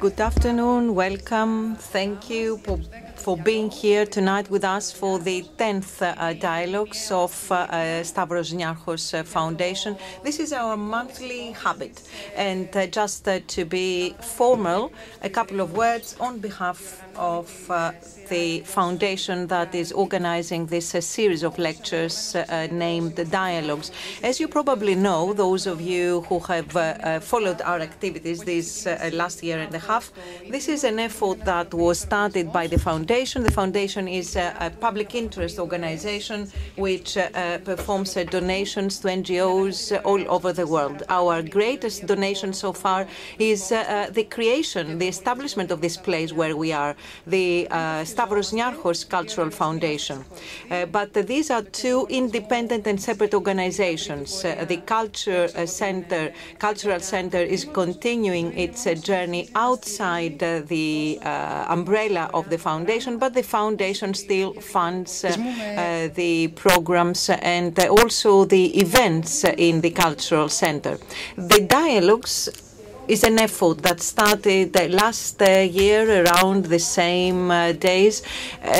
[0.00, 0.94] Good afternoon.
[0.94, 1.76] Welcome.
[1.76, 2.80] Thank you for,
[3.16, 9.12] for being here tonight with us for the 10th uh, Dialogues of uh, Stavros Niarchos
[9.12, 9.98] uh, Foundation.
[10.22, 12.00] This is our monthly habit.
[12.34, 14.90] And uh, just uh, to be formal,
[15.20, 17.92] a couple of words on behalf of uh,
[18.28, 23.90] the foundation that is organizing this uh, series of lectures uh, uh named Dialogues.
[24.22, 28.86] As you probably know, those of you who have uh, uh followed our activities this
[28.86, 30.12] uh, last year and a half,
[30.48, 33.42] this is an effort that was started by the foundation.
[33.42, 36.38] The foundation is a public interest organization
[36.76, 37.18] which
[37.64, 41.02] performs donations to NGOs all over the world.
[41.08, 43.06] Our greatest donation so far
[43.38, 46.94] is the creation, the establishment of this place where we are
[47.26, 50.24] the uh, Stavros Niarchos Cultural Foundation.
[50.70, 54.44] Uh, but these are two independent and separate organizations.
[54.44, 61.18] Uh, the Culture Center, Cultural Center is continuing its journey outside the
[61.68, 69.44] umbrella of the foundation, but the foundation still funds the programs and also the events
[69.44, 70.98] in the Cultural Center.
[71.36, 72.48] The dialogues
[73.10, 78.22] is an effort that started last uh, year around the same uh, days
[78.62, 78.70] uh,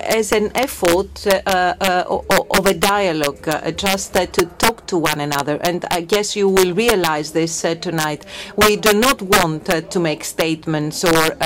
[0.00, 2.20] as an effort uh, uh,
[2.58, 5.58] of a dialogue, uh, just to talk to one another.
[5.62, 8.24] And I guess you will realize this tonight.
[8.56, 11.36] We do not want to make statements or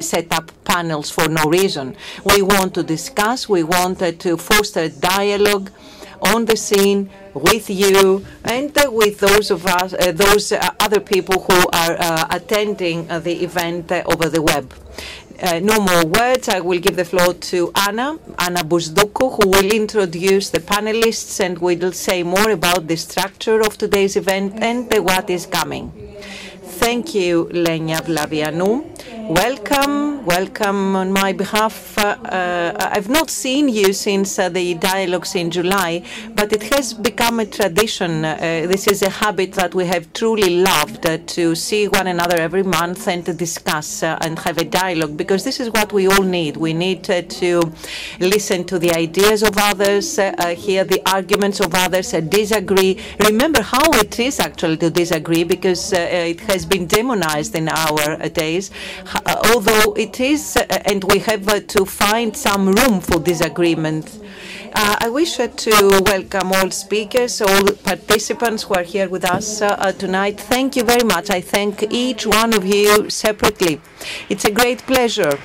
[0.00, 1.96] set up panels for no reason.
[2.24, 5.70] We want to discuss, we want to foster dialogue
[6.22, 11.40] on the scene with you and with those of us, uh, those uh, other people
[11.42, 14.72] who are uh, attending the event over the web.
[15.62, 16.48] no more words.
[16.48, 21.58] I will give the floor to Anna, Anna Bousdoukou, who will introduce the panelists and
[21.58, 25.86] will say more about the structure of today's event and what is coming.
[26.82, 28.92] Thank you, Lenya Vlavianou.
[29.28, 31.96] Welcome, welcome on my behalf.
[31.96, 36.02] Uh, uh, I've not seen you since uh, the dialogues in July,
[36.34, 38.24] but it has become a tradition.
[38.24, 42.36] Uh, this is a habit that we have truly loved uh, to see one another
[42.36, 46.08] every month and to discuss uh, and have a dialogue because this is what we
[46.08, 46.56] all need.
[46.56, 47.62] We need to
[48.18, 52.98] listen to the ideas of others, hear the arguments of others, disagree.
[53.20, 58.70] Remember how it is actually to disagree because it has been demonized in our days.
[59.14, 64.18] Uh, although it is, uh, and we have uh, to find some room for disagreement.
[64.74, 69.60] Uh, I wish uh, to welcome all speakers, all participants who are here with us
[69.60, 70.40] uh, tonight.
[70.40, 71.28] Thank you very much.
[71.28, 73.80] I thank each one of you separately.
[74.30, 75.38] It's a great pleasure.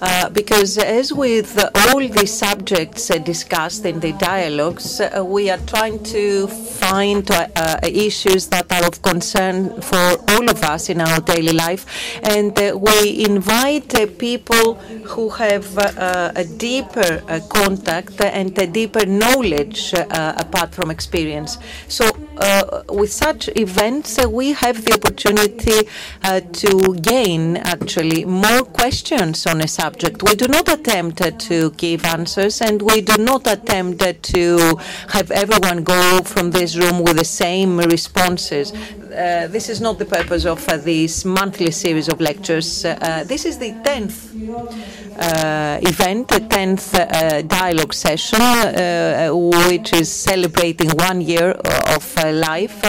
[0.00, 5.58] Uh, because as with all the subjects uh, discussed in the dialogues, uh, we are
[5.66, 11.00] trying to find uh, uh, issues that are of concern for all of us in
[11.00, 11.86] our daily life,
[12.22, 20.90] and we invite people who have a deeper contact and a deeper knowledge apart from
[20.90, 21.58] experience.
[21.88, 22.04] So
[22.38, 25.88] uh, with such events, uh, we have the opportunity
[26.22, 29.85] uh, to gain actually more questions on a subject.
[30.22, 34.02] We do not attempt to give answers, and we do not attempt
[34.34, 38.72] to have everyone go from this room with the same responses.
[38.72, 42.84] Uh, this is not the purpose of uh, this monthly series of lectures.
[42.84, 49.30] Uh, this is the 10th uh, event, the 10th uh, dialogue session, uh,
[49.68, 51.52] which is celebrating one year
[51.96, 52.82] of life.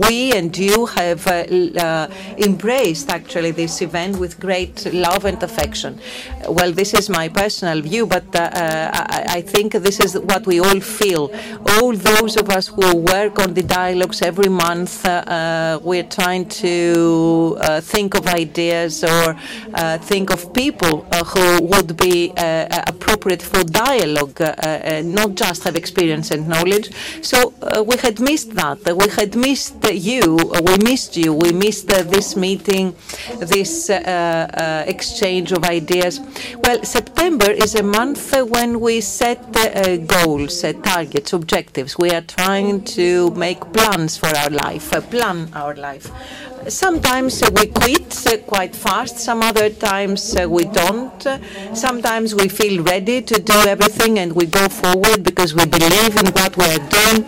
[0.00, 1.26] we and you have
[2.38, 5.98] embraced actually this event with great love and affection.
[6.48, 10.46] Well, this is my personal view, but uh, uh, I, I think this is what
[10.46, 11.30] we all feel.
[11.74, 16.46] All those of us who work on the dialogues every month uh, uh we're trying
[16.48, 19.36] to uh, think of ideas or
[19.74, 20.94] uh, think of people
[21.32, 22.32] who would be
[22.92, 24.38] appropriate for dialogue,
[25.20, 26.90] not just have experience and knowledge.
[27.22, 27.54] So
[27.88, 28.78] we had missed that.
[29.02, 29.76] We had missed
[30.10, 30.36] you.
[30.68, 31.32] We missed you.
[31.34, 32.94] We missed this meeting,
[33.38, 33.90] this
[34.94, 35.91] exchange of ideas.
[35.92, 39.52] Well, September is a month when we set
[40.08, 41.98] goals, targets, objectives.
[41.98, 46.10] We are trying to make plans for our life, plan our life.
[46.68, 51.26] Sometimes uh, we quit uh, quite fast, some other times uh, we don't.
[51.74, 56.26] Sometimes we feel ready to do everything and we go forward because we believe in
[56.32, 57.24] what we are doing.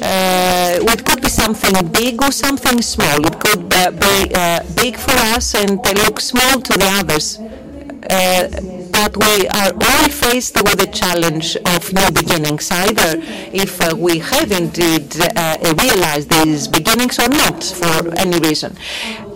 [0.00, 3.26] Uh, it could be something big or something small.
[3.26, 7.40] It could uh, be uh, big for us and look small to the others.
[8.08, 13.20] But we are all faced with the challenge of new beginnings, either
[13.52, 18.76] if uh, we have indeed uh, realized these beginnings or not for any reason.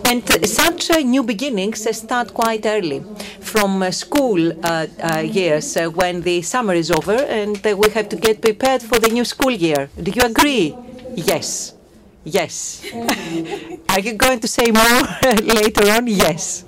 [0.05, 3.03] And such uh, new beginnings start quite early,
[3.39, 4.87] from uh, school uh,
[5.23, 9.25] years when the summer is over and we have to get prepared for the new
[9.25, 9.89] school year.
[10.01, 10.75] Do you agree?
[11.15, 11.73] Yes.
[12.23, 12.85] Yes.
[13.89, 15.01] Are you going to say more
[15.41, 16.07] later on?
[16.07, 16.65] Yes.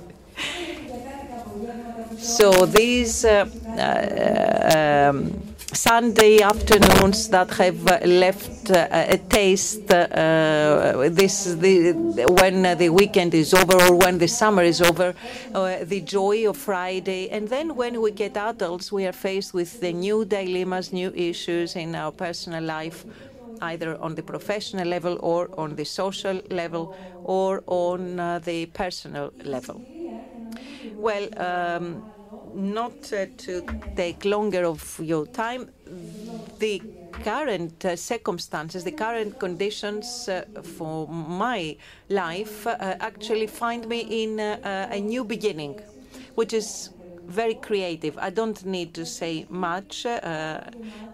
[2.24, 5.32] So these uh, uh, um,
[5.72, 11.92] Sunday afternoons that have left uh, a taste uh, this the,
[12.40, 15.14] when the weekend is over or when the summer is over,
[15.54, 19.80] uh, the joy of Friday, and then when we get adults, we are faced with
[19.80, 23.04] the new dilemmas, new issues in our personal life
[23.60, 26.90] either on the professional level or on the social level
[27.22, 29.82] or on uh, the personal level.
[30.96, 32.04] Well, um,
[32.54, 33.62] not uh, to
[33.96, 35.68] take longer of your time,
[36.58, 36.80] the
[37.22, 41.76] current uh, circumstances, the current conditions uh, for my
[42.08, 45.80] life uh, actually find me in uh, a new beginning,
[46.34, 46.90] which is
[47.28, 48.18] very creative.
[48.18, 50.60] I don't need to say much, uh,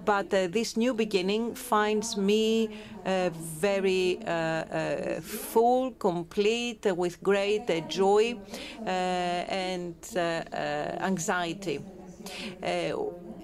[0.05, 2.71] but uh, this new beginning finds me
[3.05, 8.39] uh, very uh, uh, full, complete, with great joy
[8.85, 9.95] and
[11.01, 11.81] anxiety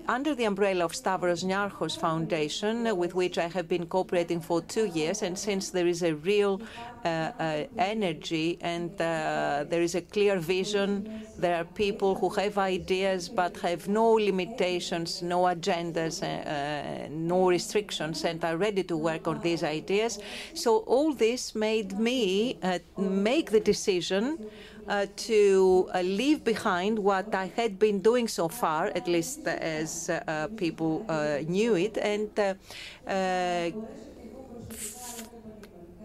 [0.08, 4.86] under the umbrella of Stavros Niarchos Foundation, with which I have been cooperating for two
[4.86, 6.60] years, and since there is a real
[7.04, 12.58] uh, uh, energy and uh, there is a clear vision, there are people who have
[12.58, 18.96] ideas but have no limitations, no agendas, uh, uh, no restrictions, and are ready to
[18.96, 20.18] work on these ideas.
[20.54, 24.50] So all this made me uh, make the decision
[24.88, 30.08] uh, to uh, leave behind what I had been doing so far, at least as
[30.08, 31.04] uh, people
[31.48, 32.30] knew it, and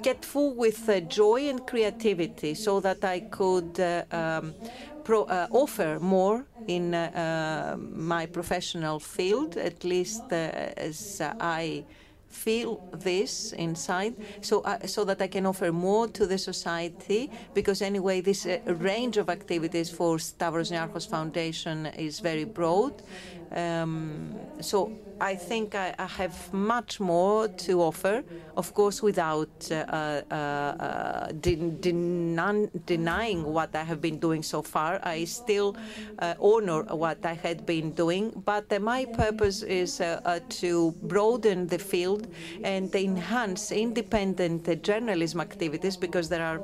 [0.01, 4.55] get full with uh, joy and creativity so that I could uh, um,
[5.03, 11.83] pro, uh, offer more in my professional field, at least as I
[12.31, 17.81] feel this inside so uh, so that I can offer more to the society because
[17.81, 23.01] anyway this uh, range of activities for Stavros Niarchos Foundation is very broad.
[23.51, 24.91] Um, so
[25.21, 28.23] I think I, I, have much more to offer,
[28.57, 31.31] of course, without uh, uh, uh,
[32.85, 34.99] denying what I have been doing so far.
[35.03, 35.77] I still
[36.17, 40.01] uh, honor what I had been doing, but uh, my purpose is
[40.49, 42.27] to broaden the field
[42.63, 46.61] and enhance independent journalism activities because there are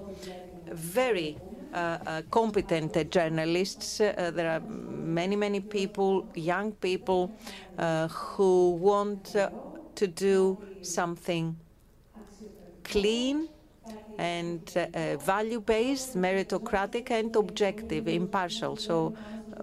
[0.71, 1.37] very
[1.77, 4.01] Uh, uh, competent journalists.
[4.01, 7.29] Uh, there are many, many people, young people,
[7.77, 9.35] uh, who want
[9.93, 11.55] to do something
[12.83, 13.47] clean
[14.17, 18.75] and uh, value-based, meritocratic and objective, impartial.
[18.75, 19.13] So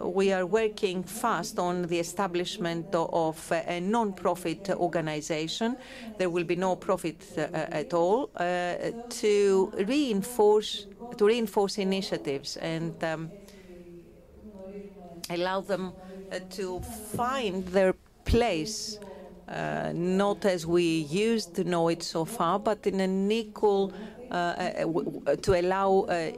[0.00, 5.76] we are working fast on the establishment of a non-profit organization.
[6.18, 8.74] There will be no profit uh, at all uh,
[9.08, 10.86] to reinforce
[11.16, 13.30] to reinforce initiatives and um,
[15.30, 15.92] allow them
[16.32, 17.94] uh, to find their
[18.24, 18.98] place.
[19.46, 23.96] Uh, not as we used to know it so far, but in an equal uh,
[23.96, 26.32] uh, Uh, uh, uh, to allow uh,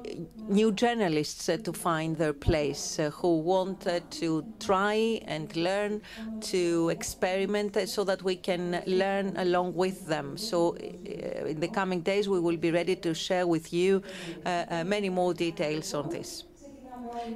[0.49, 6.03] new journalists to find their place, who want to try and learn,
[6.43, 10.37] to experiment, so that we can learn along with them.
[10.37, 14.03] So in the coming days, we will be ready to share with you
[14.45, 16.45] many more details on this.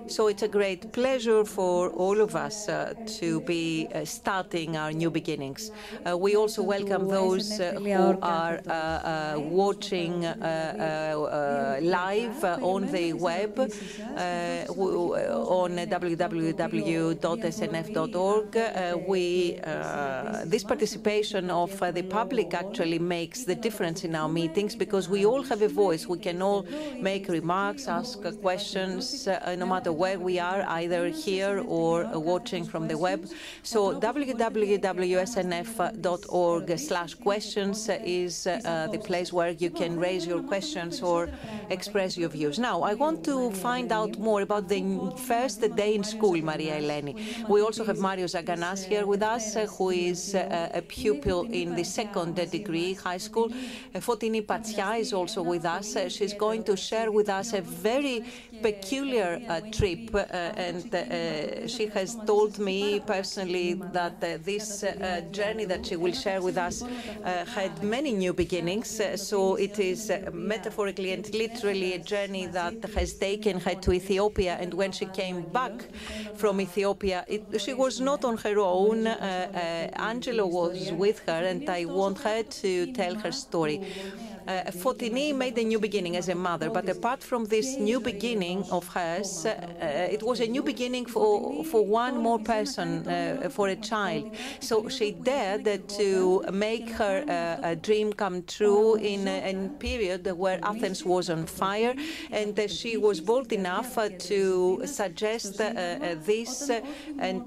[0.07, 4.93] So it's a great pleasure for all of us uh, to be uh, starting our
[4.93, 5.71] new beginnings.
[6.05, 10.23] Uh, we also welcome those uh, who are uh, uh, watching
[11.83, 13.69] live on the web on
[15.77, 16.67] www.snf.org.
[19.09, 19.61] we
[20.45, 25.43] this participation of the public actually makes the difference in our meetings because we all
[25.43, 26.07] have a voice.
[26.07, 26.67] We can all
[27.01, 29.29] make remarks, ask questions,
[29.61, 33.21] no matter where we are, either here or watching from the web.
[33.63, 34.79] So www.snf.org
[36.79, 37.89] slash questions
[38.23, 41.29] is uh, the place where you can raise your questions or
[41.77, 42.59] express your views.
[42.59, 44.83] Now, I want to find out more about the
[45.31, 47.15] first day in school, Maria Eleni.
[47.49, 51.75] We also have Mario Zaganas here with us, uh, who is uh, a pupil in
[51.75, 53.49] the second degree high school.
[54.07, 55.97] Fotini Pantzia is also with us.
[56.09, 58.25] she's going to share with us a very
[58.63, 60.19] peculiar uh, trip, uh,
[60.67, 64.85] and uh, she has told me personally that uh, this
[65.33, 66.83] journey that she will share with us
[67.55, 69.01] had many new beginnings.
[69.17, 74.57] so it is metaphorically and literally a journey that has taken her to Ethiopia.
[74.61, 75.73] And when she came back
[76.35, 79.07] from Ethiopia, it, she was not on her own.
[79.07, 83.81] Angelo was with her, and I want her to tell her story.
[84.51, 88.65] Uh, Fotini made a new beginning as a mother, but apart from this new beginning
[88.73, 89.55] of hers, uh,
[90.11, 94.35] it was a new beginning for, for one more person, uh, for a child.
[94.59, 101.05] So she dared to make her uh, dream come true in a, period where Athens
[101.05, 101.95] was on fire,
[102.33, 103.97] and she was bold enough
[104.31, 106.71] to suggest this
[107.19, 107.43] and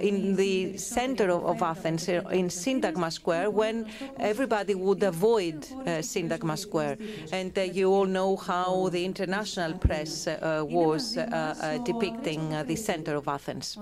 [0.00, 3.86] in the center of, of Athens, in Syntagma Square, when
[4.20, 6.98] everybody would avoid Syntagma Square.
[7.32, 13.16] And uh, you all know how the international press uh, was uh, depicting the center
[13.16, 13.78] of Athens.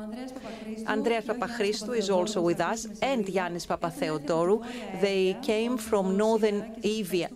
[0.87, 4.65] Andreas Papachristou is also with us, and Yannis Papatheodorou.
[5.01, 7.29] They came from northern Evia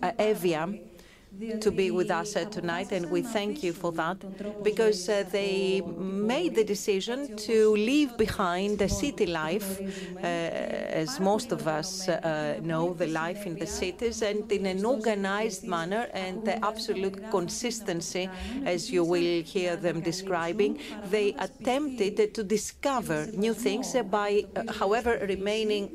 [1.59, 4.17] to be with us uh, tonight, and we thank you for that
[4.63, 9.79] because uh, they made the decision to leave behind the city life,
[10.23, 12.07] uh, as most of us
[12.61, 18.29] know, the life in the cities, and in an organized manner and the absolute consistency,
[18.65, 20.77] as you will hear them describing,
[21.09, 24.45] they attempted to discover new things by,
[24.79, 25.91] however, remaining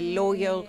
[0.00, 0.66] loyal.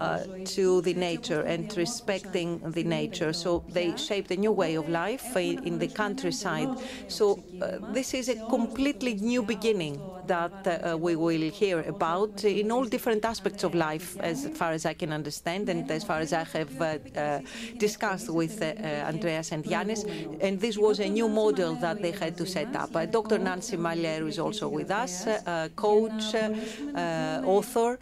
[0.00, 3.32] Uh, to the nature and respecting the nature.
[3.32, 6.68] So they shaped a new way of life in, the countryside.
[7.08, 12.70] So uh, this is a completely new beginning that uh, we will hear about in
[12.72, 16.32] all different aspects of life, as far as I can understand, and as far as
[16.32, 17.40] I have uh, uh,
[17.76, 18.74] discussed with uh,
[19.12, 20.04] Andreas and Yannis.
[20.40, 22.92] And this was a new model that they had to set up.
[23.10, 23.38] Dr.
[23.38, 25.26] Nancy Mallerou is also with us,
[25.76, 26.34] coach,
[27.44, 27.98] author,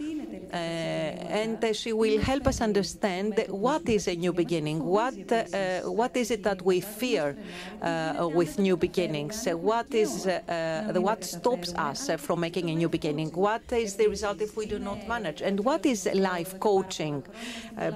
[1.33, 6.31] and she will help us understand what is a new beginning, what uh, what is
[6.31, 7.35] it that we fear
[7.81, 12.69] uh, with new beginnings, uh, what is uh, uh, what stops us uh, from making
[12.69, 16.07] a new beginning, what is the result if we do not manage, and what is
[16.15, 17.25] life coaching,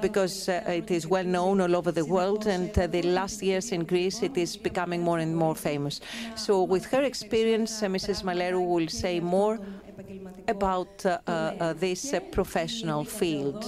[0.00, 4.22] because it is well known all over the world, and the last years in Greece
[4.22, 6.00] it is becoming more and more famous.
[6.36, 8.22] So with her experience, Mrs.
[8.22, 9.60] Mallerou will say more
[10.48, 13.64] about uh, uh, uh, this uh, professional field.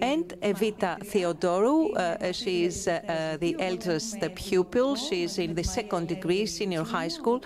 [0.00, 4.96] And Evita Theodorou, uh, she is uh, the eldest pupil.
[4.96, 7.40] She is in the second degree, senior high school.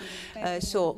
[0.60, 0.96] so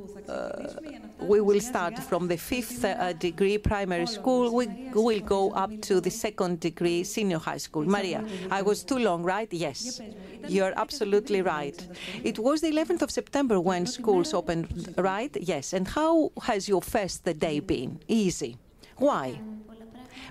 [1.20, 4.54] we will start from the fifth uh, degree primary school.
[4.54, 7.84] We will go up to the second degree senior high school.
[7.84, 9.52] Maria, I was too long, right?
[9.52, 10.00] Yes,
[10.46, 11.76] you're absolutely right.
[12.22, 15.36] It was the 11th of September when schools opened, right?
[15.40, 15.72] Yes.
[15.72, 18.00] And how has your first day been?
[18.08, 18.56] Easy.
[18.96, 19.40] Why?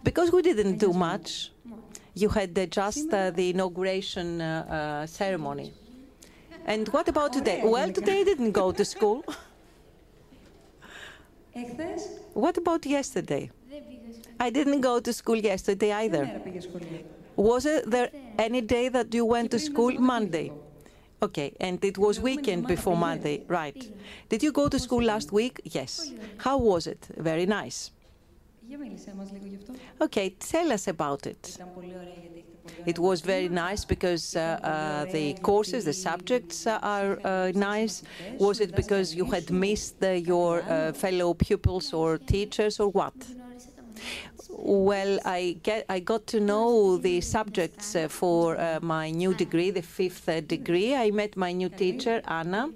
[0.03, 1.51] Because we didn't do much.
[2.13, 4.39] You had uh, just uh, the inauguration
[5.08, 5.74] ceremony.
[6.65, 7.62] And what about today?
[7.63, 9.24] Well, today I didn't go to school.
[12.34, 13.50] What about yesterday?
[14.40, 16.30] I didn't go to school yesterday either.
[17.36, 19.92] Was there any day that you went to school?
[19.94, 20.52] Monday.
[21.22, 23.92] Okay, and it was weekend before Monday, right?
[24.30, 25.62] Did you go to school last week?
[25.64, 26.14] Yes.
[26.38, 27.08] How was it?
[27.18, 27.92] Very nice.
[30.02, 31.58] Okay, tell us about it.
[32.86, 38.03] It was very nice because uh, uh, the courses, the subjects are uh, nice.
[38.38, 40.62] Was it because you had missed your
[40.93, 43.13] fellow pupils or teachers or what?
[44.50, 50.29] Well, I get I got to know the subjects for my new degree, the fifth
[50.47, 50.95] degree.
[50.95, 52.69] I met my new teacher, Anna.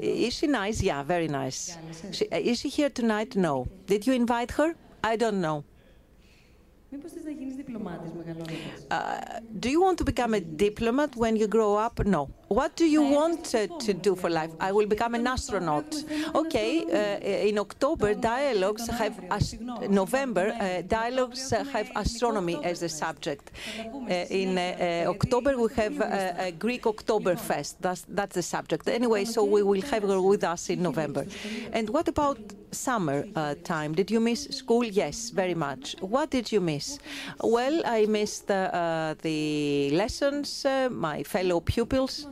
[0.00, 0.82] Is she nice?
[0.82, 1.78] Yeah, very nice.
[2.10, 3.36] She, is she here tonight?
[3.36, 3.68] No.
[3.86, 4.74] Did you invite her?
[5.04, 5.64] I don't know.
[8.90, 9.20] Uh,
[9.58, 12.04] do you want to become a diplomat when you grow up?
[12.04, 12.28] No.
[12.52, 14.50] What do you want uh, to do for life?
[14.60, 15.90] I will become an astronaut.
[16.34, 19.14] Okay, uh, in October, dialogues have,
[19.88, 23.52] November, dialogues have astronomy as a subject.
[24.42, 24.58] in
[25.08, 25.98] October, we have
[26.48, 27.76] a Greek Oktoberfest.
[27.80, 28.86] That's, that's the subject.
[28.86, 31.24] Anyway, so we will have her with us in November.
[31.72, 32.38] And what about
[32.70, 33.24] summer
[33.64, 33.94] time?
[33.94, 34.84] Did you miss school?
[34.84, 35.96] Yes, very much.
[36.00, 36.98] What did you miss?
[37.42, 42.26] Well, I missed uh, the lessons, uh, my fellow pupils,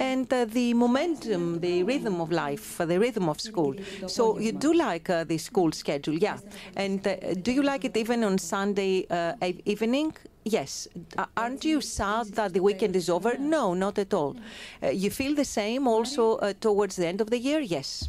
[0.00, 3.74] and uh, the momentum, the rhythm of life, uh, the rhythm of school.
[4.06, 6.38] So you do like uh, the school schedule, yeah.
[6.76, 9.34] And uh, do you like it even on Sunday uh,
[9.64, 10.14] evening?
[10.44, 10.88] Yes.
[11.36, 13.38] aren't you sad that the weekend is over?
[13.38, 14.36] No, not at all.
[14.82, 17.60] Uh, you feel the same also towards the end of the year?
[17.60, 18.08] Yes.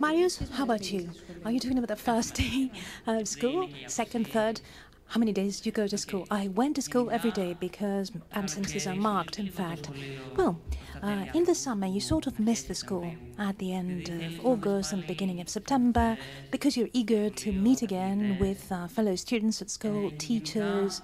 [0.00, 1.08] Marius, how about you?
[1.44, 2.70] Are you talking about the first day
[3.06, 4.60] of school, second, third?
[5.06, 6.26] How many days do you go to school?
[6.30, 9.90] I went to school every day because absences are marked, in fact.
[10.36, 10.58] Well,
[11.02, 14.92] uh, in the summer, you sort of miss the school at the end of August
[14.92, 16.16] and beginning of September
[16.50, 21.00] because you're eager to meet again with uh, fellow students at school, teachers.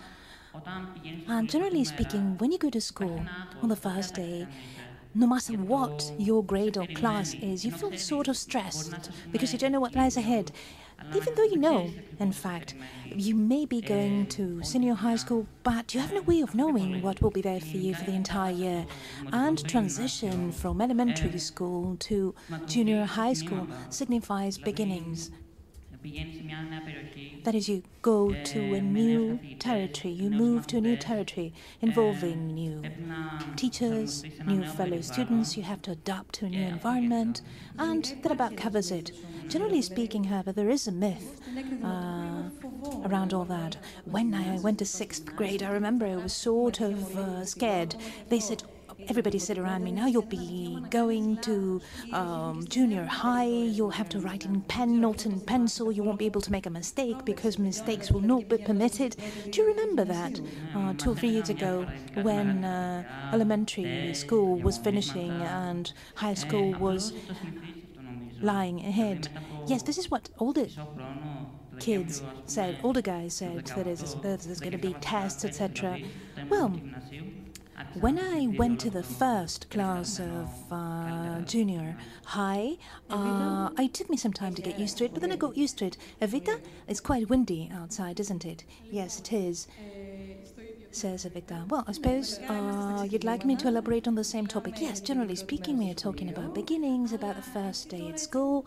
[1.28, 3.24] And generally speaking, when you go to school
[3.62, 4.48] on the first day,
[5.14, 9.58] no matter what your grade or class is, you feel sort of stressed because you
[9.58, 10.52] don't know what lies ahead.
[11.14, 12.74] Even though you know, in fact,
[13.06, 17.02] you may be going to senior high school, but you have no way of knowing
[17.02, 18.86] what will be there for you for the entire year.
[19.32, 22.34] And transition from elementary school to
[22.66, 25.30] junior high school signifies beginnings.
[27.44, 31.52] That is, you go to a new territory, you move to a new territory
[31.82, 32.82] involving new
[33.56, 37.42] teachers, new fellow students, you have to adapt to a new environment,
[37.78, 39.12] and that about covers it.
[39.50, 41.40] Generally speaking, however, there is a myth
[41.82, 42.42] uh,
[43.04, 43.76] around all that.
[44.04, 47.96] When I went to sixth grade, I remember I was sort of uh, scared.
[48.28, 48.62] They said,
[49.08, 51.80] everybody said around me, now you'll be going to
[52.12, 56.26] um, junior high, you'll have to write in pen, not in pencil, you won't be
[56.26, 59.16] able to make a mistake because mistakes will not be permitted.
[59.50, 60.40] Do you remember that
[60.76, 61.88] uh, two or three years ago
[62.22, 63.02] when uh,
[63.32, 67.12] elementary school was finishing and high school was
[68.40, 69.28] lying ahead?
[69.66, 70.66] Yes, this is what older
[71.78, 76.00] kids said, older guys said, that is, there's going to be tests, etc.
[76.48, 76.78] Well,
[77.98, 82.76] when I went to the first class of uh, junior high,
[83.08, 85.56] uh, it took me some time to get used to it, but then I got
[85.56, 85.96] used to it.
[86.20, 88.64] Evita, it's quite windy outside, isn't it?
[88.90, 89.66] Yes, it is,
[90.90, 91.68] says Evita.
[91.68, 94.80] Well, I suppose uh, you'd like me to elaborate on the same topic.
[94.80, 98.66] Yes, generally speaking, we are talking about beginnings, about the first day at school.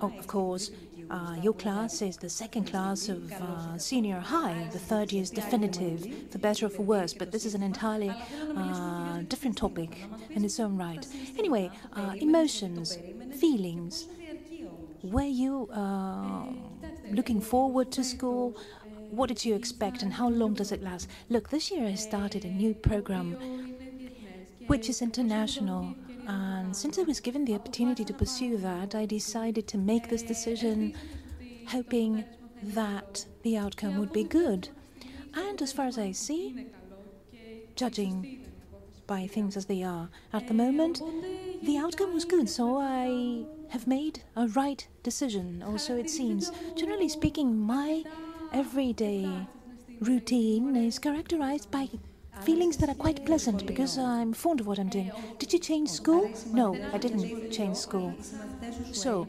[0.00, 0.70] Oh, of course,
[1.10, 4.68] uh, your class is the second class of uh, senior high.
[4.72, 8.12] The third year is definitive, for better or for worse, but this is an entirely
[8.56, 9.96] uh, different topic
[10.30, 11.06] in its own right.
[11.38, 12.98] Anyway, uh, emotions,
[13.38, 14.06] feelings.
[15.02, 16.44] Were you uh,
[17.10, 18.56] looking forward to school?
[19.12, 21.06] What did you expect and how long does it last?
[21.28, 23.36] Look, this year I started a new program
[24.68, 25.94] which is international
[26.26, 30.22] and since I was given the opportunity to pursue that, I decided to make this
[30.22, 30.94] decision
[31.66, 32.24] hoping
[32.62, 34.70] that the outcome would be good.
[35.34, 36.68] And as far as I see,
[37.76, 38.46] judging
[39.06, 41.02] by things as they are at the moment,
[41.62, 46.50] the outcome was good, so I have made a right decision, or so it seems.
[46.76, 48.04] Generally speaking, my
[48.52, 49.46] everyday
[50.00, 51.88] routine is characterized by
[52.42, 55.10] feelings that are quite pleasant because I'm fond of what I'm doing.
[55.38, 56.30] Did you change school?
[56.52, 58.14] No, I didn't change school.
[58.92, 59.28] So,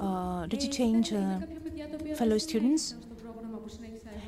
[0.00, 1.40] uh, did you change uh,
[2.16, 2.94] fellow students?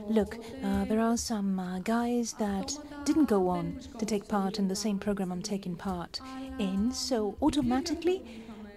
[0.09, 4.69] Look, uh, there are some uh, guys that didn't go on to take part in
[4.69, 6.21] the same program I'm taking part
[6.59, 8.23] in, so automatically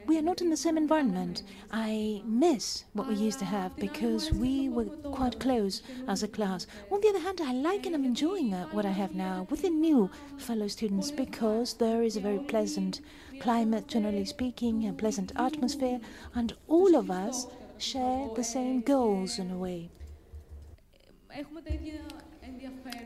[0.05, 1.43] we are not in the same environment.
[1.71, 6.67] I miss what we used to have because we were quite close as a class.
[6.91, 9.61] On the other hand, I like and I'm enjoying uh, what I have now with
[9.61, 13.01] the new fellow students because there is a very pleasant
[13.39, 15.99] climate, generally speaking, a pleasant atmosphere,
[16.35, 19.89] and all of us share the same goals in a way.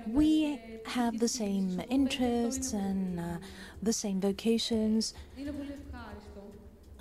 [0.07, 3.37] We have the same interests and uh,
[3.81, 5.13] the same vocations.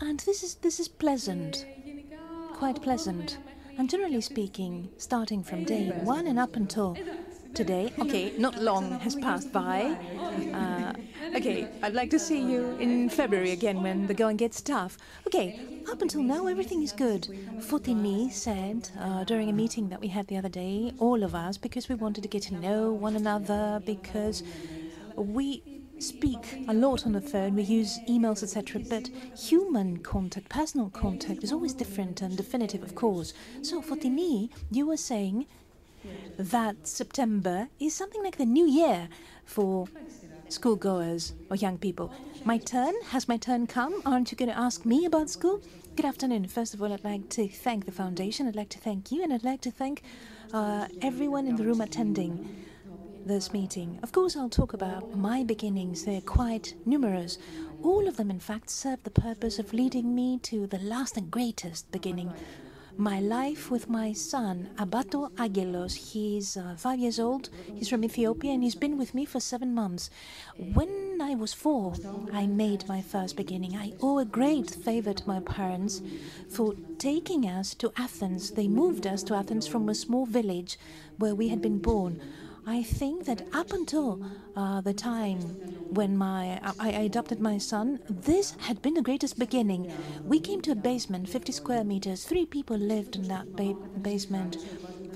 [0.01, 1.67] And this is this is pleasant,
[2.53, 3.39] quite pleasant.
[3.79, 6.97] And generally speaking, starting from day one and up until
[7.55, 9.97] today, okay, not long has passed by.
[10.53, 10.93] Uh,
[11.35, 14.99] okay, I'd like to see you in February again when the going gets tough.
[15.27, 17.23] Okay, up until now, everything is good.
[17.59, 21.57] Fotini said uh, during a meeting that we had the other day, all of us,
[21.57, 24.43] because we wanted to get to know one another, because
[25.17, 25.63] we
[25.99, 28.83] speak a lot on the phone, we use emails, etc.
[28.89, 33.33] But human contact, personal contact, is always different and definitive, of course.
[33.63, 35.47] So, Fotini, you were saying
[36.37, 39.09] that September is something like the new year
[39.45, 39.89] for
[40.49, 42.13] schoolgoers or young people.
[42.45, 42.95] My turn?
[43.09, 44.03] Has my turn come?
[44.07, 45.61] Aren't you going to ask me about school?
[45.97, 46.47] Good afternoon.
[46.47, 48.47] First of all, I'd like to thank the foundation.
[48.47, 50.03] I'd like to thank you, and I'd like to thank
[50.53, 52.67] uh, everyone in the room attending
[53.27, 53.99] this meeting.
[54.03, 56.05] Of course, I'll talk about my beginnings.
[56.05, 57.39] They're quite numerous.
[57.83, 61.31] All of them, in fact, serve the purpose of leading me to the last and
[61.31, 62.33] greatest beginning.
[62.99, 65.95] my life with my son, Abadu Agelos.
[66.13, 69.75] He's uh, five years old, he's from Ethiopia, and he's been with me for seven
[69.75, 70.09] months.
[70.57, 71.93] When I was four,
[72.33, 73.77] I made my first beginning.
[73.77, 76.01] I owe a great favor to my parents
[76.49, 78.53] for taking us to Athens.
[78.53, 80.79] They moved us to Athens from a small village
[81.19, 82.21] where we had been born.
[82.69, 84.21] I think that up until
[84.57, 85.41] uh, the time
[85.91, 89.93] when my I, I, adopted my son, this had been the greatest beginning.
[90.25, 92.25] We came to a basement, 50 square meters.
[92.25, 94.57] Three people lived in that ba basement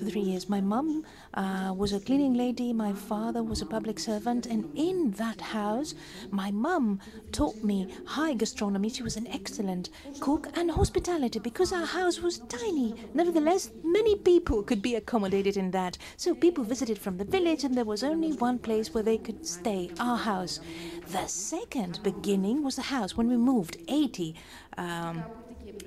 [0.01, 0.49] for three years.
[0.49, 5.11] My mum uh, was a cleaning lady, my father was a public servant, and in
[5.11, 5.93] that house,
[6.31, 6.99] my mum
[7.31, 8.89] taught me high gastronomy.
[8.89, 12.95] She was an excellent cook and hospitality because our house was tiny.
[13.13, 15.97] Nevertheless, many people could be accommodated in that.
[16.17, 19.45] So people visited from the village, and there was only one place where they could
[19.45, 20.59] stay our house.
[21.07, 24.35] The second beginning was the house when we moved 80.
[24.77, 25.23] Um,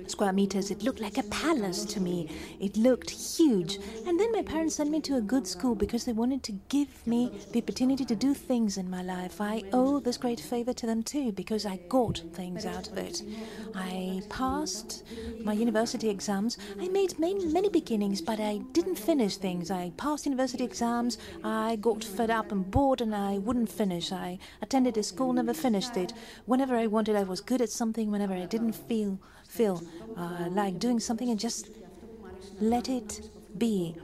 [0.09, 0.71] square meters.
[0.71, 2.29] It looked like a palace to me.
[2.59, 3.79] It looked huge.
[4.05, 7.05] And then my parents sent me to a good school because they wanted to give
[7.07, 9.41] me the opportunity to do things in my life.
[9.41, 13.21] I owe this great favor to them too because I got things out of it.
[13.73, 15.03] I passed
[15.43, 16.57] my university exams.
[16.79, 19.71] I made many, many beginnings, but I didn't finish things.
[19.71, 21.17] I passed university exams.
[21.43, 24.11] I got fed up and bored and I wouldn't finish.
[24.11, 26.13] I attended a school, never finished it.
[26.45, 28.11] Whenever I wanted, I was good at something.
[28.11, 29.19] Whenever I didn't feel
[29.55, 29.81] feel
[30.17, 31.69] uh, like doing something and just
[32.59, 33.21] let it
[33.57, 33.95] be.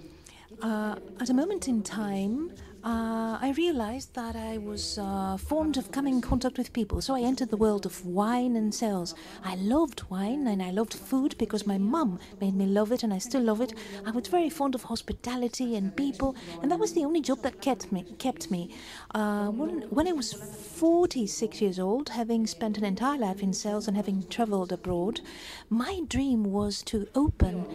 [0.61, 2.51] Uh, at a moment in time,
[2.83, 7.13] uh, I realized that I was uh, fond of coming in contact with people, so
[7.13, 9.13] I entered the world of wine and sales.
[9.43, 13.13] I loved wine and I loved food because my mum made me love it, and
[13.13, 13.75] I still love it.
[14.05, 17.61] I was very fond of hospitality and people, and that was the only job that
[17.61, 18.03] kept me.
[18.17, 18.73] Kept me.
[19.13, 23.87] Uh, when, when I was 46 years old, having spent an entire life in sales
[23.87, 25.21] and having traveled abroad,
[25.69, 27.65] my dream was to open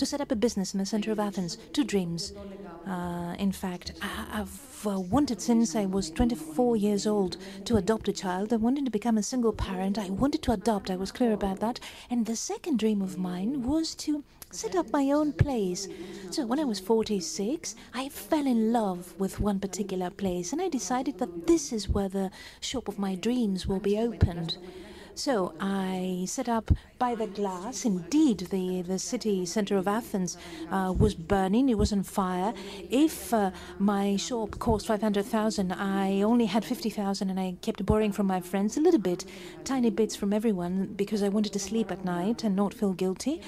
[0.00, 1.58] to set up a business in the center of Athens.
[1.74, 2.32] Two dreams.
[2.86, 7.36] Uh, in fact, I, have uh, wanted since I was 24 years old
[7.66, 8.50] to adopt a child.
[8.50, 9.98] I wanted to become a single parent.
[9.98, 10.90] I wanted to adopt.
[10.90, 11.80] I was clear about that.
[12.08, 15.86] And the second dream of mine was to set up my own place.
[16.30, 20.70] So when I was 46, I fell in love with one particular place and I
[20.70, 22.30] decided that this is where the
[22.62, 24.56] shop of my dreams will be opened.
[25.14, 27.84] So I set up by the glass.
[27.84, 30.36] Indeed, the, the city center of Athens
[30.70, 32.54] uh, was burning, it was on fire.
[32.90, 38.26] If uh, my shop cost 500,000, I only had 50,000 and I kept borrowing from
[38.26, 39.24] my friends a little bit,
[39.64, 43.42] tiny bits from everyone because I wanted to sleep at night and not feel guilty.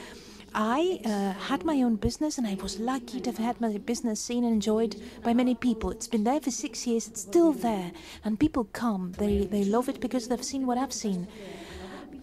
[0.55, 4.21] I uh, had my own business and I was lucky to have had my business
[4.21, 5.91] seen and enjoyed by many people.
[5.91, 7.93] It's been there for six years, it's still there,
[8.25, 9.13] and people come.
[9.17, 11.27] They, they love it because they've seen what I've seen.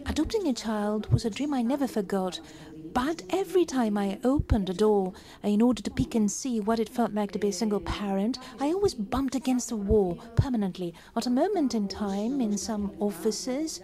[0.05, 2.39] Adopting a child was a dream I never forgot,
[2.93, 5.13] but every time I opened a door
[5.43, 8.37] in order to peek and see what it felt like to be a single parent,
[8.59, 10.93] I always bumped against a wall permanently.
[11.15, 13.81] At a moment in time, in some offices,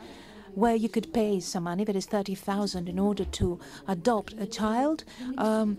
[0.55, 5.03] where you could pay some money, that is 30,000, in order to adopt a child,
[5.37, 5.77] um,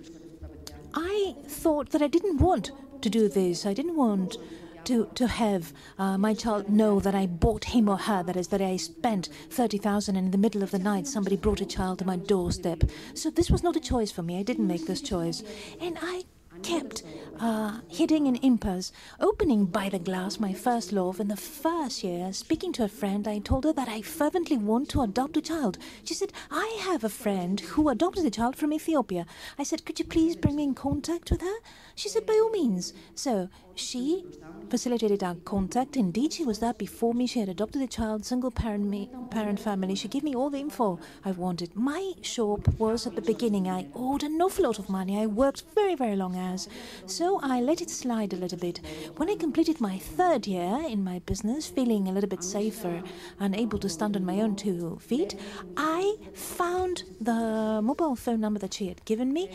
[0.94, 2.70] I thought that I didn't want
[3.02, 3.66] to do this.
[3.66, 4.36] I didn't want
[4.84, 8.48] to, to have uh, my child know that I bought him or her, that is,
[8.48, 11.98] that I spent 30,000 and in the middle of the night somebody brought a child
[11.98, 12.84] to my doorstep.
[13.14, 14.38] So this was not a choice for me.
[14.38, 15.42] I didn't make this choice.
[15.80, 16.24] And I
[16.62, 17.02] kept
[17.40, 21.20] uh, hitting an impasse, opening by the glass my first love.
[21.20, 24.88] In the first year, speaking to a friend, I told her that I fervently want
[24.90, 25.78] to adopt a child.
[26.04, 29.26] She said, I have a friend who adopted a child from Ethiopia.
[29.58, 31.56] I said, Could you please bring me in contact with her?
[31.96, 32.92] She said, By all means.
[33.14, 34.22] So she
[34.68, 35.96] facilitated our contact.
[35.96, 37.26] Indeed, she was there before me.
[37.26, 39.94] She had adopted a child, single parent, me, parent family.
[39.94, 41.74] She gave me all the info I wanted.
[41.74, 43.66] My shop was at the beginning.
[43.66, 45.18] I owed an awful lot of money.
[45.18, 46.68] I worked very, very long hours.
[47.06, 48.80] So I let it slide a little bit.
[49.16, 53.02] When I completed my third year in my business, feeling a little bit safer
[53.40, 55.35] and able to stand on my own two feet,
[55.78, 59.50] I found the mobile phone number that she had given me.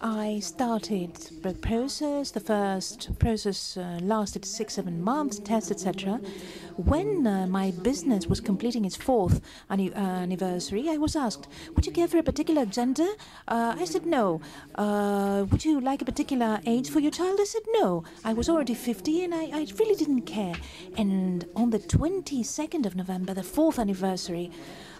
[0.00, 2.30] I started the process.
[2.30, 6.20] The first process uh, lasted six, seven months, tests, etc.
[6.76, 11.92] When uh, my business was completing its fourth uh, anniversary, I was asked, Would you
[11.92, 13.08] care for a particular gender?
[13.48, 14.40] Uh, I said no.
[14.74, 17.38] Uh, would you like a particular age for your child?
[17.40, 18.04] I said no.
[18.24, 20.54] I was already 50 and I, I really didn't care.
[20.96, 24.50] And on the 22nd of November, the fourth anniversary,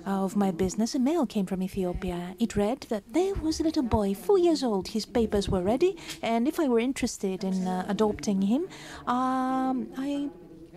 [0.06, 2.34] of my business, a mail came from Ethiopia.
[2.38, 4.88] It read that there was a little boy, four years old.
[4.88, 8.66] His papers were ready, and if I were interested in uh, adopting him,
[9.06, 10.30] um, I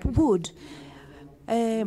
[0.04, 0.52] would.
[1.48, 1.86] Uh,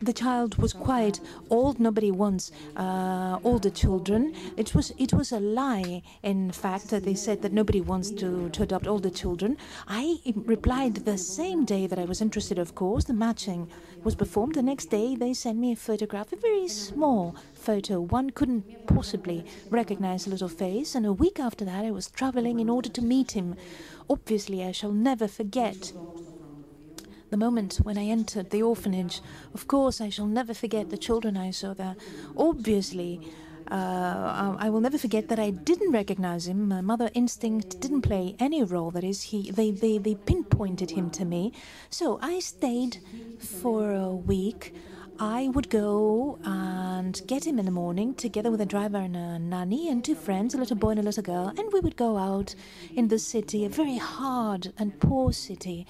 [0.00, 1.78] the child was quite old.
[1.78, 4.34] Nobody wants uh, older children.
[4.56, 6.02] It was it was a lie.
[6.22, 9.56] In fact, they said that nobody wants to, to adopt older children.
[9.86, 12.58] I replied the same day that I was interested.
[12.58, 13.68] Of course, the matching
[14.02, 14.54] was performed.
[14.54, 18.00] The next day, they sent me a photograph, a very small photo.
[18.00, 20.94] One couldn't possibly recognize a little face.
[20.94, 23.56] And a week after that, I was traveling in order to meet him.
[24.08, 25.92] Obviously, I shall never forget
[27.30, 29.20] the moment when I entered the orphanage.
[29.54, 31.96] Of course, I shall never forget the children I saw there.
[32.36, 33.20] Obviously,
[33.70, 36.68] uh, I will never forget that I didn't recognize him.
[36.68, 38.90] My mother instinct didn't play any role.
[38.90, 41.52] That is, he they, they, they pinpointed him to me.
[41.88, 42.98] So I stayed
[43.38, 44.74] for a week.
[45.20, 49.38] I would go and get him in the morning together with a driver and a
[49.38, 52.16] nanny and two friends, a little boy and a little girl, and we would go
[52.16, 52.54] out
[52.94, 55.86] in the city, a very hard and poor city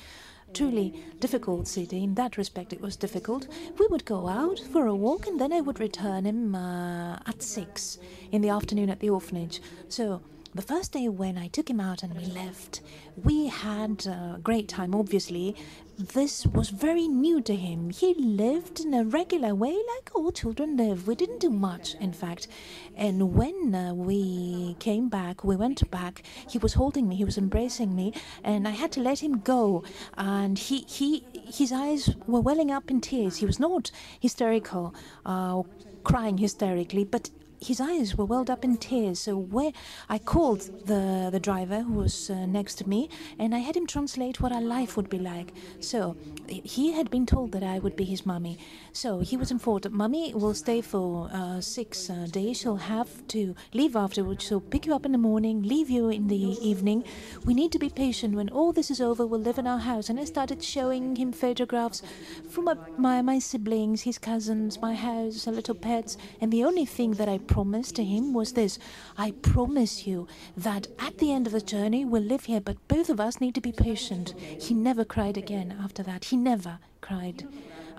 [0.55, 2.03] truly difficult city.
[2.05, 3.47] In that respect, it was difficult.
[3.79, 7.43] We would go out for a walk and then I would return him uh, at
[7.43, 7.99] six
[8.33, 9.61] in the afternoon at the orphanage.
[9.89, 10.23] So
[10.55, 12.81] the first day when I took him out and we left,
[13.23, 15.55] we had a great time, obviously.
[16.01, 17.91] This was very new to him.
[17.91, 21.07] He lived in a regular way, like all children live.
[21.07, 22.49] We didn't do much, in fact.
[22.97, 27.37] And when uh, we came back, we went back, he was holding me, he was
[27.37, 29.85] embracing me, and I had to let him go.
[30.17, 33.37] And he, he his eyes were welling up in tears.
[33.37, 34.95] He was not hysterical,
[35.27, 35.65] uh,
[36.03, 37.29] crying hysterically, but
[37.61, 39.21] his eyes were welled up in tears.
[39.21, 39.73] So where
[40.09, 43.87] I called the the driver who was uh, next to me, and I had him
[43.87, 45.53] translate what our life would be like.
[45.81, 46.17] So
[46.49, 48.59] he had been told that I would be his mummy.
[48.93, 52.59] So he was informed mummy will stay for uh, six uh, days.
[52.61, 54.45] She'll have to leave afterwards.
[54.45, 57.05] She'll pick you up in the morning, leave you in the evening.
[57.45, 58.35] We need to be patient.
[58.35, 60.09] When all this is over, we'll live in our house.
[60.09, 62.03] And I started showing him photographs
[62.49, 66.17] from my, my, my siblings, his cousins, my house, the little pets.
[66.41, 68.79] And the only thing that I promised to him was this
[69.19, 73.11] I promise you that at the end of the journey, we'll live here, but both
[73.11, 74.35] of us need to be patient.
[74.39, 76.27] He never cried again after that.
[76.27, 77.47] He never cried.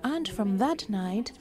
[0.02, 1.32] And from that night,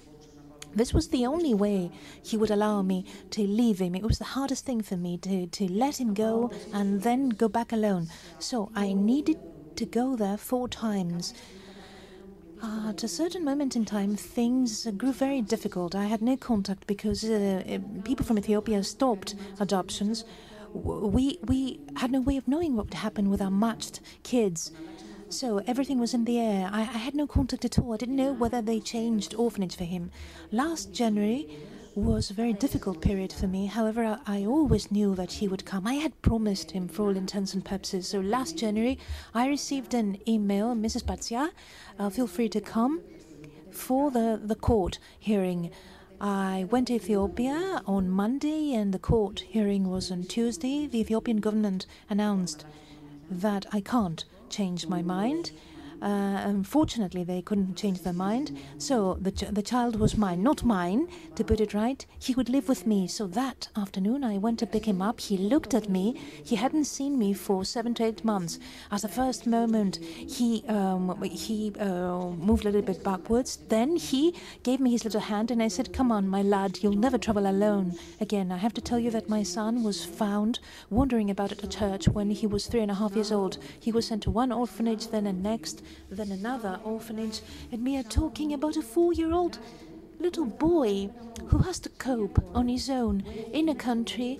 [0.75, 1.89] this was the only way
[2.21, 3.95] he would allow me to leave him.
[3.95, 7.47] It was the hardest thing for me to, to let him go and then go
[7.47, 8.07] back alone.
[8.39, 9.37] So I needed
[9.77, 11.33] to go there four times.
[12.61, 15.95] Uh, at a certain moment in time, things grew very difficult.
[15.95, 20.25] I had no contact because uh, people from Ethiopia stopped adoptions.
[20.73, 24.71] We we had no way of knowing what would happen with our matched kids.
[25.29, 26.69] So everything was in the air.
[26.71, 27.93] I, I had no contact at all.
[27.93, 30.11] I didn't know whether they changed orphanage for him.
[30.51, 31.49] Last January,
[31.95, 33.65] was a very difficult period for me.
[33.65, 35.85] However, I, always knew that he would come.
[35.85, 38.07] I had promised him for all intents and purposes.
[38.07, 38.97] So last January,
[39.33, 41.03] I received an email, Mrs.
[41.03, 41.51] Pantzia,
[41.99, 43.01] uh, feel free to come
[43.71, 45.71] for the, the court hearing.
[46.21, 50.87] I went to Ethiopia on Monday, and the court hearing was on Tuesday.
[50.87, 52.63] The Ethiopian government announced
[53.29, 55.51] that I can't change my mind
[56.01, 60.63] uh, unfortunately, they couldn't change their mind, so the, ch- the child was mine, not
[60.63, 62.05] mine, to put it right.
[62.19, 63.07] He would live with me.
[63.07, 65.19] So that afternoon, I went to pick him up.
[65.19, 66.19] He looked at me.
[66.43, 68.59] He hadn't seen me for seven to eight months.
[68.91, 73.57] At the first moment, he um, he uh, moved a little bit backwards.
[73.69, 76.93] Then he gave me his little hand, and I said, "Come on, my lad, you'll
[76.93, 80.59] never travel alone again." I have to tell you that my son was found
[80.89, 83.57] wandering about at a church when he was three and a half years old.
[83.79, 88.03] He was sent to one orphanage, then a next, then another orphanage, and we are
[88.03, 89.59] talking about a four year old
[90.19, 91.09] little boy
[91.47, 93.23] who has to cope on his own
[93.53, 94.39] in a country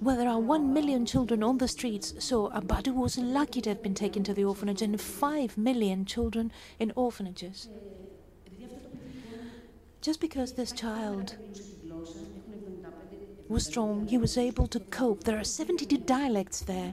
[0.00, 2.14] where there are one million children on the streets.
[2.18, 6.52] So Abadu was lucky to have been taken to the orphanage, and five million children
[6.78, 7.68] in orphanages.
[10.02, 11.36] Just because this child
[13.48, 15.24] was strong, he was able to cope.
[15.24, 16.92] There are 72 dialects there.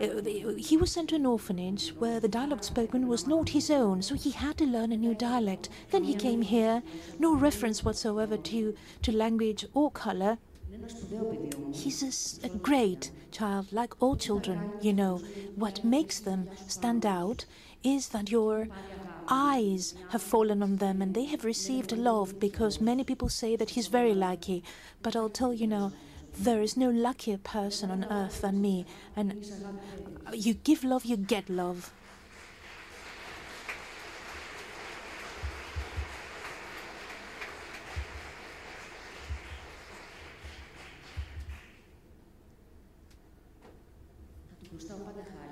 [0.00, 0.22] Uh,
[0.56, 4.14] he was sent to an orphanage where the dialect spoken was not his own, so
[4.14, 5.68] he had to learn a new dialect.
[5.90, 6.82] Then he came here,
[7.18, 10.38] no reference whatsoever to, to language or color.
[11.72, 15.18] He's a, a great child, like all children, you know.
[15.54, 17.44] What makes them stand out
[17.84, 18.68] is that your
[19.28, 23.70] eyes have fallen on them and they have received love because many people say that
[23.70, 24.64] he's very lucky.
[25.02, 25.92] But I'll tell you now,
[26.36, 29.44] there is no luckier person on earth than me, and
[30.32, 31.92] you give love, you get love.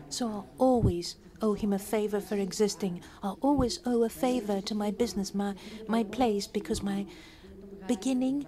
[0.09, 3.01] So I'll always owe him a favor for existing.
[3.23, 5.55] I'll always owe a favor to my business, my,
[5.89, 7.07] my place, because my
[7.89, 8.47] beginning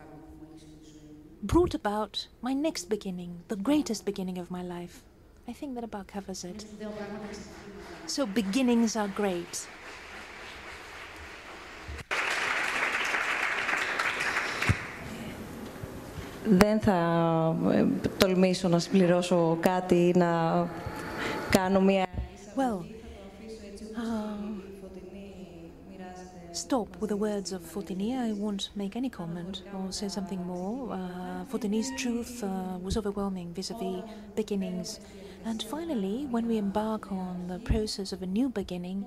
[1.44, 5.04] brought about my next beginning, the greatest beginning of my life.
[5.48, 6.66] I think that about covers it.
[8.06, 9.68] So beginnings are great.
[16.46, 17.56] Δεν θα
[18.18, 20.68] τολμήσω να συμπληρώσω κάτι, να
[21.50, 22.06] κάνω μία...
[22.56, 22.80] Well,
[23.96, 24.63] uh,
[26.55, 28.17] stop with the words of Fotini.
[28.17, 30.93] I won't make any comment or say something more.
[30.93, 34.05] Uh, Fotini's truth uh, was overwhelming vis-a-vis
[34.37, 35.01] beginnings.
[35.45, 39.05] And finally, when we embark on the process of a new beginning,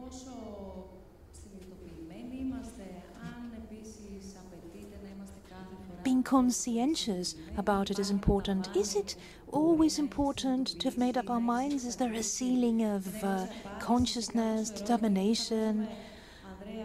[6.03, 8.69] being conscientious about it is important.
[8.75, 9.15] Is it
[9.51, 11.85] always important to have made up our minds?
[11.85, 13.47] Is there a ceiling of uh,
[13.79, 15.87] consciousness, determination?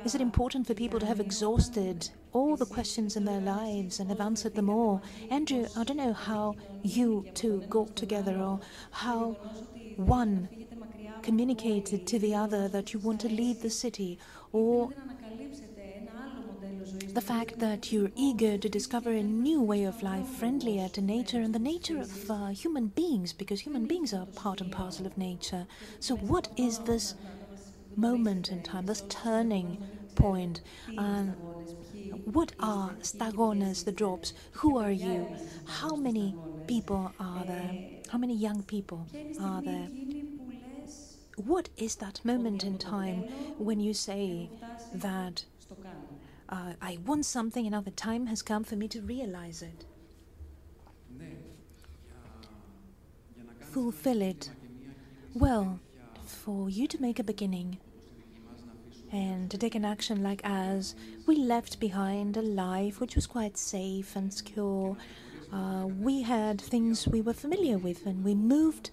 [0.05, 4.09] Is it important for people to have exhausted all the questions in their lives and
[4.09, 5.01] have answered them all?
[5.31, 8.59] Andrew, I don't know how you two got together or
[8.91, 9.37] how
[9.97, 10.49] one
[11.23, 14.19] communicated to the other that you want to leave the city
[14.51, 14.91] or
[17.15, 21.41] the fact that you're eager to discover a new way of life friendlier to nature
[21.41, 25.17] and the nature of uh, human beings, because human beings are part and parcel of
[25.19, 25.67] nature.
[26.01, 27.15] So, what is this
[27.97, 29.79] moment in time, this turning
[30.15, 30.61] point?
[30.97, 31.35] Um,
[32.25, 34.33] what are stagones, the drops?
[34.53, 35.29] Who are you?
[35.67, 36.35] How many
[36.67, 37.77] people are there?
[38.09, 39.07] How many young people
[39.41, 39.89] are there?
[41.37, 43.25] What is that moment in time
[43.59, 44.51] when you say
[44.93, 45.45] that
[46.49, 49.87] uh, I want something and now the time has come for me to realize it.
[53.61, 54.51] Fulfill it.
[55.33, 55.81] Well,
[56.27, 57.79] for you to make a beginning
[59.13, 60.95] and to take an action like as
[61.27, 64.97] we left behind a life which was quite safe and secure.
[65.53, 68.91] Uh, we had things we were familiar with and we moved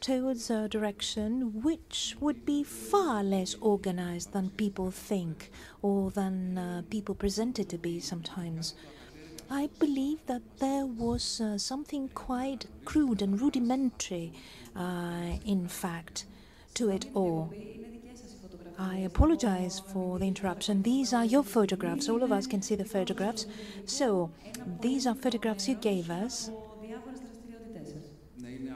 [0.00, 6.82] towards a direction which would be far less organized than people think or than uh,
[6.90, 8.74] people present it to be sometimes.
[9.48, 14.32] I believe that there was uh, something quite crude and rudimentary,
[14.74, 16.26] uh, in fact,
[16.74, 17.52] to it all.
[18.78, 20.82] I apologize for the interruption.
[20.82, 22.08] These are your photographs.
[22.08, 23.46] All of us can see the photographs.
[23.86, 24.30] So,
[24.80, 26.50] these are photographs you gave us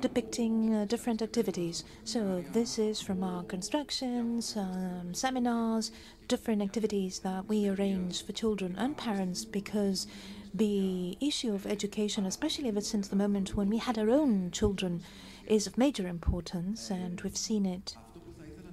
[0.00, 1.84] depicting uh, different activities.
[2.04, 5.90] So this is from our constructions, um, seminars,
[6.28, 10.06] different activities that we arrange for children and parents because
[10.54, 15.02] the issue of education, especially ever since the moment when we had our own children,
[15.46, 17.96] is of major importance and we've seen it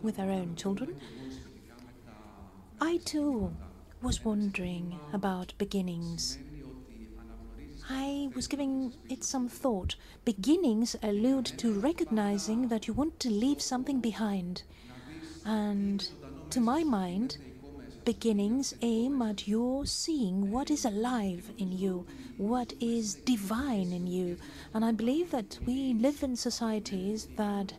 [0.04, 1.00] with our own children.
[2.80, 3.56] I too
[4.02, 6.38] was wondering about beginnings
[7.90, 9.96] I was giving it some thought.
[10.24, 14.64] Beginnings allude to recognizing that you want to leave something behind.
[15.46, 16.08] And
[16.52, 17.38] to my mind,
[18.06, 22.06] beginnings aim at your seeing what is alive in you,
[22.38, 24.38] what is divine in you.
[24.74, 27.74] And I believe that we live in societies that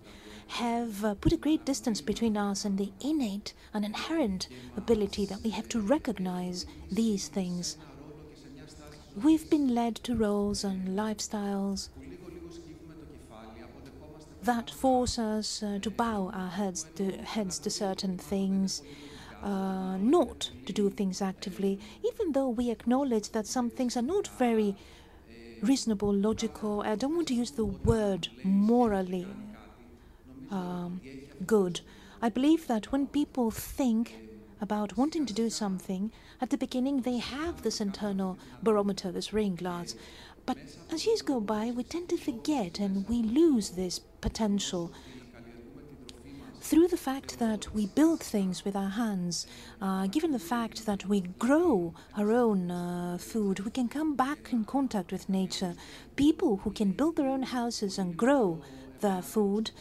[0.48, 5.42] have uh, put a great distance between us and the innate and inherent ability that
[5.42, 7.76] we have to recognize these things
[9.22, 11.88] We've been led to roles and lifestyles
[14.42, 18.82] that force us uh, to bow our heads to, heads to certain things,
[19.40, 24.26] uh, not to do things actively, even though we acknowledge that some things are not
[24.36, 24.74] very
[25.62, 26.82] reasonable, logical.
[26.82, 29.28] I don't want to use the word morally
[30.54, 31.00] um,
[31.46, 31.80] good.
[32.22, 34.14] I believe that when people think
[34.60, 39.56] about wanting to do something, at the beginning they have this internal barometer, this rain
[39.56, 39.94] glass.
[40.46, 40.58] But
[40.90, 44.92] as years go by, we tend to forget and we lose this potential.
[46.60, 49.46] Through the fact that we build things with our hands,
[49.82, 54.50] uh, given the fact that we grow our own uh, food, we can come back
[54.50, 55.74] in contact with nature.
[56.16, 58.62] People who can build their own houses and grow
[59.00, 59.72] their food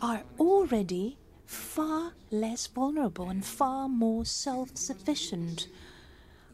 [0.00, 5.68] are already far less vulnerable and far more self sufficient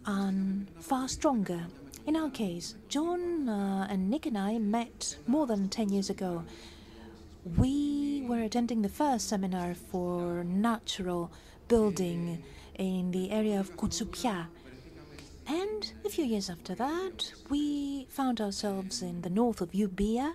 [0.07, 1.67] and far stronger.
[2.07, 6.45] In our case, John uh, and Nick and I met more than 10 years ago.
[7.57, 11.31] We were attending the first seminar for natural
[11.69, 12.43] building
[12.75, 14.47] in the area of Koutsouphia.
[15.47, 20.35] And a few years after that, we found ourselves in the north of Euboea,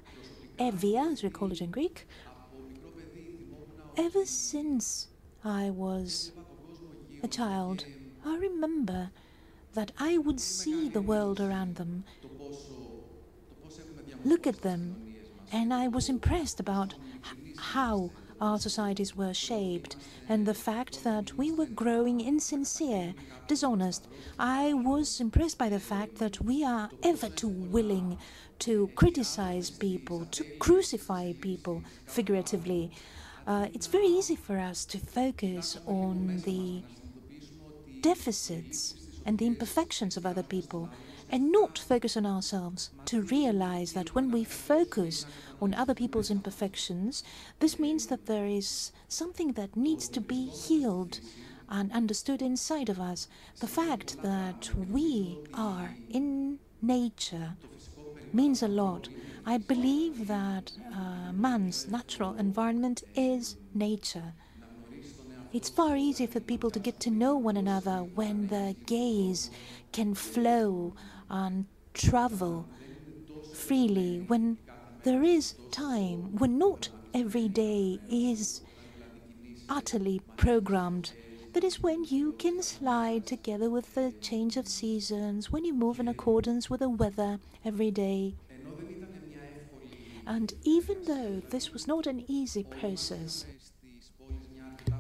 [0.60, 2.06] Evia, as we call it in Greek,
[4.00, 5.08] ever since
[5.44, 6.32] I was
[7.22, 7.84] a child,
[8.26, 9.10] I remember
[9.74, 12.06] that I would see the world around them,
[14.24, 15.16] look at them,
[15.52, 16.96] and I was impressed about
[17.58, 19.98] how our societies were shaped
[20.30, 23.14] and the fact that we were growing insincere,
[23.50, 24.08] dishonest.
[24.40, 28.18] I was impressed by the fact that we are ever too willing
[28.60, 32.92] to criticize people, to crucify people figuratively.
[33.50, 36.84] Uh, it's very easy for us to focus on the
[38.02, 38.94] deficits
[39.26, 40.88] and the imperfections of other people
[41.32, 45.26] and not focus on ourselves, to realize that when we focus
[45.60, 47.24] on other people's imperfections,
[47.60, 51.20] this means that there is something that needs to be healed
[51.70, 53.28] and understood inside of us.
[53.62, 57.54] The fact that we are in nature
[58.32, 59.10] means a lot.
[59.50, 64.34] I believe that uh, man's natural environment is nature.
[65.52, 69.50] It's far easier for people to get to know one another when the gaze
[69.92, 70.94] can flow
[71.32, 72.68] and travel
[73.52, 74.60] freely, when
[75.02, 78.62] there is time, when not every day is
[79.68, 81.14] utterly programmed.
[81.54, 86.00] That is when you can slide together with the change of seasons, when you move
[86.00, 88.36] in accordance with the weather every day.
[90.30, 93.46] And even though this was not an easy process,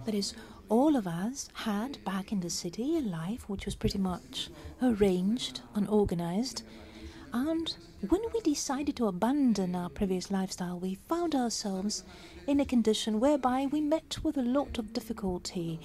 [0.06, 0.34] that is,
[0.70, 4.50] all of us had back in the city a life which was pretty much
[4.82, 6.64] arranged and organized.
[7.32, 7.76] And
[8.10, 12.04] when we decided to abandon our previous lifestyle, we found ourselves
[12.48, 15.80] in a condition whereby we met with a lot of difficulty.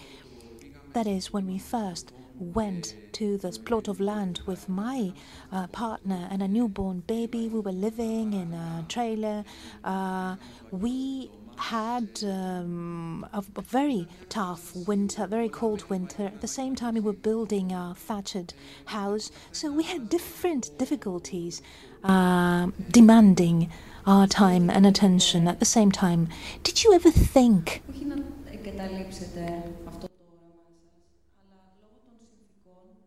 [0.95, 5.13] That is, when we first went to this plot of land with my
[5.53, 9.45] uh, partner and a newborn baby, we were living in a trailer.
[9.85, 10.37] Uh,
[10.71, 16.27] we had um, a, a, very tough winter, very cold winter.
[16.27, 18.55] At the same time, we were building our thatched
[18.87, 21.63] house, so we had different difficulties
[22.03, 23.71] uh, demanding
[24.07, 26.29] our time and attention at the same time.
[26.63, 27.83] Did you ever think?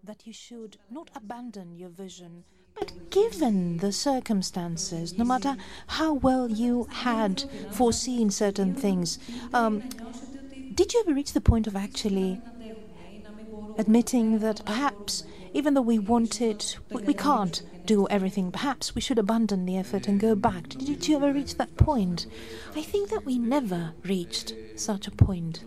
[0.08, 2.46] That you should not abandon your vision
[2.80, 9.18] but given the circumstances, no matter how well you had foreseen certain things,
[9.54, 9.82] um,
[10.74, 12.40] did you ever reach the point of actually
[13.78, 19.18] admitting that perhaps, even though we wanted, we, we can't do everything, perhaps we should
[19.18, 20.70] abandon the effort and go back?
[20.70, 22.28] Did you ever reach that point?
[22.76, 25.64] I think that we never reached such a point.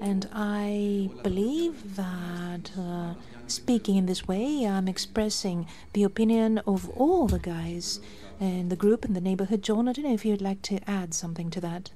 [0.00, 2.70] And I believe that.
[2.78, 3.14] Uh,
[3.46, 8.00] speaking in this way, I'm expressing the opinion of all the guys
[8.40, 9.62] in the group in the neighborhood.
[9.62, 11.90] John, I don't know if you'd like to add something to that.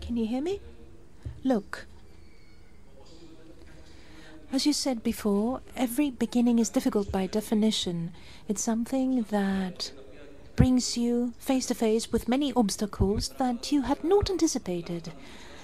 [0.00, 0.60] Can you hear me?
[1.44, 1.86] Look.
[4.52, 8.12] As you said before, every beginning is difficult by definition.
[8.48, 9.92] It's something that
[10.56, 15.12] brings you face to face with many obstacles that you had not anticipated.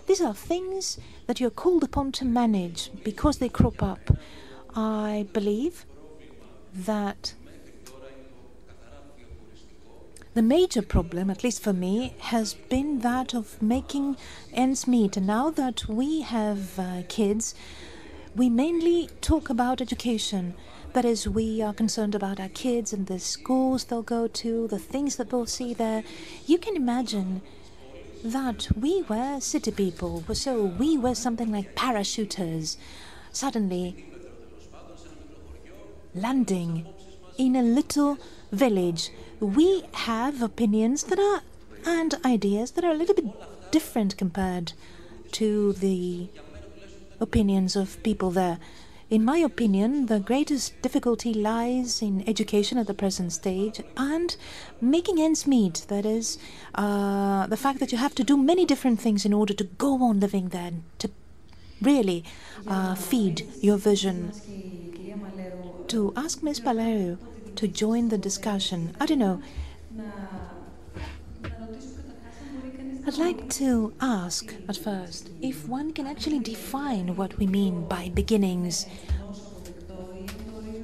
[0.08, 4.16] These are things that you're called upon to manage because they crop up.
[4.74, 5.84] I believe
[6.74, 7.34] that
[10.32, 14.16] the major problem, at least for me, has been that of making
[14.54, 15.18] ends meet.
[15.18, 17.54] And now that we have uh, kids,
[18.34, 20.54] we mainly talk about education.
[20.94, 24.78] That is, we are concerned about our kids and the schools they'll go to, the
[24.78, 26.02] things that they'll see there.
[26.46, 27.42] You can imagine
[28.24, 32.76] that we were city people, so we were something like parachuters,
[33.32, 34.04] suddenly
[36.14, 36.86] landing
[37.36, 38.18] in a little
[38.50, 39.10] village.
[39.40, 41.42] We have opinions that are
[41.86, 44.72] and ideas that are a little bit different compared
[45.32, 46.28] to the
[47.20, 48.58] opinions of people there.
[49.10, 54.36] In my opinion, the greatest difficulty lies in education at the present stage and
[54.82, 55.86] making ends meet.
[55.88, 56.36] That is,
[56.74, 60.02] uh, the fact that you have to do many different things in order to go
[60.02, 61.10] on living there, to
[61.80, 62.22] really
[62.66, 64.32] uh, feed your vision.
[65.88, 66.60] To ask Ms.
[66.60, 67.16] Mallerou
[67.56, 69.40] to join the discussion, I don't know.
[73.08, 78.10] I'd like to ask at first if one can actually define what we mean by
[78.10, 78.84] beginnings.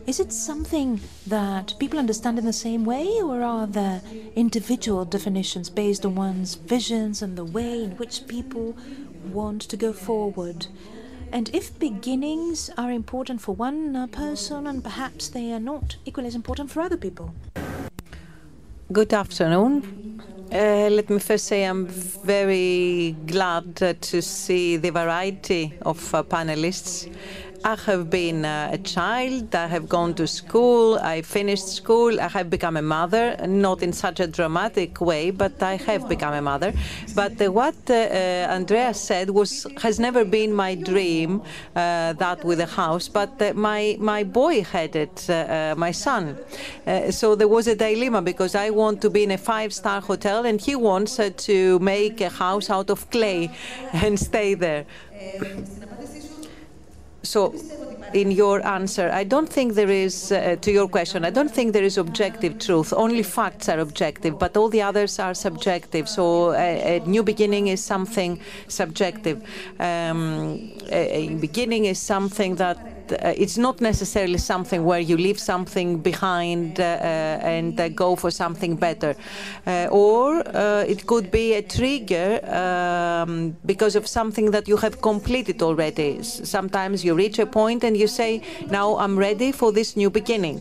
[0.07, 4.01] Is it something that people understand in the same way, or are there
[4.37, 8.75] individual definitions based on one's visions and the way in which people
[9.31, 10.69] want to go forward?
[11.31, 16.29] And if beginnings are important for one uh, person and perhaps they are not equally
[16.29, 17.35] as important for other people?
[18.91, 20.15] Good afternoon.
[20.55, 27.13] Uh, let me first say I'm very glad to see the variety of uh, panelists.
[27.67, 32.29] I have been uh, a child, I have gone to school, I finished school, I
[32.29, 36.43] have become a mother, not in such a dramatic way, but I have become a
[36.43, 36.75] mother.
[37.15, 41.41] But uh, what uh, Andrea said was has never been my dream,
[41.75, 45.27] that with a house, but my, my boy had it,
[45.79, 46.37] my son.
[47.11, 50.61] so there was a dilemma because I want to be in a five-star hotel and
[50.61, 53.51] he wants to make a house out of clay
[53.95, 54.85] and stay there.
[57.25, 57.55] So,
[58.13, 61.73] in your answer, I don't think there is, uh, to your question, I don't think
[61.73, 62.93] there is objective truth.
[62.93, 66.09] Only facts are objective, but all the others are subjective.
[66.09, 69.43] So, a, a new beginning is something subjective.
[69.81, 75.99] Um, a, a beginning is something that it's not necessarily something where you leave something
[75.99, 76.85] behind uh,
[77.43, 79.15] and uh, go for something better.
[79.91, 80.43] or
[80.87, 86.23] it could be a trigger um, because of something that you have completed already.
[86.23, 90.61] Sometimes you reach a point and you say, now I'm ready for this new beginning.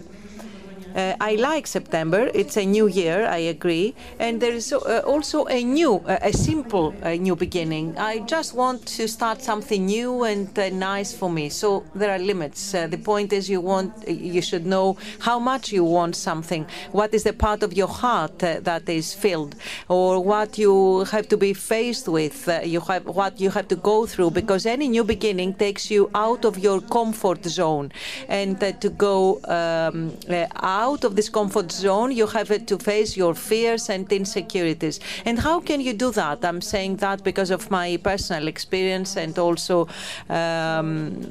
[0.95, 2.29] Uh, I like September.
[2.35, 3.95] It's a new year, I agree.
[4.19, 7.97] And there is uh, also a new, uh, a simple new beginning.
[7.97, 11.49] I just want to start something new and nice for me.
[11.49, 12.73] So there are limits.
[12.73, 16.67] the point is you want, you should know how much you want something.
[16.91, 19.55] What is the part of your heart that is filled
[19.89, 24.05] or what you have to be faced with, you have, what you have to go
[24.05, 27.91] through because any new beginning takes you out of your comfort zone
[28.27, 30.11] and to go um,
[30.55, 34.99] out out of this comfort zone, you have to face your fears and insecurities.
[35.25, 36.37] And how can you do that?
[36.49, 39.87] I'm saying that because of my personal experience and also
[40.29, 41.25] um,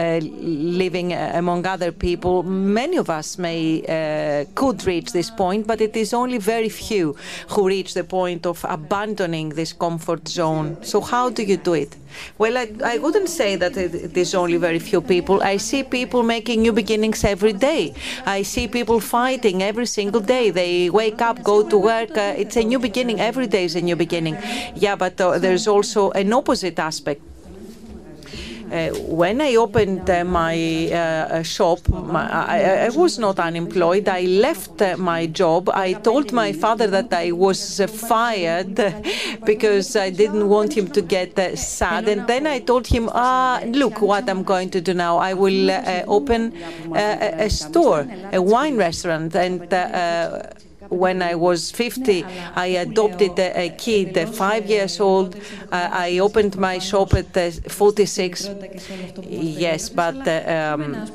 [0.00, 0.20] uh,
[0.82, 2.42] living among other people.
[2.42, 7.16] Many of us may uh, could reach this point, but it is only very few
[7.52, 10.76] who reach the point of abandoning this comfort zone.
[10.82, 11.96] So how do you do it?
[12.38, 15.42] Well, I, I wouldn't say that it, is only very few people.
[15.42, 17.94] I see people making new beginnings every day.
[18.26, 20.50] I see people fighting every single day.
[20.50, 22.16] They wake up, go to work.
[22.16, 23.20] Uh, it's a new beginning.
[23.20, 24.36] Every day is a new beginning.
[24.74, 27.22] Yeah, but uh, there's also an opposite aspect.
[28.72, 34.08] Uh, when I opened uh, my uh, shop, my, I, I, was not unemployed.
[34.08, 35.68] I left my job.
[35.68, 38.74] I told my father that I was fired
[39.44, 42.08] because I didn't want him to get sad.
[42.08, 45.18] And then I told him, ah, look what I'm going to do now.
[45.18, 45.70] I will
[46.08, 46.52] open
[46.94, 49.34] a, a store, a wine restaurant.
[49.36, 49.68] And
[50.94, 52.24] when I was 50,
[52.54, 55.36] I adopted a, kid, five years old.
[55.72, 57.34] I opened my shop at
[57.70, 58.50] 46.
[59.26, 61.06] Yes, but uh, um,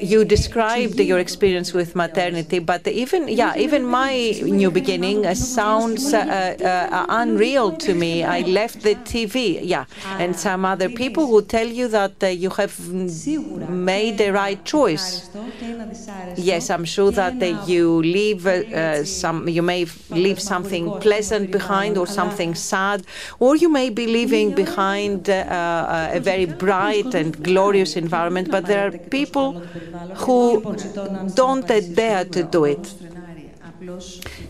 [0.00, 6.12] you described your experience with maternity, but even yeah, even my new beginning uh, sounds
[6.14, 8.24] uh, uh, unreal to me.
[8.24, 9.84] I left the TV, yeah,
[10.18, 12.74] and some other people will tell you that uh, you have
[13.68, 15.28] made the right choice.
[16.36, 22.06] Yes, I'm sure that you leave uh, some, you may leave something pleasant behind or
[22.06, 23.04] something sad,
[23.38, 28.50] or you may be leaving behind uh, a very bright and glorious environment.
[28.50, 29.62] But there are people
[30.16, 30.62] who
[31.34, 32.94] don't dare to do it.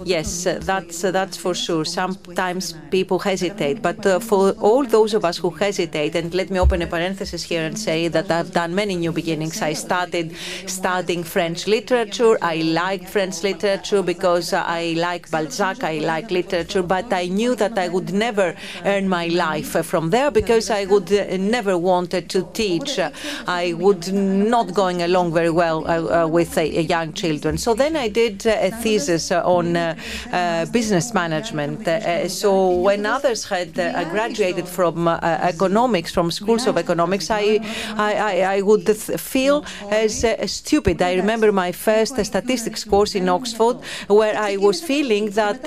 [0.05, 1.85] Yes, uh, that's uh, that's for sure.
[1.85, 6.59] Sometimes people hesitate, but uh, for all those of us who hesitate, and let me
[6.59, 9.63] open a parenthesis here and say that I've done many new beginnings.
[9.63, 10.35] I started
[10.67, 12.37] studying French literature.
[12.43, 15.85] I liked French literature because I like Balzac.
[15.85, 20.31] I like literature, but I knew that I would never earn my life from there
[20.31, 22.99] because I would never wanted to teach.
[23.47, 27.59] I would not going along very well uh, with uh, young children.
[27.59, 29.95] So then I did a thesis on uh,
[30.33, 31.87] uh, business management.
[31.87, 37.31] Uh, uh, so when others had uh, graduated from uh, economics, from schools of economics,
[37.31, 37.59] I,
[37.97, 38.89] I, I would
[39.31, 41.03] feel as stupid.
[41.03, 45.63] I remember my first statistics course in Oxford where I was feeling that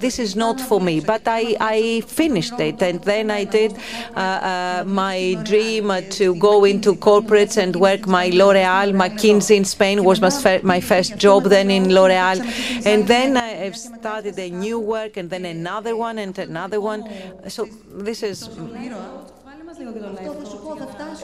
[0.00, 1.00] this is not for me.
[1.00, 3.72] But I, I finished it and then I did
[4.14, 10.80] my dream to go into corporates and work my L'Oreal, McKinsey in Spain was my
[10.80, 12.38] first job then in L'Oreal.
[12.94, 17.02] And then I I've started a new work and then another one and another one.
[17.48, 18.48] So this is.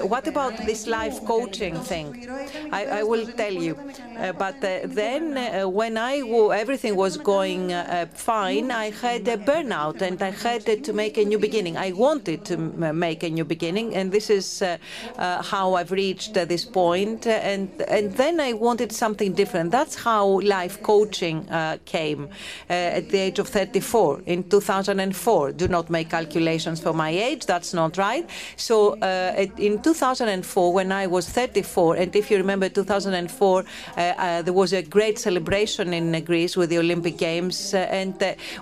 [0.03, 2.29] What about this life coaching thing?
[2.73, 3.77] I, I will tell you.
[4.19, 6.21] Uh, but uh, then, uh, when I
[6.55, 11.25] everything was going uh, fine, I had a burnout and I had to make a
[11.25, 11.77] new beginning.
[11.77, 14.77] I wanted to make a new beginning, and this is uh,
[15.17, 17.27] uh, how I've reached this point.
[17.27, 19.71] And and then I wanted something different.
[19.71, 21.47] That's how life coaching
[21.85, 22.29] came
[22.69, 25.53] at the age of 34 in 2004.
[25.53, 27.47] Do not make calculations for my age.
[27.47, 28.29] That's not right.
[28.57, 33.65] So uh, in 2004, when I was 34, and if you remember 2004,
[33.97, 38.15] uh, uh, there was a great celebration in Greece with the Olympic Games, and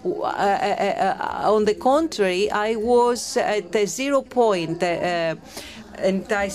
[0.05, 6.51] on the contrary, I was at a zero point, and I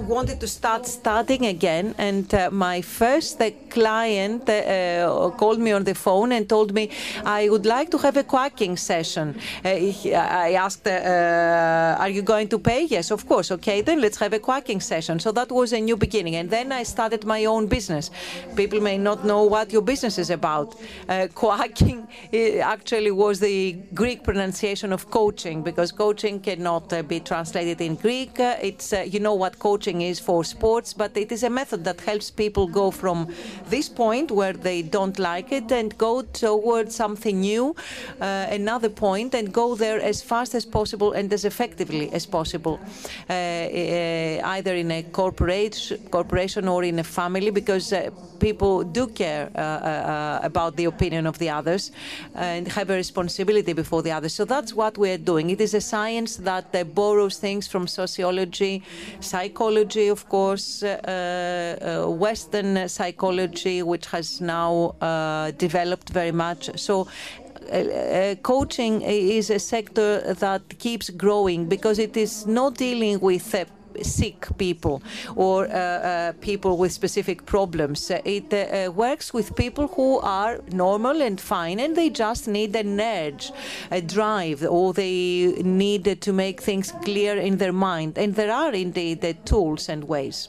[0.00, 1.94] wanted to start studying again.
[1.98, 6.72] And uh, my first uh, client uh, uh, called me on the phone and told
[6.74, 6.90] me,
[7.24, 9.36] I would like to have a quacking session.
[9.64, 12.84] Uh, I asked, uh, Are you going to pay?
[12.84, 13.50] Yes, of course.
[13.52, 15.18] Okay, then let's have a quacking session.
[15.20, 16.36] So that was a new beginning.
[16.36, 18.10] And then I started my own business.
[18.56, 20.76] People may not know what your business is about.
[21.34, 22.06] quacking
[22.62, 28.32] actually was the Greek pronunciation of coaching because coaching cannot be translated in Greek.
[28.38, 32.00] it's, you know what coaching coaching is for sports, but it is a method that
[32.00, 33.28] helps people go from
[33.68, 37.74] this point where they don't like it and go towards something new,
[38.20, 42.78] uh, another point, and go there as fast as possible and as effectively as possible,
[43.28, 45.76] uh, uh, either in a corporate,
[46.10, 48.10] corporation or in a family, because uh,
[48.40, 51.92] people do care uh, uh, about the opinion of the others
[52.34, 54.32] and have a responsibility before the others.
[54.32, 55.50] So that's what we're doing.
[55.50, 58.82] It is a science that borrows things from sociology,
[59.20, 66.70] psychology, psychology, of course, uh, uh, Western psychology, which has now uh, developed very much.
[66.78, 67.08] So
[67.72, 73.64] uh, coaching is a sector that keeps growing because it is not dealing with uh,
[74.02, 75.02] sick people
[75.36, 78.10] or uh, uh, people with specific problems.
[78.10, 83.00] It uh, works with people who are normal and fine and they just need an
[83.00, 83.52] edge,
[83.90, 88.18] a drive, or they need to make things clear in their mind.
[88.18, 90.48] And there are indeed the tools and ways.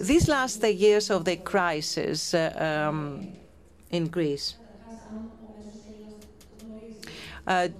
[0.00, 3.28] These last years of the crisis um,
[3.90, 4.56] in Greece,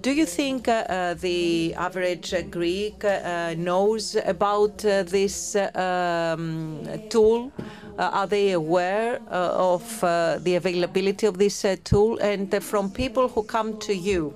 [0.01, 7.51] do you think uh, uh, the average Greek knows about this um, tool?
[7.97, 12.19] Uh, are they aware uh, of uh, the availability of this tool?
[12.19, 14.33] And from people who come to you,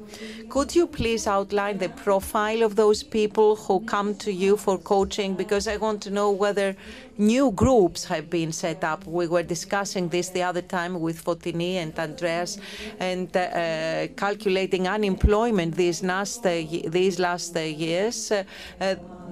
[0.49, 5.35] could you please outline the profile of those people who come to you for coaching?
[5.35, 6.75] Because I want to know whether
[7.17, 9.05] new groups have been set up.
[9.05, 12.57] We were discussing this the other time with Fotini and Andreas,
[12.99, 18.31] and uh, calculating unemployment these last uh, these last uh, years.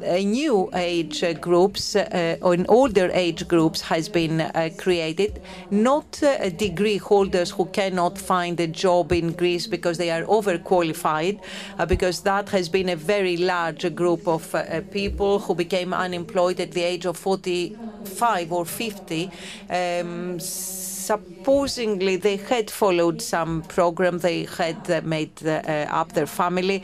[0.04, 5.42] Uh, new age groups uh, or older age groups has been uh, created,
[5.72, 11.40] not uh, degree holders who cannot find a job in Greece because they are overqualified,
[11.88, 14.56] because that has been a very large group of
[14.92, 19.32] people who became unemployed at the age of 45 or 50.
[19.70, 26.84] Um, supposedly they had followed some program, they had made up their family,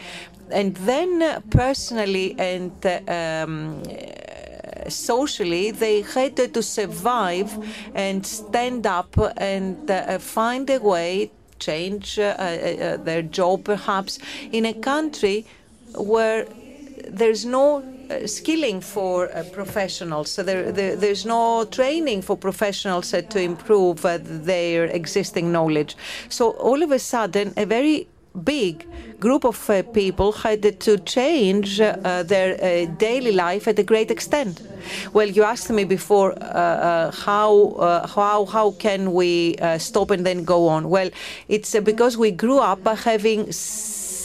[0.52, 2.72] and then personally and
[3.10, 3.84] um,
[4.90, 7.52] socially, they had to survive
[7.94, 14.20] and stand up and uh, find a way, change uh, uh, their job perhaps,
[14.52, 15.46] in a country
[15.96, 16.46] where
[17.08, 20.30] there's no uh, skilling for uh, professionals.
[20.30, 25.96] So there, there, there's no training for professionals uh, to improve their existing knowledge.
[26.30, 28.08] So all of a sudden, a very
[28.44, 28.86] big
[29.20, 34.12] group of uh, people had to change uh, their uh, daily life at a great
[34.12, 34.62] extent.
[35.14, 40.26] Well, you asked me before uh, uh, how uh, how how can we stop and
[40.26, 40.90] then go on?
[40.90, 41.10] Well,
[41.48, 43.52] it's because we grew up having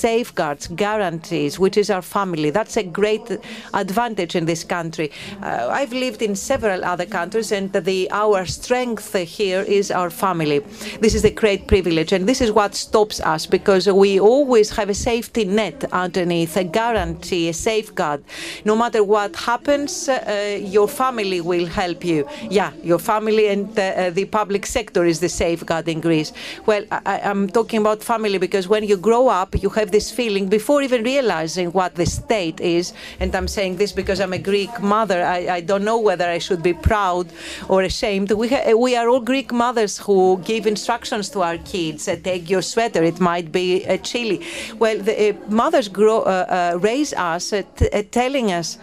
[0.00, 2.50] safeguards, guarantees, which is our family.
[2.50, 3.26] That's a great
[3.74, 5.10] advantage in this country.
[5.42, 10.58] Uh, I've lived in several other countries, and the our strength here is our family.
[11.04, 14.88] This is a great privilege, and this is what stops us because we always have
[14.88, 18.20] a safety net underneath, a guarantee, a safeguard.
[18.64, 22.26] No matter what happens, uh, your family will help you.
[22.58, 26.32] Yeah, your family and uh, the public sector is the safeguard in Greece.
[26.66, 30.48] Well, I, I'm talking about family because when you grow up, you have this feeling
[30.48, 32.92] before even realizing what the state is.
[33.20, 35.22] And I'm saying this because I'm a Greek mother.
[35.22, 37.26] I, I don't know whether I should be proud
[37.68, 38.30] or ashamed.
[38.32, 42.08] We, we are all Greek mothers who give instructions to our kids.
[42.08, 43.02] Uh, take your sweater.
[43.02, 44.46] It might be uh, chilly.
[44.78, 47.62] Well, the uh, mothers grow, uh, uh, raise us uh,
[48.10, 48.78] telling us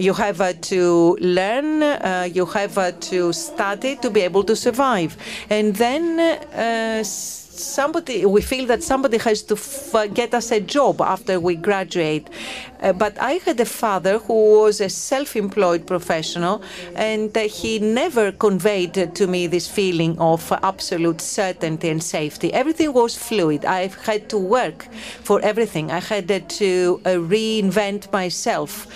[0.00, 4.56] You have uh, to learn, uh, you have uh, to study to be able to
[4.56, 5.14] survive.
[5.50, 6.18] And then
[7.62, 9.56] somebody, we feel that somebody has to
[10.14, 12.28] get us a job after we graduate.
[12.82, 16.62] Uh, but I had a father who was a self-employed professional,
[16.94, 22.52] and uh, he never conveyed to me this feeling of absolute certainty and safety.
[22.52, 23.64] Everything was fluid.
[23.64, 24.88] I had to work
[25.22, 25.90] for everything.
[25.90, 28.86] I had to uh, reinvent myself.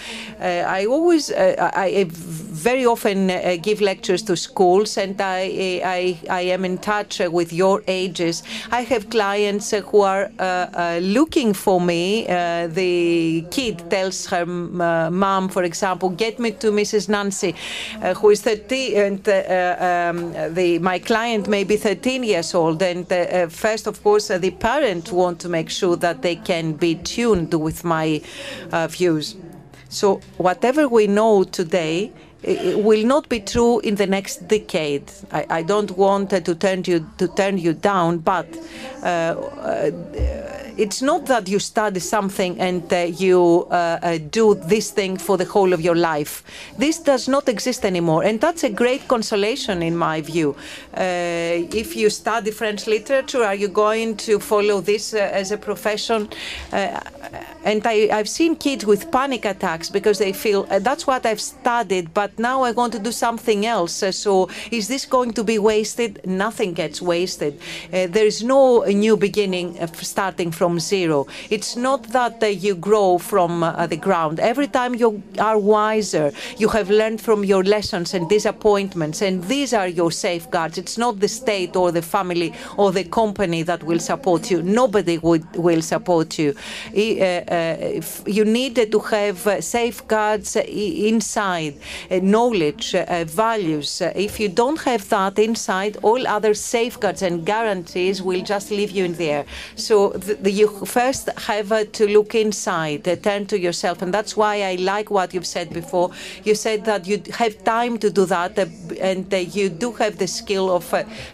[0.40, 3.28] Uh, I always, uh, I very often
[3.60, 8.42] give lectures to schools, and I, I, I am in touch with your ages.
[8.70, 10.30] I have clients who are
[11.00, 12.24] looking for me.
[12.24, 17.08] the kid tells her uh, mom, for example, get me to Mrs.
[17.08, 17.54] Nancy,
[18.02, 22.82] uh, who is 30, and uh, um, the, my client may be 13 years old.
[22.82, 23.06] And
[23.52, 27.84] first, of course, the parent want to make sure that they can be tuned with
[27.84, 28.20] my
[28.88, 29.36] views.
[29.88, 32.12] So whatever we know today
[32.44, 35.10] will not be true in the next decade.
[35.32, 38.46] I, I don't want to turn you to turn you down, but
[39.02, 39.90] uh, uh,
[40.76, 45.36] it's not that you study something and uh, you uh, uh, do this thing for
[45.36, 46.42] the whole of your life.
[46.78, 50.56] This does not exist anymore, and that's a great consolation in my view.
[50.96, 56.28] Uh, if you study French literature, are you going to follow this as a profession?
[57.64, 62.14] And I, have seen kids with panic attacks because they feel that's what I've studied,
[62.14, 63.92] but now I want to do something else.
[63.92, 66.20] so is this going to be wasted?
[66.26, 67.58] Nothing gets wasted.
[67.90, 71.26] there is no new beginning starting from zero.
[71.50, 74.40] It's not that uh, you grow from uh, the ground.
[74.40, 79.72] Every time you are wiser, you have learned from your lessons and disappointments, and these
[79.72, 80.78] are your safeguards.
[80.78, 84.62] It's not the state or the family or the company that will support you.
[84.62, 86.54] Nobody would, will support you.
[87.54, 91.74] Uh, you need to have uh, safeguards uh, inside,
[92.10, 92.92] uh, knowledge,
[93.26, 94.00] values.
[94.00, 99.04] If you don't have that inside, all other safeguards and guarantees will just leave you
[99.04, 99.44] in the air.
[99.76, 104.02] So the, the you first have to look inside, turn to yourself.
[104.02, 106.10] And that's why I like what you've said before.
[106.44, 108.58] You said that you have time to do that
[109.00, 110.84] and you do have the skill of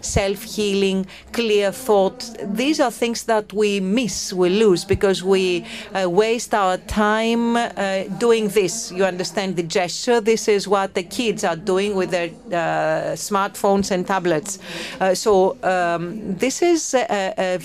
[0.01, 2.19] self healing, clear thought.
[2.43, 5.65] These are things that we miss, we lose because we
[6.11, 8.93] waste our time uh, doing this.
[8.93, 10.21] You understand the gesture?
[10.21, 14.59] This is what the kids are doing with their uh, smartphones and tablets.
[15.01, 16.95] Uh, so um, this is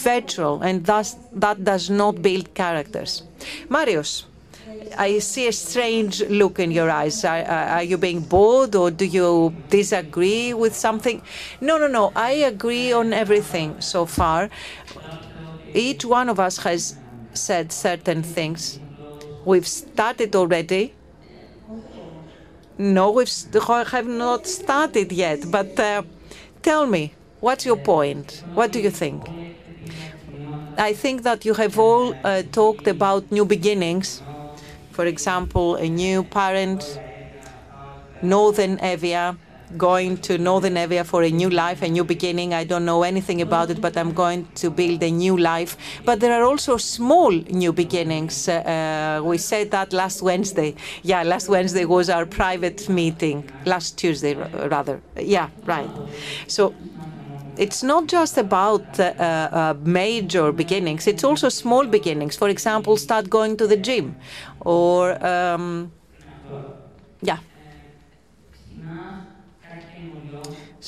[0.04, 3.24] virtual and thus that does not build characters.
[3.70, 4.26] Marius,
[4.98, 7.24] I see a strange look in your eyes.
[7.26, 11.22] Are, are, you being bored or do you disagree with something?
[11.62, 12.12] No, no, no.
[12.16, 14.50] I agree on everything so far.
[15.74, 16.96] Each one of us has
[17.38, 18.80] said certain things.
[19.46, 20.94] We've started already.
[22.78, 23.26] No, we
[23.68, 25.50] have not started yet.
[25.50, 26.04] But uh,
[26.62, 28.44] tell me, what's your point?
[28.54, 29.30] What do you think?
[30.78, 34.22] I think that you have all uh, talked about new beginnings.
[34.92, 37.00] For example, a new parent,
[38.22, 39.38] Northern Evia,
[39.78, 42.54] going to Northern Evia for a new life, a new beginning.
[42.54, 45.78] I don't know anything about it, but I'm going to build a new life.
[46.06, 48.48] But there are also small new beginnings.
[48.48, 50.76] Uh, we said that last Wednesday.
[51.04, 53.50] Yeah, last Wednesday was our private meeting.
[53.66, 55.02] Last Tuesday, rather.
[55.18, 55.90] Yeah, right.
[56.48, 56.74] So
[57.58, 62.36] it's not just about uh, uh, major beginnings, it's also small beginnings.
[62.36, 64.16] For example, start going to the gym
[64.62, 65.92] or, um,
[67.22, 67.38] yeah.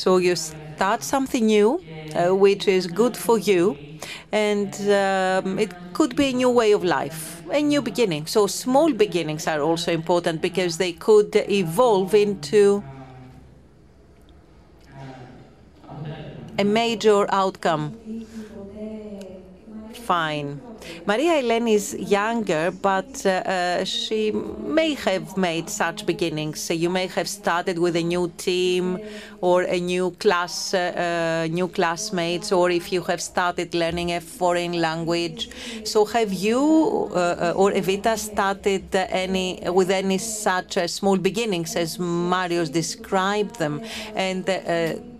[0.02, 1.84] So you start something new,
[2.16, 3.80] uh, which is good for you,
[4.32, 4.74] and
[5.06, 8.28] um, it could be a new way of life, a new beginning.
[8.28, 12.86] So small beginnings are also important because they could evolve into
[16.58, 17.96] a major outcome.
[19.94, 20.67] Fine.
[21.06, 26.70] Maria Elena is younger, but uh, uh, she may have made such beginnings.
[26.70, 29.00] You may have started with a new team
[29.42, 34.22] or a new class, uh, uh new classmates, or if you have started learning a
[34.22, 35.50] foreign language.
[35.84, 42.70] So, have you uh, or Evita started any with any such small beginnings as Marius
[42.70, 43.82] described them?
[44.16, 44.46] And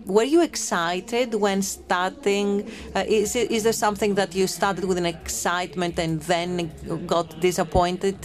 [0.08, 2.70] were you excited when starting?
[2.96, 6.72] Uh, is, it, is there something that you started with an excitement and then
[7.06, 8.16] got disappointed?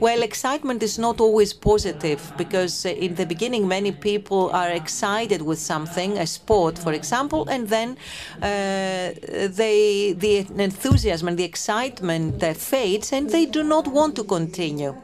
[0.00, 5.40] Well, excitement is not always positive because uh, in the beginning, many people are excited
[5.42, 7.96] with something, a sport, for example, and then
[8.36, 9.12] uh,
[9.48, 14.94] they, the enthusiasm and the excitement uh, fades and they do not want to continue.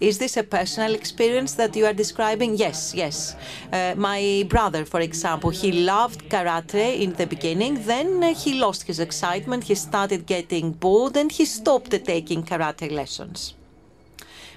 [0.00, 2.56] Is this a personal experience that you are describing?
[2.56, 3.36] Yes, yes.
[3.72, 7.84] Uh, my brother, for example, he loved karate in the beginning.
[7.86, 9.64] Then uh, he lost his excitement.
[9.64, 13.54] He started getting bored and he stopped taking karate lessons.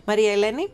[0.08, 0.72] Maria Eleni?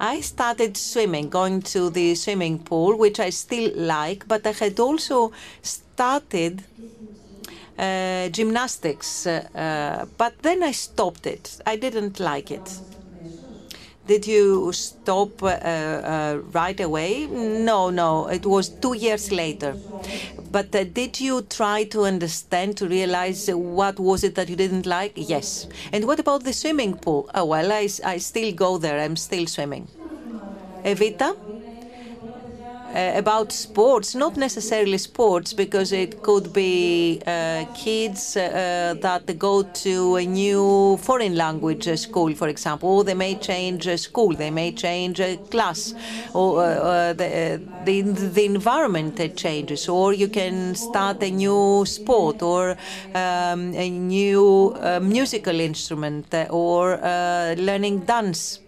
[0.00, 4.80] I started swimming, going to the swimming pool, which I still like, but I had
[4.80, 5.30] also
[5.62, 6.64] started
[7.78, 11.60] uh, gymnastics, uh, uh, but then I stopped it.
[11.66, 12.78] I didn't like it.
[14.06, 17.26] Did you stop uh, right away?
[17.26, 19.76] No, no, it was two years later.
[20.50, 25.12] But did you try to understand, to realize what was it that you didn't like?
[25.14, 25.68] Yes.
[25.92, 27.30] And what about the swimming pool?
[27.34, 28.98] Oh, well, I, I still go there.
[29.00, 29.86] I'm still swimming.
[30.84, 31.36] Evita?
[32.94, 39.62] Uh, about sports, not necessarily sports, because it could be uh, kids uh, that go
[39.62, 44.70] to a new foreign language school, for example, or they may change school, they may
[44.72, 45.94] change class,
[46.34, 52.76] or the, the, the, environment changes, or you can start a new sport or
[53.14, 56.98] um, a new musical instrument or
[57.56, 58.58] learning dance.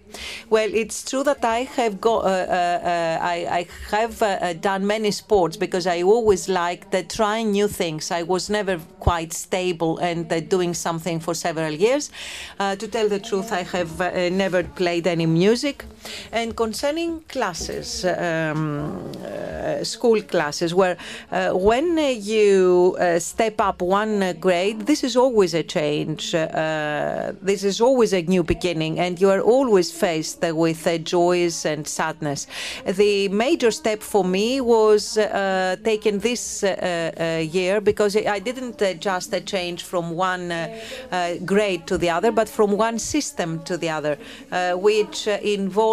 [0.50, 4.86] Well, it's true that I have uh, uh, uh I, I, have uh, uh, done
[4.86, 8.10] many sports because I always liked trying new things.
[8.10, 12.10] I was never quite stable and doing something for several years.
[12.58, 13.98] to tell the truth, I have
[14.32, 15.84] never played any music.
[16.32, 19.12] And concerning classes, um,
[19.64, 20.96] uh, school classes, where
[21.32, 26.32] uh, when you uh, step up one grade, this is always a change.
[26.32, 31.86] this is always a new beginning, and you are always faced with uh, joys and
[31.86, 32.46] sadness.
[32.84, 39.34] The major step for me was uh, taken this uh, year because I didn't just
[39.46, 40.52] change from one
[41.44, 44.18] grade to the other, but from one system to the other,
[44.76, 45.28] which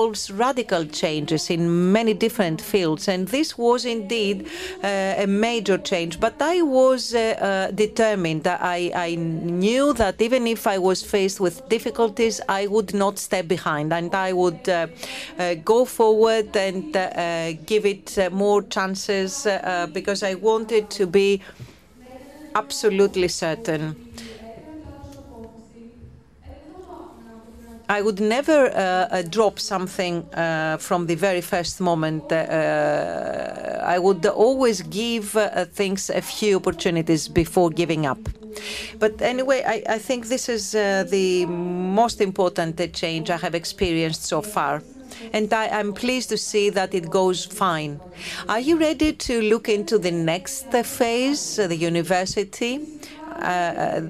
[0.02, 3.08] involves radical changes in many different fields.
[3.08, 4.47] And this was indeed
[4.84, 6.20] uh, a major change.
[6.20, 8.47] But I was uh, uh, determined.
[8.47, 13.47] I, I knew that even if I was faced with difficulties, I would not step
[13.47, 14.88] behind and I would uh,
[15.38, 19.47] uh, go forward and uh, give it more chances
[19.93, 21.41] because I wanted to be
[22.56, 23.95] absolutely certain.
[27.92, 32.32] I would never uh, uh, drop something uh, from the very first moment.
[32.32, 35.32] I would always give
[35.74, 38.20] things a few opportunities before giving up.
[38.98, 44.42] But anyway, I, I think this is the most important change I have experienced so
[44.42, 44.82] far
[45.34, 48.00] and I, am pleased to see that it goes fine.
[48.48, 52.80] Are you ready to look into the next phase, the university?
[53.42, 54.02] Uh,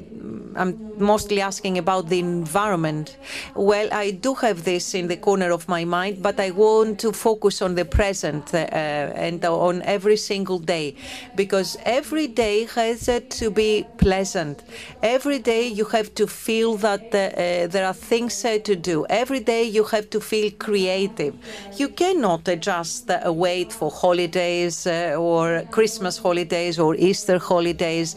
[0.56, 3.18] I'm mostly asking about the environment.
[3.56, 7.12] Well, I do have this in the corner of my mind, but I want to
[7.12, 10.96] focus on the present uh, and on every single day
[11.36, 14.64] because every day has to be pleasant.
[15.02, 19.06] Every day you have to feel that uh, there are things uh, to do.
[19.10, 21.34] Every day you have to feel creative.
[21.78, 28.16] You cannot just uh, wait for holidays uh, or Christmas holidays or Easter holidays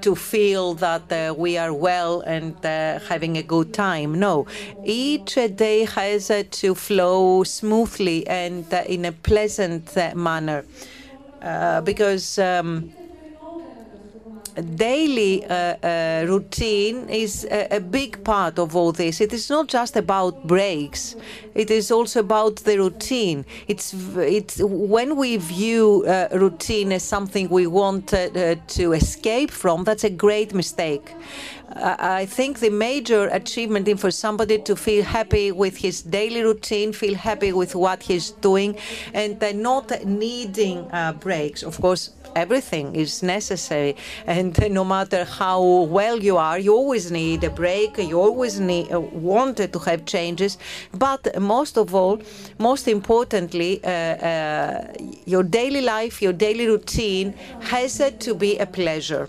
[0.00, 4.18] to feel that we are well and uh, having a good time.
[4.18, 4.46] No,
[4.82, 10.64] each day has uh, to flow smoothly and uh, in a pleasant uh, manner
[11.42, 12.38] uh, because.
[12.38, 12.92] Um,
[14.76, 19.20] daily uh, uh, routine is a, a, big part of all this.
[19.20, 21.16] It is not just about breaks;
[21.54, 23.44] it is also about the routine.
[23.68, 29.84] It's it's when we view uh, routine as something we want to escape from.
[29.84, 31.14] That's a great mistake.
[31.76, 36.92] I think the major achievement is for somebody to feel happy with his daily routine,
[36.92, 38.76] feel happy with what he's doing,
[39.14, 41.62] and not needing uh, breaks.
[41.62, 47.44] Of course, everything is necessary, and no matter how well you are, you always need
[47.44, 47.98] a break.
[47.98, 50.58] You always need uh, wanted to have changes,
[50.92, 52.20] but most of all,
[52.58, 54.92] most importantly, uh, uh,
[55.26, 59.28] your daily life, your daily routine has to be a pleasure.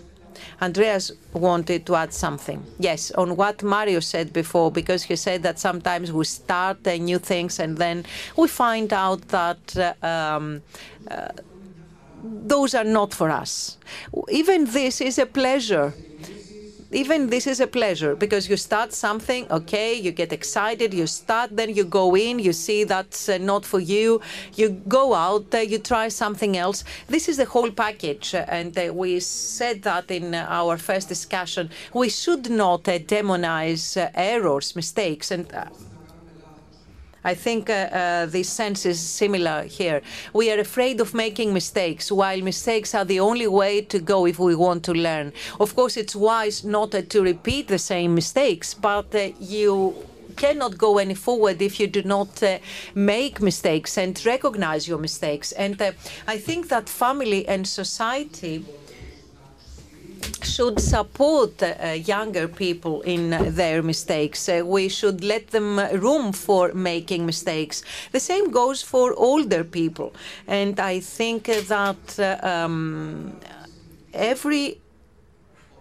[0.62, 2.62] Andreas wanted to add something.
[2.78, 7.18] Yes, on what Mario said before, because he said that sometimes we start uh, new
[7.18, 8.04] things and then
[8.36, 10.62] we find out that uh, um,
[11.10, 11.28] uh,
[12.22, 13.78] those are not for us.
[14.30, 15.92] Even this is a pleasure
[16.92, 21.56] even this is a pleasure because you start something, okay, you get excited, you start,
[21.56, 24.20] then you go in, you see that's uh, not for you,
[24.54, 26.84] you go out, uh, you try something else.
[27.08, 31.08] This is the whole package, uh, and uh, we said that in uh, our first
[31.08, 31.70] discussion.
[31.94, 35.46] We should not uh, demonize errors, mistakes, and
[37.24, 40.02] I think uh, uh, the sense is similar here.
[40.32, 44.38] We are afraid of making mistakes, while mistakes are the only way to go if
[44.38, 45.32] we want to learn.
[45.60, 49.94] Of course, it's wise not uh, to repeat the same mistakes, but uh, you
[50.36, 52.58] cannot go any forward if you do not uh,
[52.94, 55.52] make mistakes and recognize your mistakes.
[55.52, 55.92] And uh,
[56.26, 58.64] I think that family and society
[60.42, 64.48] should support uh, younger people in their mistakes.
[64.48, 67.82] Uh, we should let them room for making mistakes.
[68.12, 70.12] The same goes for older people.
[70.46, 73.36] And I think that uh, um,
[74.12, 74.81] every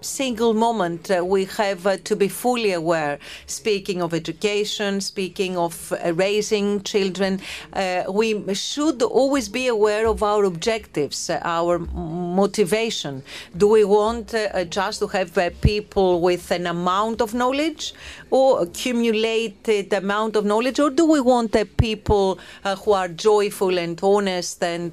[0.02, 3.20] single moment uh, we have uh, to be fully aware.
[3.46, 7.40] Speaking of education, speaking of uh, raising children,
[7.74, 13.24] uh, we should always be aware of our objectives, uh, our motivation.
[13.56, 15.32] Do we want uh, just to have
[15.62, 17.94] people with an amount of knowledge
[18.32, 22.40] or accumulated amount of knowledge, or do we want people
[22.84, 24.92] who are joyful and honest and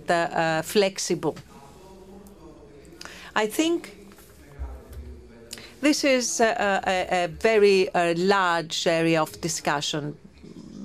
[0.65, 1.37] flexible?
[3.35, 3.98] I think
[5.81, 10.17] this is a, a, a very uh, large area of discussion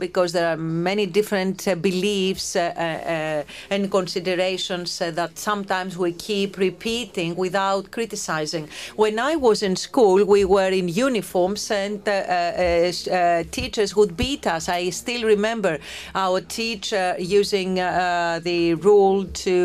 [0.08, 2.82] because there are many different uh, beliefs uh, uh,
[3.16, 3.44] uh
[3.74, 8.66] and considerations uh, that sometimes we keep repeating without criticizing.
[9.04, 14.64] When I was in school, we were in uniforms and uh, teachers would beat us.
[14.68, 15.74] I still remember
[16.26, 17.76] our teacher using
[18.50, 19.58] the rule to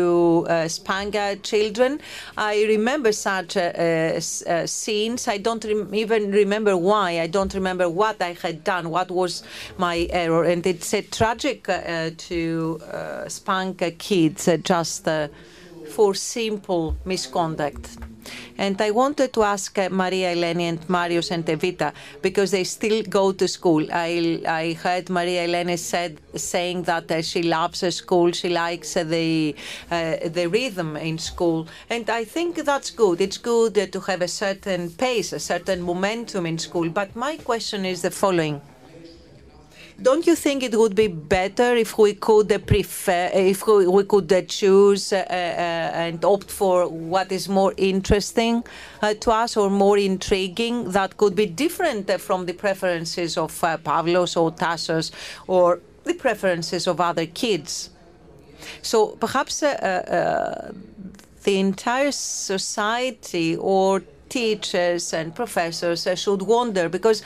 [0.67, 1.91] spank our children.
[2.37, 3.51] I remember such
[4.79, 5.21] scenes.
[5.35, 5.65] I don't
[6.03, 7.09] even remember why.
[7.25, 9.43] I don't remember what I had done, what was
[9.77, 9.97] my
[10.29, 15.07] and it's uh, tragic uh, to uh, spank kids just
[15.89, 17.97] for simple misconduct.
[18.57, 23.01] And I wanted to ask uh, Maria Eleni and Marios and Evita because they still
[23.03, 23.85] go to school.
[23.91, 28.93] I, I heard Maria Eleni said saying that uh, she loves uh, school, she likes
[28.93, 29.55] the
[29.89, 33.21] the rhythm in school, and I think that's good.
[33.21, 36.89] It's good to have a certain pace, a certain momentum in school.
[36.89, 38.61] But my question is the following.
[40.01, 44.31] Don't you think it would be better if we could uh, prefer, if we, could
[44.31, 48.63] uh, choose uh, and opt for what is more interesting
[49.01, 54.51] to us or more intriguing that could be different from the preferences of Pavlos or
[54.51, 55.11] Tassos
[55.47, 57.89] or the preferences of other kids?
[58.81, 60.73] So perhaps the
[61.45, 67.23] entire society or teachers and professors should wonder because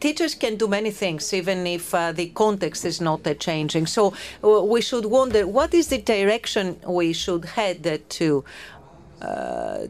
[0.00, 3.86] teachers can do many things, even if uh, the context is not uh, changing.
[3.86, 4.14] So
[4.44, 8.44] uh, we should wonder what is the direction we should head to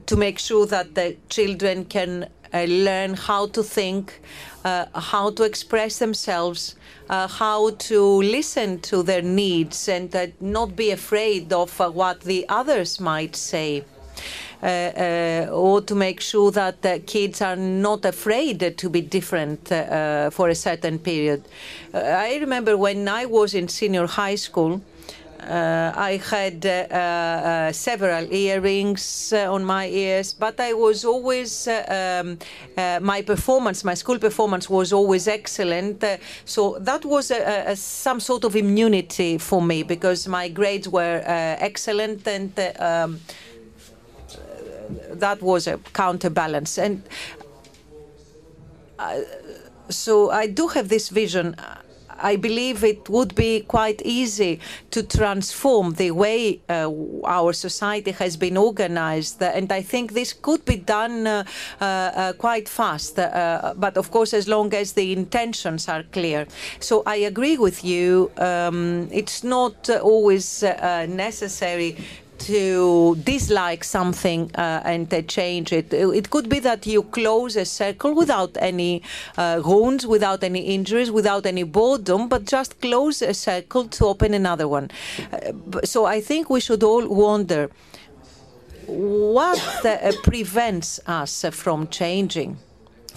[0.07, 4.22] to make sure that the children can learn how to think,
[4.64, 6.76] how to express themselves.
[7.11, 12.20] Uh, how to listen to their needs and uh, not be afraid of uh, what
[12.20, 13.82] the others might say.
[14.61, 20.31] Uh, uh, or to make sure that kids are not afraid to be different uh,
[20.31, 21.45] for a certain period.
[21.95, 24.81] I remember when I was in senior high school.
[25.41, 32.39] Uh, I had uh, uh, several earrings on my ears, but I was always, um,
[32.77, 36.05] my performance, my school performance was always excellent.
[36.45, 41.23] so that was a, a, some sort of immunity for me because my grades were
[41.25, 43.21] excellent and um,
[45.12, 46.78] that was a counterbalance.
[46.78, 47.03] And
[48.99, 49.20] uh,
[49.89, 51.57] so I do have this vision.
[52.20, 54.59] I believe it would be quite easy
[54.91, 56.91] to transform the way uh,
[57.24, 59.41] our society has been organized.
[59.41, 61.45] And I think this could be done uh,
[61.80, 63.14] uh, quite fast.
[63.14, 66.49] but of course, as long as the intentions are clear.
[66.80, 68.32] So I agree with you.
[68.36, 71.97] Um, it's not always necessary
[72.39, 75.93] to dislike something uh, and uh, change it.
[75.93, 79.03] It could be that you close a circle without any
[79.36, 84.34] uh, wounds, without any injuries, without any boredom, but just close a circle to open
[84.34, 84.91] another one.
[85.84, 87.70] so I think we should all wonder
[88.86, 89.59] what
[90.22, 92.59] prevents us from changing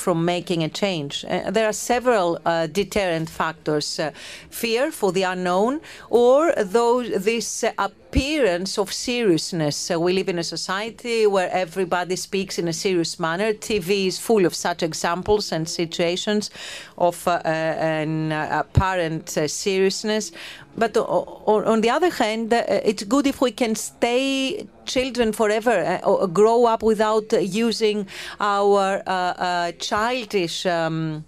[0.02, 1.24] from making a change.
[1.26, 4.12] Uh, there are several uh, deterrent factors: uh,
[4.50, 7.64] fear for the unknown, or those this
[8.12, 9.90] appearance of seriousness.
[9.90, 13.54] We live in a society where everybody speaks in a serious manner.
[13.54, 16.50] TV is full of such examples and situations
[16.98, 20.34] of uh, an apparent uh, seriousness.
[20.78, 26.66] But on the other hand, it's good if we can stay children forever, or grow
[26.66, 28.08] up without using
[28.42, 30.66] our childish.
[30.66, 31.24] Um,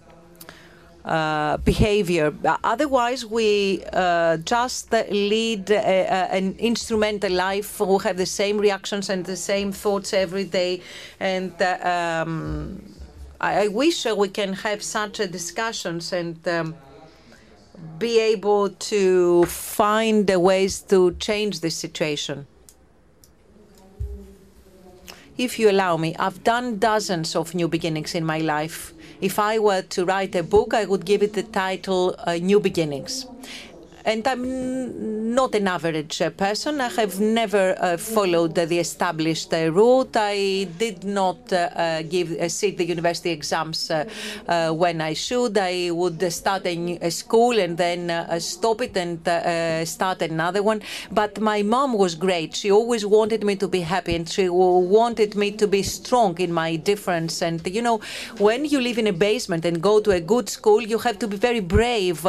[1.04, 2.32] uh, behavior.
[2.64, 9.26] Otherwise, we uh, just lead a, an instrumental life who have the same reactions and
[9.26, 10.80] the same thoughts every day.
[11.20, 12.82] And uh, um,
[13.38, 16.74] I, I, wish we can have such discussions and um,
[17.98, 22.46] be able to find the ways to change the situation.
[25.36, 28.93] If you allow me, I've done dozens of new beginnings in my life.
[29.20, 32.60] If I were to write a book, I would give it the title uh, New
[32.60, 33.26] Beginnings.
[34.06, 36.78] And I'm not an average uh, person.
[36.78, 40.14] I have never uh, followed the established uh, route.
[40.14, 43.90] I did not uh, uh give uh, sit the university exams
[44.82, 45.56] when I should.
[45.56, 48.02] I would start a school and then
[48.40, 49.18] stop it and
[49.88, 50.82] start another one.
[51.10, 52.54] But my mom was great.
[52.54, 56.52] She always wanted me to be happy and she wanted me to be strong in
[56.52, 57.40] my difference.
[57.40, 58.00] And you know,
[58.36, 61.26] when you live in a basement and go to a good school, you have to
[61.26, 62.22] be very brave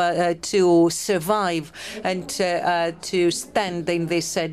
[0.53, 1.64] to survive
[2.03, 4.49] and uh, to stand in this uh,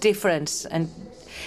[0.00, 0.64] difference.
[0.66, 0.88] And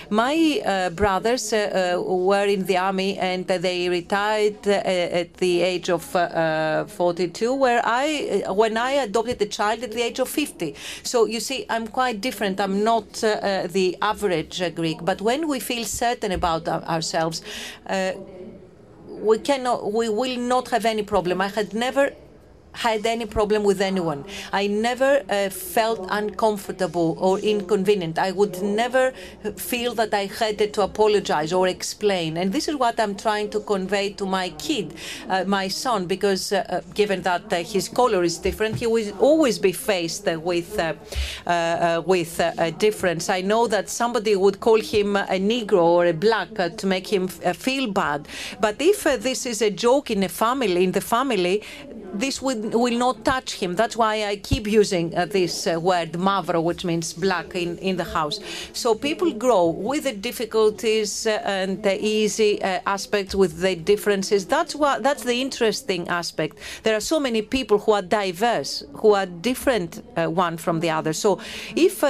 [0.09, 5.89] my uh, brothers uh, uh, were in the army and they retired at the age
[5.89, 10.75] of 42, where I, when I adopted a child at the age of 50.
[11.03, 12.59] So you see, I'm quite different.
[12.59, 14.99] I'm not the average Greek.
[15.03, 17.41] But when we feel certain about ourselves,
[19.07, 21.41] we cannot, we will not have any problem.
[21.41, 22.13] I had never
[22.73, 24.23] had any problem with anyone.
[24.53, 28.19] I never uh, felt uncomfortable or inconvenient.
[28.19, 29.11] I would never
[29.57, 32.37] feel that I had to apologize or explain.
[32.37, 34.93] And this is what I'm trying to convey to my kid,
[35.29, 39.11] uh, my son, because uh, uh given that uh, his color is different, he will
[39.19, 40.69] always be faced uh, with
[42.05, 43.29] with a difference.
[43.29, 47.27] I know that somebody would call him a Negro or a black to make him
[47.27, 48.27] feel bad.
[48.59, 51.63] But if this is a joke in a family, in the family,
[52.13, 53.75] this would, will not touch him.
[53.75, 57.97] That's why I keep using uh, this uh, word mavro, which means black in, in
[57.97, 58.39] the house.
[58.73, 64.45] So people grow with the difficulties uh, and the easy uh, aspects, with the differences.
[64.45, 66.57] That's what that's the interesting aspect.
[66.83, 70.89] There are so many people who are diverse, who are different uh, one from the
[70.89, 71.13] other.
[71.13, 71.39] So
[71.75, 72.03] if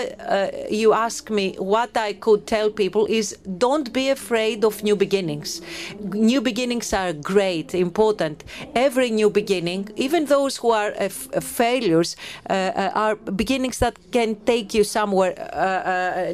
[0.69, 5.61] you ask me what I could tell people is don't be afraid of new beginnings.
[5.99, 8.43] New beginnings are great, important.
[8.75, 12.15] Every new beginning even those who are uh, uh failures
[12.49, 15.33] uh, uh, are beginnings that can take you somewhere.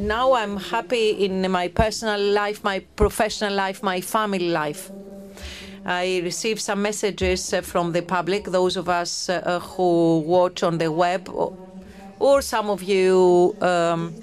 [0.01, 4.91] now I'm happy in my personal life, my professional life, my family life.
[5.85, 9.29] I received some messages from the public, those of us
[9.71, 11.53] who watch on the web, or,
[12.19, 14.15] or some of you um,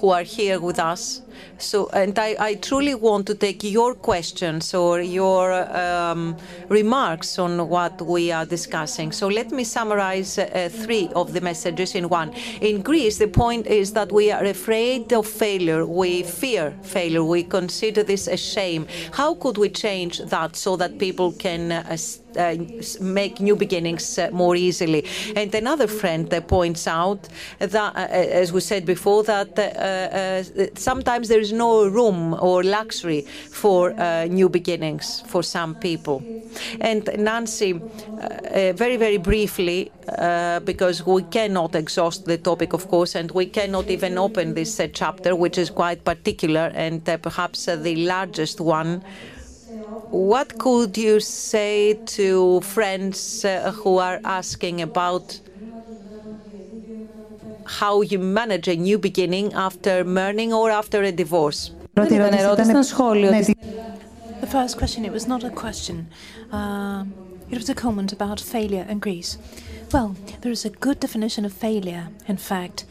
[0.00, 1.22] who are here with us.
[1.58, 6.36] So, and I, I, truly want to take your questions or your um,
[6.68, 9.10] remarks on what we are discussing.
[9.10, 12.32] So, let me summarize uh, three of the messages in one.
[12.60, 15.84] In Greece, the point is that we are afraid of failure.
[15.84, 17.24] We fear failure.
[17.24, 18.86] We consider this a shame.
[19.12, 21.96] How could we change that so that people can uh,
[22.36, 22.54] uh,
[23.00, 25.04] make new beginnings uh, more easily?
[25.34, 27.28] And another friend uh, points out
[27.58, 29.48] that, uh, as we said before, that
[30.76, 36.22] sometimes there is no room or luxury for uh, new beginnings for some people.
[36.80, 42.88] And Nancy, uh, uh, very, very briefly, uh, because we cannot exhaust the topic, of
[42.88, 47.16] course, and we cannot even open this uh, chapter, which is quite particular and uh,
[47.18, 49.02] perhaps the largest one.
[50.10, 53.44] What could you say to friends
[53.82, 55.40] who are asking about
[57.68, 61.70] how you manage a new beginning after mourning or after a divorce.
[64.40, 66.08] The first question, it was not a question.
[66.50, 67.04] Uh,
[67.50, 69.38] it was a comment about failure in Greece.
[69.92, 72.08] Well, there is a good definition of failure.
[72.26, 72.84] In fact,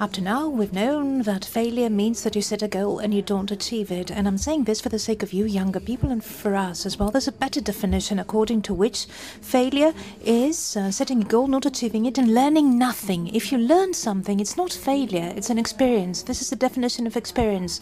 [0.00, 3.22] up to now, we've known that failure means that you set a goal and you
[3.22, 4.10] don't achieve it.
[4.10, 6.98] And I'm saying this for the sake of you younger people and for us as
[6.98, 7.10] well.
[7.10, 9.06] There's a better definition according to which
[9.40, 9.94] failure
[10.24, 13.28] is uh, setting a goal, not achieving it, and learning nothing.
[13.28, 16.22] If you learn something, it's not failure, it's an experience.
[16.22, 17.80] This is the definition of experience.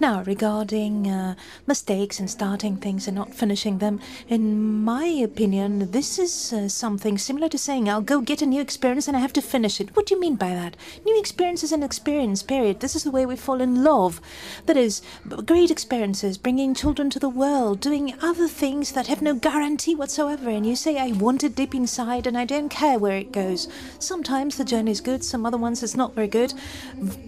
[0.00, 1.34] Now, regarding uh,
[1.66, 7.18] mistakes and starting things and not finishing them, in my opinion, this is uh, something
[7.18, 9.94] similar to saying, I'll go get a new experience and I have to finish it.
[9.94, 10.74] What do you mean by that?
[11.04, 12.80] New experience is an experience, period.
[12.80, 14.22] This is the way we fall in love.
[14.64, 15.02] That is,
[15.44, 20.48] great experiences, bringing children to the world, doing other things that have no guarantee whatsoever.
[20.48, 23.68] And you say, I want it deep inside and I don't care where it goes.
[23.98, 26.54] Sometimes the journey is good, some other ones it's not very good.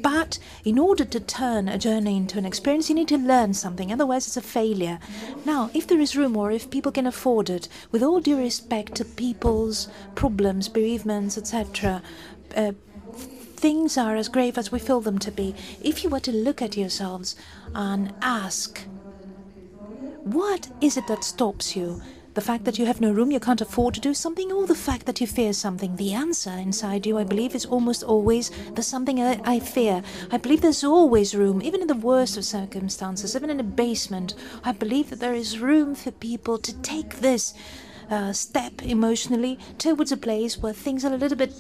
[0.01, 3.93] But in order to turn a journey into an experience, you need to learn something,
[3.93, 4.99] otherwise, it's a failure.
[5.45, 8.95] Now, if there is room or if people can afford it, with all due respect
[8.97, 12.03] to people's problems, bereavements, etc.,
[12.57, 12.73] uh,
[13.15, 15.55] things are as grave as we feel them to be.
[15.83, 17.37] If you were to look at yourselves
[17.75, 18.81] and ask,
[20.25, 22.01] what is it that stops you?
[22.35, 24.75] The fact that you have no room, you can't afford to do something, or the
[24.75, 25.97] fact that you fear something?
[25.97, 30.03] The answer inside you, I believe, is almost always there's something I, I fear.
[30.31, 34.35] I believe there's always room, even in the worst of circumstances, even in a basement.
[34.65, 37.53] I believe that there is room for people to take this
[38.11, 41.53] uh, step emotionally towards a place where things are a little bit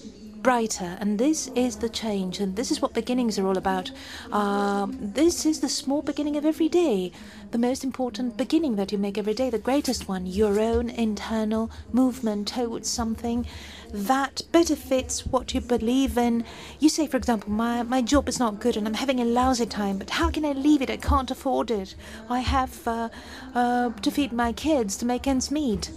[0.43, 0.97] brighter.
[1.01, 3.90] And this is the change, and this is what beginnings are all about.
[4.32, 7.12] Um, this is the small beginning of every day,
[7.51, 11.70] the most important beginning that you make every day, the greatest one, your own internal
[11.93, 13.47] movement towards something
[13.93, 16.44] that better fits what you believe in.
[16.81, 19.66] You say, for example, my, my job is not good and I'm having a lousy
[19.66, 20.90] time, but how can I leave it?
[20.90, 21.94] I can't afford it.
[22.28, 23.09] I have uh,
[23.55, 25.90] uh, to feed my kids, to make ends meet.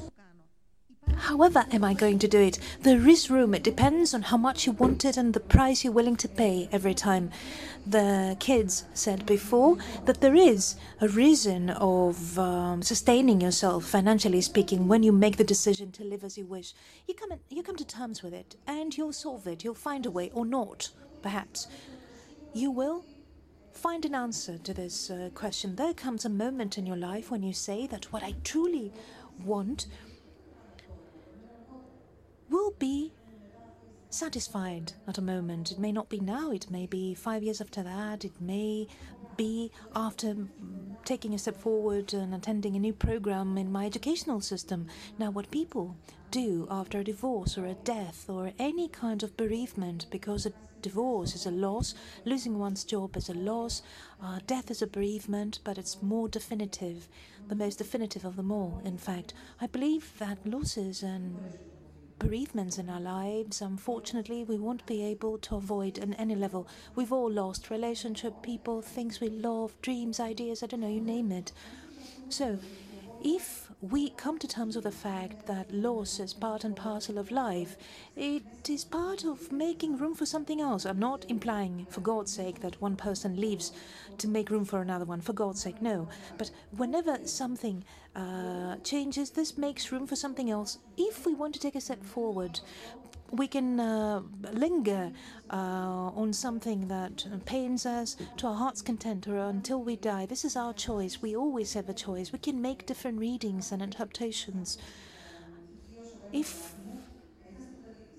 [1.17, 2.59] However, am I going to do it?
[2.81, 3.53] There is room.
[3.53, 6.67] It depends on how much you want it and the price you're willing to pay
[6.71, 7.31] every time.
[7.85, 14.87] The kids said before that there is a reason of um, sustaining yourself, financially speaking,
[14.87, 16.73] when you make the decision to live as you wish.
[17.07, 19.63] You come, in, you come to terms with it and you'll solve it.
[19.63, 20.89] You'll find a way, or not,
[21.21, 21.67] perhaps.
[22.53, 23.05] You will
[23.73, 25.75] find an answer to this uh, question.
[25.75, 28.91] There comes a moment in your life when you say that what I truly
[29.43, 29.87] want
[32.55, 33.11] will be
[34.09, 35.73] satisfied at a moment.
[35.73, 38.87] It may not be now, it may be five years after that, it may
[39.35, 40.37] be after
[41.03, 44.87] taking a step forward and attending a new program in my educational system.
[45.19, 45.97] Now, what people
[46.31, 51.35] do after a divorce or a death or any kind of bereavement, because a divorce
[51.35, 53.81] is a loss, losing one's job is a loss,
[54.23, 57.09] uh, death is a bereavement, but it's more definitive,
[57.49, 59.33] the most definitive of them all, in fact.
[59.59, 61.37] I believe that losses and
[62.19, 66.67] bereavements in our lives, unfortunately, we won't be able to avoid on any level.
[66.95, 71.31] We've all lost relationship, people, things we love, dreams, ideas, I don't know, you name
[71.31, 71.51] it.
[72.29, 72.59] So,
[73.23, 77.31] if we come to terms with the fact that loss is part and parcel of
[77.31, 77.75] life,
[78.15, 80.85] it is part of making room for something else.
[80.85, 83.71] I'm not implying, for God's sake, that one person leaves
[84.19, 85.21] to make room for another one.
[85.21, 86.07] For God's sake, no.
[86.37, 87.83] But whenever something
[88.15, 90.77] uh, changes, this makes room for something else.
[90.97, 92.59] If we want to take a step forward,
[93.31, 94.21] we can uh,
[94.53, 95.11] linger
[95.51, 100.25] uh, on something that pains us to our heart's content or until we die.
[100.25, 101.21] This is our choice.
[101.21, 102.31] We always have a choice.
[102.31, 104.77] We can make different readings and interpretations.
[106.31, 106.75] If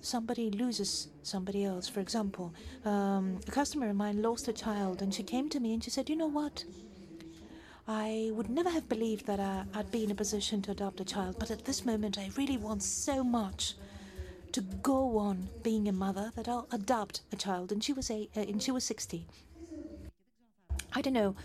[0.01, 2.53] somebody loses somebody else, for example,
[2.85, 5.89] um, a customer of mine lost a child and she came to me and she
[5.89, 6.65] said, You know what?
[7.87, 11.05] I would never have believed that uh, I'd be in a position to adopt a
[11.05, 13.75] child, but at this moment I really want so much
[14.51, 17.71] to go on being a mother that I'll adopt a child.
[17.71, 19.25] And she was a, uh, and she was 60.
[20.93, 21.35] I don't know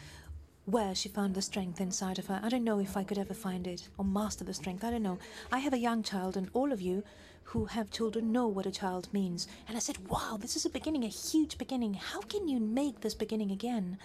[0.64, 2.40] where she found the strength inside of her.
[2.42, 4.82] I don't know if I could ever find it or master the strength.
[4.82, 5.18] I don't know.
[5.52, 7.04] I have a young child, and all of you
[7.44, 9.46] who have children know what a child means.
[9.68, 11.94] And I said, Wow, this is a beginning, a huge beginning.
[11.94, 13.98] How can you make this beginning again?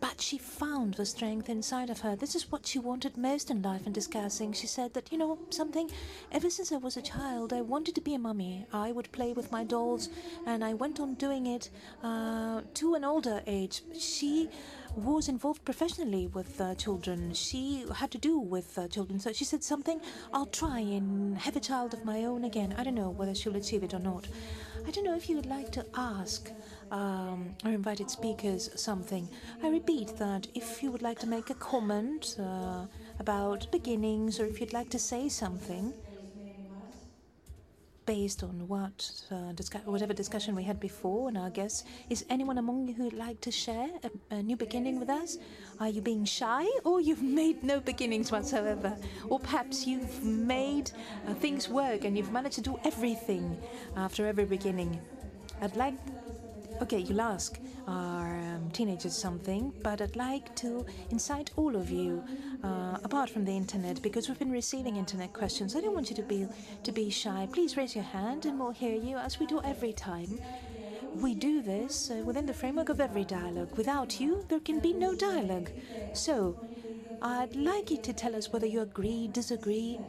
[0.00, 2.14] But she found the strength inside of her.
[2.14, 4.52] This is what she wanted most in life and discussing.
[4.52, 5.90] She said that, you know, something,
[6.30, 8.64] ever since I was a child, I wanted to be a mummy.
[8.72, 10.08] I would play with my dolls,
[10.46, 11.70] and I went on doing it
[12.04, 13.82] uh, to an older age.
[13.98, 14.48] She
[14.94, 17.34] was involved professionally with uh, children.
[17.34, 19.18] She had to do with uh, children.
[19.18, 20.00] So she said something,
[20.32, 22.74] I'll try and have a child of my own again.
[22.78, 24.28] I don't know whether she'll achieve it or not.
[24.86, 26.50] I don't know if you would like to ask
[26.90, 29.28] um, our invited speakers something.
[29.62, 32.86] I repeat that if you would like to make a comment uh,
[33.18, 35.92] about beginnings or if you'd like to say something
[38.08, 39.52] based on what uh,
[39.84, 43.38] whatever discussion we had before and our guests, is anyone among you who would like
[43.42, 45.36] to share a, a new beginning with us?
[45.78, 48.96] Are you being shy or you've made no beginnings whatsoever?
[49.28, 50.90] Or perhaps you've made
[51.26, 53.58] uh, things work and you've managed to do everything
[53.94, 54.98] after every beginning?
[55.60, 55.94] I'd like
[56.80, 62.22] Okay, you'll ask our um, teenagers something, but I'd like to incite all of you,
[62.62, 65.74] uh, apart from the internet, because we've been receiving internet questions.
[65.74, 66.46] I don't want you to be
[66.84, 67.48] to be shy.
[67.52, 70.38] Please raise your hand, and we'll hear you as we do every time.
[71.14, 73.76] we do this uh, within the framework of every dialogue.
[73.76, 75.70] Without you, there can be no dialogue.
[76.12, 76.58] So,
[77.22, 80.00] I'd like you to tell us whether you agree, disagree.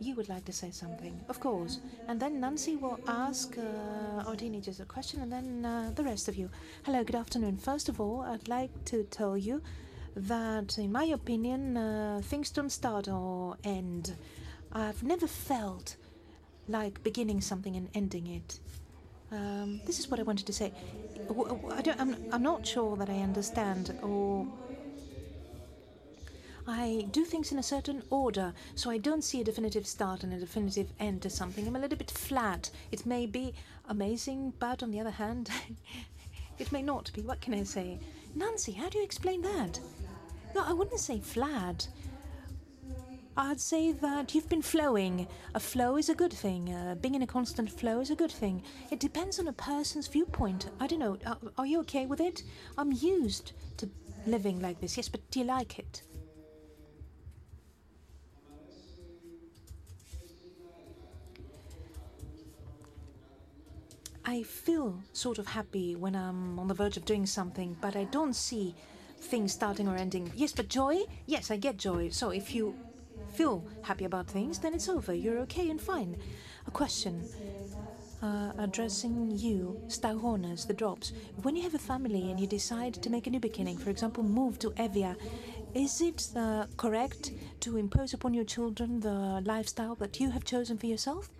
[0.00, 1.80] You would like to say something, of course.
[2.06, 6.28] And then Nancy will ask uh, our teenagers a question, and then uh, the rest
[6.28, 6.50] of you.
[6.84, 7.56] Hello, good afternoon.
[7.56, 9.60] First of all, I'd like to tell you
[10.14, 14.14] that, in my opinion, uh, things don't start or end.
[14.72, 15.96] I've never felt
[16.68, 18.60] like beginning something and ending it.
[19.32, 20.72] Um, this is what I wanted to say.
[21.28, 21.82] I
[22.32, 24.46] I'm not sure that I understand, or
[26.68, 30.34] I do things in a certain order, so I don't see a definitive start and
[30.34, 31.66] a definitive end to something.
[31.66, 32.70] I'm a little bit flat.
[32.92, 33.54] It may be
[33.88, 35.50] amazing, but on the other hand,
[36.58, 37.22] it may not be.
[37.22, 37.98] What can I say?
[38.34, 39.80] Nancy, how do you explain that?
[40.54, 41.88] No, I wouldn't say flat.
[43.34, 45.26] I'd say that you've been flowing.
[45.54, 46.74] A flow is a good thing.
[46.74, 48.62] Uh, being in a constant flow is a good thing.
[48.90, 50.68] It depends on a person's viewpoint.
[50.80, 51.16] I don't know.
[51.24, 52.42] Are, uh, are you okay with it?
[52.76, 53.88] I'm used to
[54.26, 54.96] living like this.
[54.96, 56.02] Yes, but do you like it?
[64.28, 68.04] I feel sort of happy when I'm on the verge of doing something, but I
[68.04, 68.74] don't see
[69.20, 70.30] things starting or ending.
[70.36, 70.98] Yes, but joy?
[71.24, 72.10] Yes, I get joy.
[72.10, 72.74] So if you
[73.32, 75.14] feel happy about things, then it's over.
[75.14, 76.14] You're okay and fine.
[76.66, 77.26] A question
[78.22, 81.14] uh, addressing you, Stagonas, the drops.
[81.40, 84.22] When you have a family and you decide to make a new beginning, for example,
[84.22, 85.16] move to Evia,
[85.72, 90.76] is it uh, correct to impose upon your children the lifestyle that you have chosen
[90.76, 91.30] for yourself?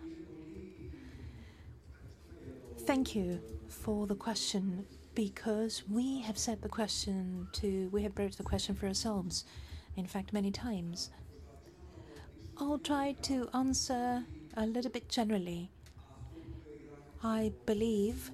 [2.89, 4.83] Thank you for the question
[5.13, 9.45] because we have set the question to, we have broached the question for ourselves,
[9.95, 11.11] in fact, many times.
[12.57, 14.23] I'll try to answer
[14.57, 15.69] a little bit generally.
[17.23, 18.31] I believe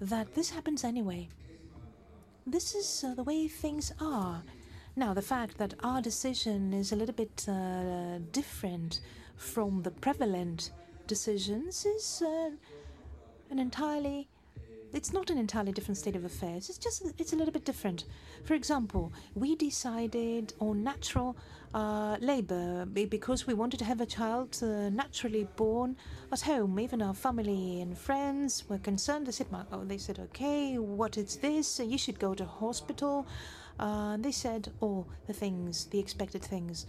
[0.00, 1.28] that this happens anyway.
[2.48, 4.42] This is uh, the way things are.
[4.96, 9.02] Now, the fact that our decision is a little bit uh, different
[9.36, 10.72] from the prevalent
[11.06, 12.50] decisions is uh,
[13.50, 14.28] an entirely
[14.92, 16.68] it's not an entirely different state of affairs.
[16.68, 18.04] It's just it's a little bit different.
[18.44, 21.36] For example, we decided on natural
[21.74, 25.96] uh, labour because we wanted to have a child uh, naturally born
[26.32, 26.78] at home.
[26.78, 29.26] Even our family and friends were concerned.
[29.26, 31.78] They said, oh, they said, okay, what is this?
[31.78, 33.26] You should go to hospital.
[33.78, 36.86] Uh, they said all the things, the expected things.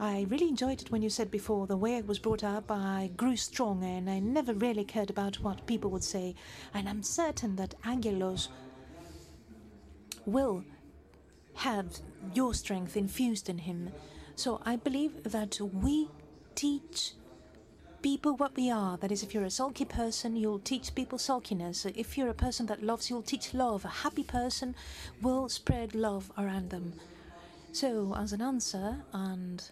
[0.00, 3.10] I really enjoyed it when you said before the way I was brought up, I
[3.16, 6.36] grew strong and I never really cared about what people would say.
[6.72, 8.48] And I'm certain that Angelos
[10.24, 10.62] will
[11.54, 11.98] have
[12.32, 13.90] your strength infused in him.
[14.36, 16.08] So I believe that we
[16.54, 17.14] teach
[18.00, 18.96] people what we are.
[18.98, 21.84] That is, if you're a sulky person, you'll teach people sulkiness.
[21.86, 23.84] If you're a person that loves, you'll teach love.
[23.84, 24.76] A happy person
[25.20, 26.92] will spread love around them.
[27.72, 29.68] So, as an answer, and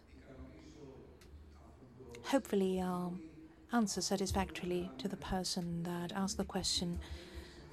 [2.26, 3.20] hopefully I'll um,
[3.72, 6.98] answer satisfactorily to the person that asked the question.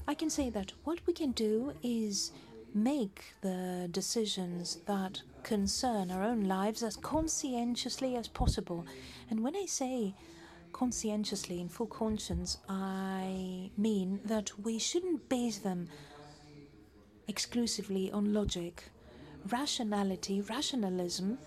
[0.07, 2.31] I can say that what we can do is
[2.73, 8.85] make the decisions that concern our own lives as conscientiously as possible.
[9.29, 10.15] And when I say
[10.71, 15.87] conscientiously, in full conscience, I mean that we shouldn't base them
[17.27, 18.83] exclusively on logic.
[19.47, 21.37] Rationality, rationalism,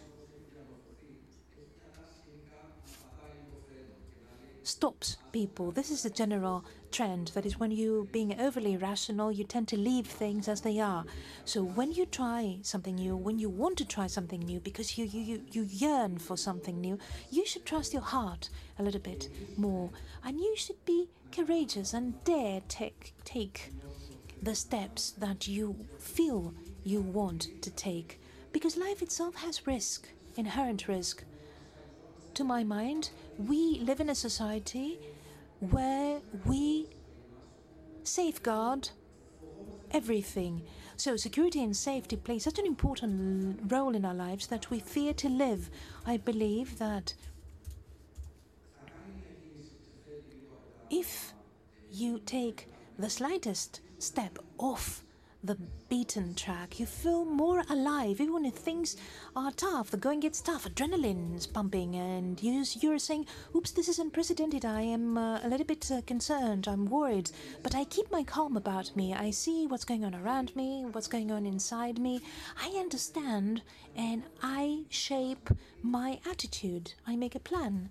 [4.66, 5.70] stops people.
[5.70, 7.28] This is a general trend.
[7.28, 11.05] That is, when you being overly rational, you tend to leave things as they are.
[11.44, 15.05] So when you try something new, when you want to try something new, because you
[15.05, 16.98] you you, you yearn for something new,
[17.30, 19.90] you should trust your heart a little bit more,
[20.24, 23.72] and you should be courageous and dare take take
[24.43, 26.52] the steps that you feel
[26.84, 28.20] you want to take,
[28.52, 31.24] because life itself has risk, inherent risk
[32.34, 34.98] to my mind, we live in a society
[35.60, 36.88] where we
[38.02, 38.90] safeguard
[39.90, 40.62] everything.
[40.96, 45.12] So, security and safety play such an important role in our lives that we fear
[45.14, 45.70] to live.
[46.06, 47.14] I believe that
[50.90, 51.34] if
[51.90, 52.68] you take
[52.98, 55.05] the slightest step off
[55.44, 55.56] the
[55.88, 56.80] beaten track.
[56.80, 58.96] You feel more alive, even if things
[59.34, 59.90] are tough.
[59.90, 64.64] The going gets tough, adrenaline's pumping, and you, you're saying, "Oops, this is unprecedented.
[64.64, 66.66] I am uh, a little bit uh, concerned.
[66.68, 67.30] I'm worried."
[67.62, 69.14] But I keep my calm about me.
[69.14, 72.20] I see what's going on around me, what's going on inside me.
[72.60, 73.62] I understand,
[73.96, 75.50] and I shape
[75.82, 76.94] my attitude.
[77.06, 77.90] I make a plan.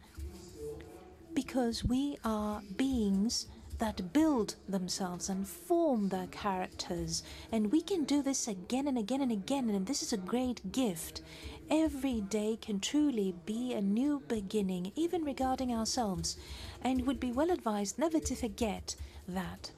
[1.33, 3.47] because we are beings
[3.77, 7.23] that build themselves and form their characters.
[7.51, 10.71] And we can do this again and again and again, and this is a great
[10.71, 11.21] gift.
[11.69, 16.37] Every day can truly be a new beginning, even regarding ourselves,
[16.81, 18.95] and would be well advised never to forget
[19.27, 19.71] that.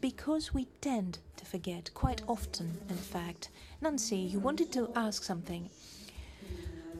[0.00, 3.48] Because we tend to forget quite often, in fact.
[3.80, 5.70] Nancy, you wanted to ask something.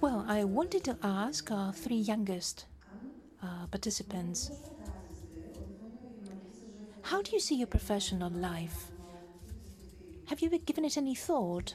[0.01, 2.65] Well, I wanted to ask our three youngest
[3.43, 4.51] uh, participants
[7.05, 8.91] how do you see your professional life?
[10.27, 11.75] Have you given it any thought?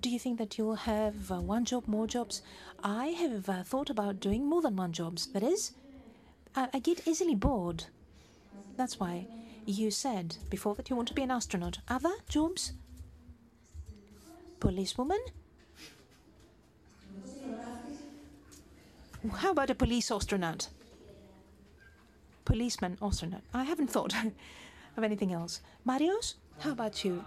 [0.00, 2.42] Do you think that you'll have uh, one job, more jobs?
[2.82, 5.26] I have uh, thought about doing more than one jobs.
[5.32, 5.72] That is,
[6.54, 7.84] I, I get easily bored.
[8.76, 9.26] That's why
[9.66, 11.78] you said before that you want to be an astronaut.
[11.88, 12.72] Other jobs?
[14.60, 15.20] Policewoman?
[19.36, 20.68] How about a police astronaut?
[22.44, 23.42] Policeman astronaut.
[23.52, 24.14] I haven't thought
[24.96, 25.60] of anything else.
[25.86, 27.24] Marios, how about you?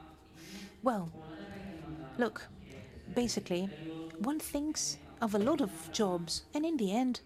[0.84, 1.12] Well,
[2.18, 2.48] look,
[3.16, 3.70] basically,
[4.20, 7.22] one thinks of a lot of jobs, and in the end,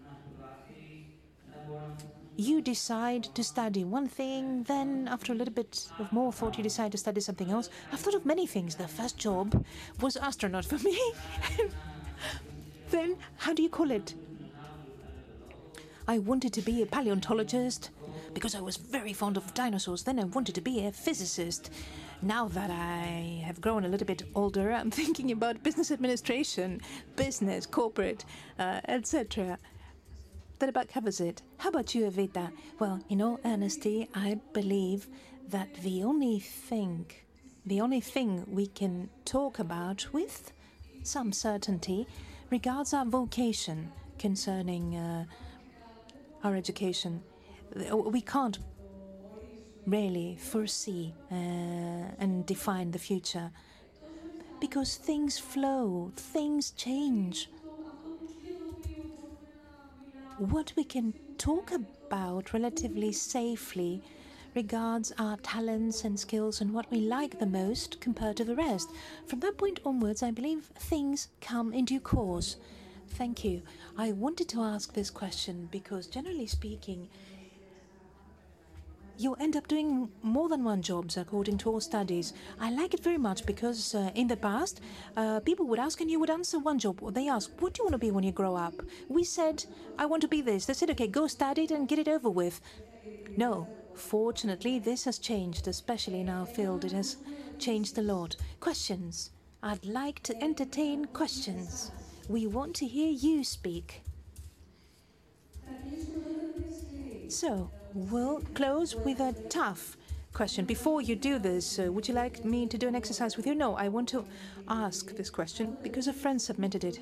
[2.36, 6.62] you decide to study one thing, then after a little bit of more thought, you
[6.62, 7.68] decide to study something else.
[7.92, 8.74] I've thought of many things.
[8.74, 9.64] The first job
[10.00, 10.98] was astronaut for me.
[12.90, 14.14] then, how do you call it?
[16.08, 17.90] I wanted to be a paleontologist
[18.34, 20.02] because I was very fond of dinosaurs.
[20.02, 21.70] Then I wanted to be a physicist.
[22.22, 26.80] Now that I have grown a little bit older, I'm thinking about business administration,
[27.16, 28.24] business, corporate,
[28.58, 29.58] uh, etc.
[30.58, 31.42] That about covers it.
[31.58, 32.50] How about you, Evita?
[32.78, 35.08] Well, in all honesty, I believe
[35.48, 37.06] that the only thing,
[37.66, 40.52] the only thing we can talk about with
[41.02, 42.06] some certainty
[42.50, 45.24] regards our vocation concerning uh,
[46.42, 47.22] our education.
[47.74, 48.58] We can't
[49.86, 51.34] really foresee uh,
[52.18, 53.50] and define the future
[54.60, 57.48] because things flow, things change
[60.36, 64.02] what we can talk about relatively safely
[64.54, 68.90] regards our talents and skills and what we like the most compared to the rest.
[69.26, 72.56] From that point onwards, I believe things come in due course.
[73.10, 73.62] Thank you.
[73.96, 77.08] I wanted to ask this question because, generally speaking,
[79.18, 82.32] you end up doing more than one jobs according to all studies.
[82.58, 84.80] I like it very much because uh, in the past,
[85.16, 87.14] uh, people would ask and you would answer one job.
[87.14, 89.64] They ask, "What do you want to be when you grow up?" We said,
[89.98, 92.30] "I want to be this." They said, "Okay, go study it and get it over
[92.30, 92.60] with."
[93.36, 96.84] No, fortunately, this has changed, especially in our field.
[96.84, 97.18] It has
[97.58, 98.36] changed a lot.
[98.60, 99.30] Questions.
[99.62, 101.92] I'd like to entertain questions.
[102.28, 104.02] We want to hear you speak.
[107.28, 109.96] So, we'll close with a tough
[110.32, 110.64] question.
[110.64, 113.54] Before you do this, uh, would you like me to do an exercise with you?
[113.54, 114.24] No, I want to
[114.68, 117.00] ask this question because a friend submitted it.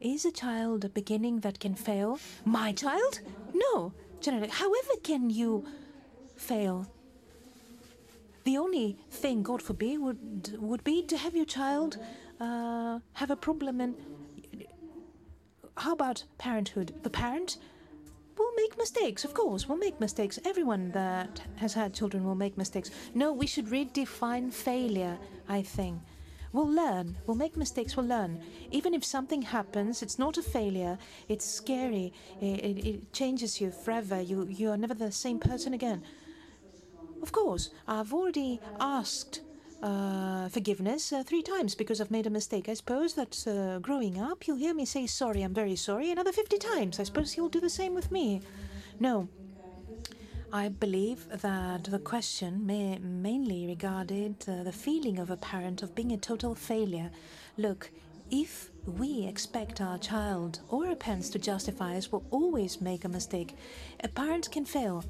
[0.00, 2.18] Is a child a beginning that can fail?
[2.44, 3.20] My child?
[3.54, 3.92] No.
[4.20, 5.66] Generally, however can you
[6.36, 6.86] fail?
[8.44, 11.98] The only thing, God forbid, would would be to have your child
[12.40, 13.94] uh, have a problem and
[15.78, 16.94] how about parenthood?
[17.02, 17.58] The parent
[18.38, 20.38] will make mistakes, of course, will make mistakes.
[20.44, 22.90] Everyone that has had children will make mistakes.
[23.14, 26.00] No, we should redefine failure, I think.
[26.52, 28.40] We'll learn, we'll make mistakes, we'll learn.
[28.70, 30.96] Even if something happens, it's not a failure,
[31.28, 34.20] it's scary, it, it, it changes you forever.
[34.20, 36.02] You, you are never the same person again.
[37.22, 39.40] Of course, I've already asked
[39.86, 42.68] uh, forgiveness uh, three times because I've made a mistake.
[42.68, 46.32] I suppose that uh, growing up, you'll hear me say sorry, I'm very sorry, another
[46.32, 46.98] 50 times.
[46.98, 48.42] I suppose you'll do the same with me.
[48.98, 49.28] No.
[50.52, 55.94] I believe that the question may mainly regarded uh, the feeling of a parent of
[55.94, 57.10] being a total failure.
[57.56, 57.90] Look,
[58.30, 63.08] if we expect our child or our parents to justify us, we'll always make a
[63.08, 63.54] mistake.
[64.02, 65.04] A parent can fail.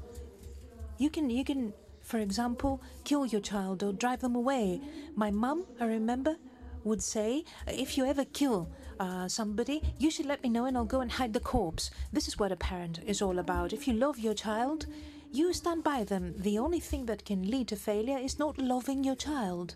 [0.97, 1.73] You can you can
[2.07, 4.79] for example, kill your child or drive them away.
[5.13, 6.37] My mum, I remember,
[6.85, 10.85] would say, if you ever kill uh, somebody, you should let me know and I'll
[10.85, 11.91] go and hide the corpse.
[12.13, 13.73] This is what a parent is all about.
[13.73, 14.85] If you love your child,
[15.33, 16.33] you stand by them.
[16.37, 19.75] The only thing that can lead to failure is not loving your child.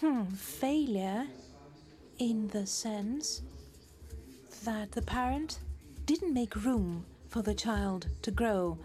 [0.00, 1.26] Hmm, failure
[2.18, 3.40] in the sense
[4.64, 5.60] that the parent
[6.04, 8.78] didn't make room for the child to grow.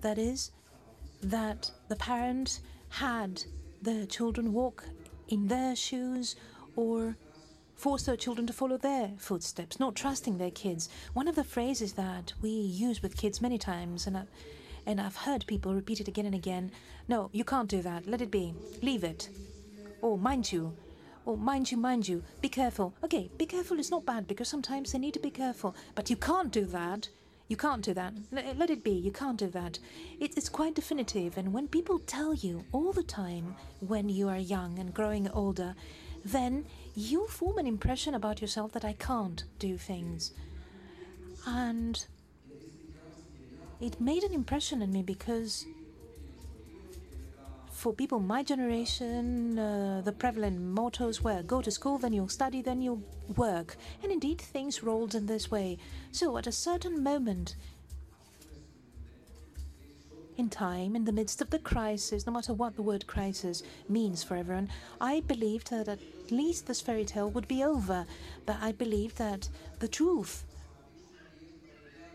[0.00, 0.50] That is,
[1.22, 3.44] that the parent had
[3.80, 4.84] the children walk
[5.28, 6.36] in their shoes
[6.76, 7.16] or
[7.76, 10.88] force their children to follow their footsteps, not trusting their kids.
[11.14, 14.22] One of the phrases that we use with kids many times, and I,
[14.86, 16.72] and I've heard people repeat it again and again
[17.08, 19.28] no, you can't do that, let it be, leave it.
[20.00, 20.74] Or mind you,
[21.24, 22.94] or mind you, mind you, be careful.
[23.04, 26.16] Okay, be careful is not bad because sometimes they need to be careful, but you
[26.16, 27.08] can't do that.
[27.52, 28.14] You can't do that.
[28.30, 28.92] Let it be.
[28.92, 29.78] You can't do that.
[30.18, 31.36] it's quite definitive.
[31.36, 35.74] And when people tell you all the time when you are young and growing older,
[36.24, 36.64] then
[36.94, 40.32] you form an impression about yourself that I can't do things.
[41.46, 42.02] And
[43.82, 45.66] it made an impression on me because
[47.82, 52.62] for people my generation, uh, the prevalent mottos were go to school, then you'll study,
[52.62, 53.02] then you'll
[53.36, 53.76] work.
[54.04, 55.78] And indeed, things rolled in this way.
[56.12, 57.56] So, at a certain moment
[60.36, 64.22] in time, in the midst of the crisis, no matter what the word crisis means
[64.22, 64.68] for everyone,
[65.00, 65.98] I believed that at
[66.30, 68.06] least this fairy tale would be over.
[68.46, 69.48] But I believed that
[69.80, 70.44] the truth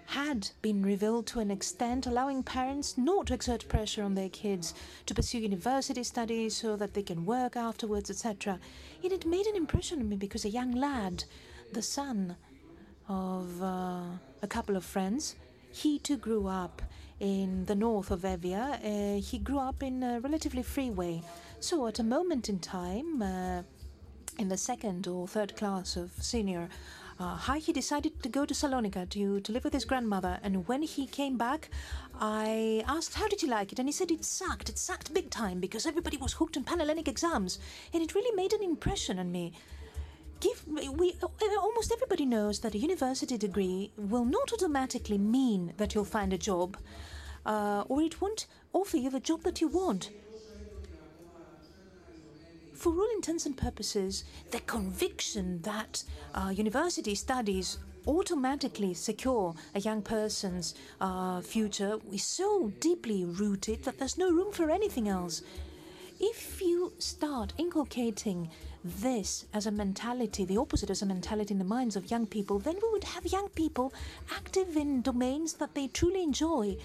[0.07, 4.73] had been revealed to an extent allowing parents not to exert pressure on their kids
[5.05, 8.57] to pursue university studies so that they can work afterwards, etc.
[9.03, 11.25] It made an impression on me because a young lad,
[11.73, 12.37] the son
[13.09, 14.03] of uh,
[14.41, 15.35] a couple of friends,
[15.71, 16.81] he too grew up
[17.19, 18.79] in the north of Evia.
[18.83, 21.21] Uh, he grew up in a relatively free way.
[21.59, 23.63] So at a moment in time, uh,
[24.39, 26.69] in the second or third class of senior
[27.19, 30.39] uh, he decided to go to Salonika to, to live with his grandmother.
[30.43, 31.69] And when he came back,
[32.19, 33.79] I asked, How did you like it?
[33.79, 34.69] And he said it sucked.
[34.69, 37.59] It sucked big time because everybody was hooked on Panhellenic exams.
[37.93, 39.53] And it really made an impression on me.
[40.39, 41.15] Give, we,
[41.59, 46.37] almost everybody knows that a university degree will not automatically mean that you'll find a
[46.37, 46.77] job,
[47.43, 50.11] uh, or it won't offer you the job that you want
[52.77, 56.03] for all intents and purposes, the conviction that
[56.35, 63.97] uh, university studies automatically secure a young person's uh, future is so deeply rooted that
[63.97, 65.41] there's no room for anything else.
[66.19, 68.49] If you start inculcating
[68.83, 72.59] this as a mentality, the opposite as a mentality in the minds of young people,
[72.59, 73.93] then we would have young people
[74.35, 76.77] active in domains that they truly enjoy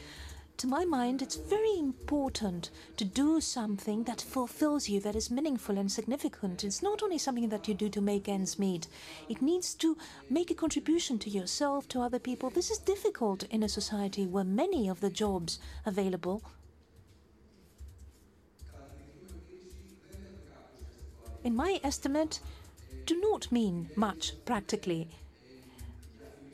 [0.59, 5.79] to my mind, it's very important to do something that fulfills you, that is meaningful
[5.79, 6.63] and significant.
[6.63, 8.87] It's not only something that you do to make ends meet,
[9.29, 9.97] it needs to
[10.31, 12.51] make a contribution to yourself, to other people.
[12.51, 16.43] This is difficult in a society where many of the jobs available
[21.45, 22.41] in my estimate,
[23.05, 25.09] do not mean much practically.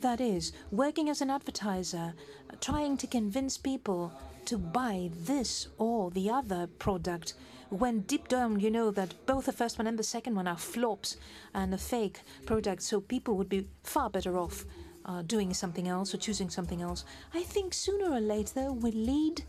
[0.01, 2.13] That is, working as an advertiser,
[2.61, 4.13] trying to convince people
[4.45, 7.33] to buy this or the other product
[7.69, 10.57] when deep down you know that both the first one and the second one are
[10.57, 11.17] flops
[11.53, 14.65] and a fake product, so people would be far better off
[15.05, 17.05] uh, doing something else or choosing something else.
[17.33, 19.43] I think sooner or later will lead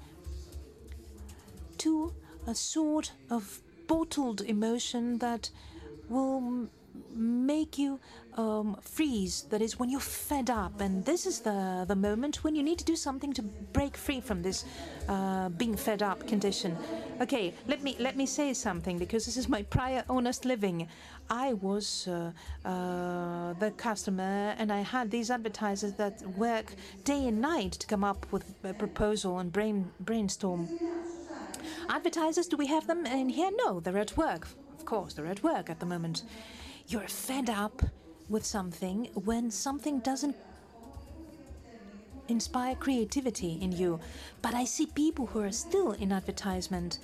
[1.78, 2.12] to
[2.46, 5.50] a sort of bottled emotion that
[6.08, 6.68] will
[7.14, 8.00] make you
[8.36, 9.42] um, freeze.
[9.50, 12.78] That is when you're fed up, and this is the the moment when you need
[12.78, 14.64] to do something to break free from this
[15.08, 16.76] uh, being fed up condition.
[17.20, 20.88] Okay, let me let me say something because this is my prior honest living.
[21.28, 22.32] I was uh,
[22.64, 26.74] uh, the customer, and I had these advertisers that work
[27.04, 30.68] day and night to come up with a proposal and brain brainstorm.
[31.88, 33.50] Advertisers, do we have them in here?
[33.64, 34.48] No, they're at work.
[34.78, 36.22] Of course, they're at work at the moment.
[36.90, 37.82] You're fed up
[38.28, 40.34] with something when something doesn't
[42.26, 44.00] inspire creativity in you.
[44.42, 46.98] But I see people who are still in advertisement.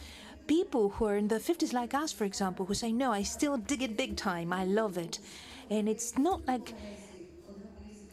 [0.49, 3.59] People who are in the 50s, like us, for example, who say, No, I still
[3.59, 4.53] dig it big time.
[4.53, 5.21] I love it.
[5.71, 6.75] And it's not like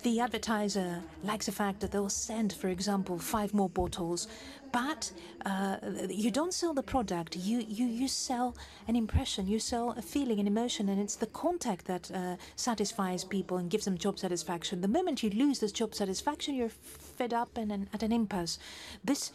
[0.04, 4.28] the advertiser likes the fact that they'll send, for example, five more bottles,
[4.72, 5.12] but
[5.46, 5.78] uh,
[6.10, 7.36] you don't sell the product.
[7.36, 8.56] You, you you sell
[8.88, 9.48] an impression.
[9.48, 13.70] You sell a feeling, an emotion, and it's the contact that uh, satisfies people and
[13.70, 14.82] gives them job satisfaction.
[14.82, 18.60] The moment you lose this job satisfaction, you're fed up and an, at an impasse.
[19.04, 19.32] This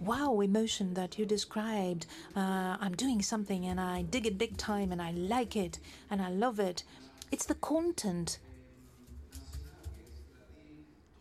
[0.00, 2.06] wow emotion that you described.
[2.36, 5.78] Uh, I'm doing something and I dig it big time and I like it
[6.10, 6.84] and I love it.
[7.32, 8.38] It's the content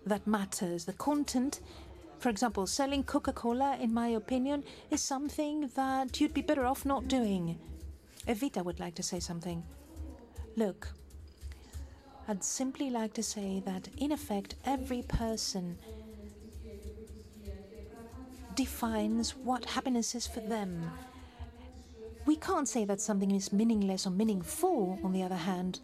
[0.06, 0.86] that matters.
[0.86, 1.60] The content
[2.24, 6.86] for example, selling Coca Cola, in my opinion, is something that you'd be better off
[6.86, 7.60] not doing.
[8.26, 9.62] Evita would like to say something.
[10.56, 10.88] Look,
[12.30, 15.78] I'd simply like to say that, in effect, every person
[18.56, 20.90] defines what happiness is for them.
[22.26, 25.82] We can't say that something is meaningless or meaningful, on the other hand.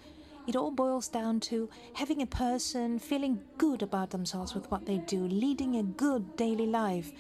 [0.49, 4.97] It all boils down to having a person feeling good about themselves with what they
[4.97, 7.11] do, leading a good daily life.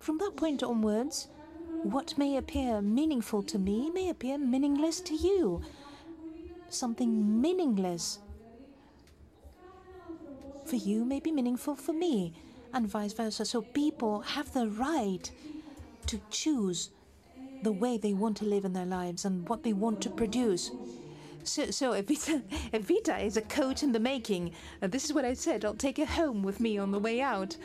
[0.00, 1.28] From that point onwards,
[1.82, 5.62] what may appear meaningful to me may appear meaningless to you.
[6.70, 8.18] Something meaningless
[10.64, 12.32] for you may be meaningful for me,
[12.72, 13.44] and vice versa.
[13.44, 15.30] So people have the right
[16.06, 16.90] to choose
[17.62, 20.70] the way they want to live in their lives and what they want to produce.
[21.44, 22.42] So, so Evita,
[22.72, 24.52] Evita is a coat in the making.
[24.80, 25.64] And this is what I said.
[25.64, 27.56] I'll take her home with me on the way out.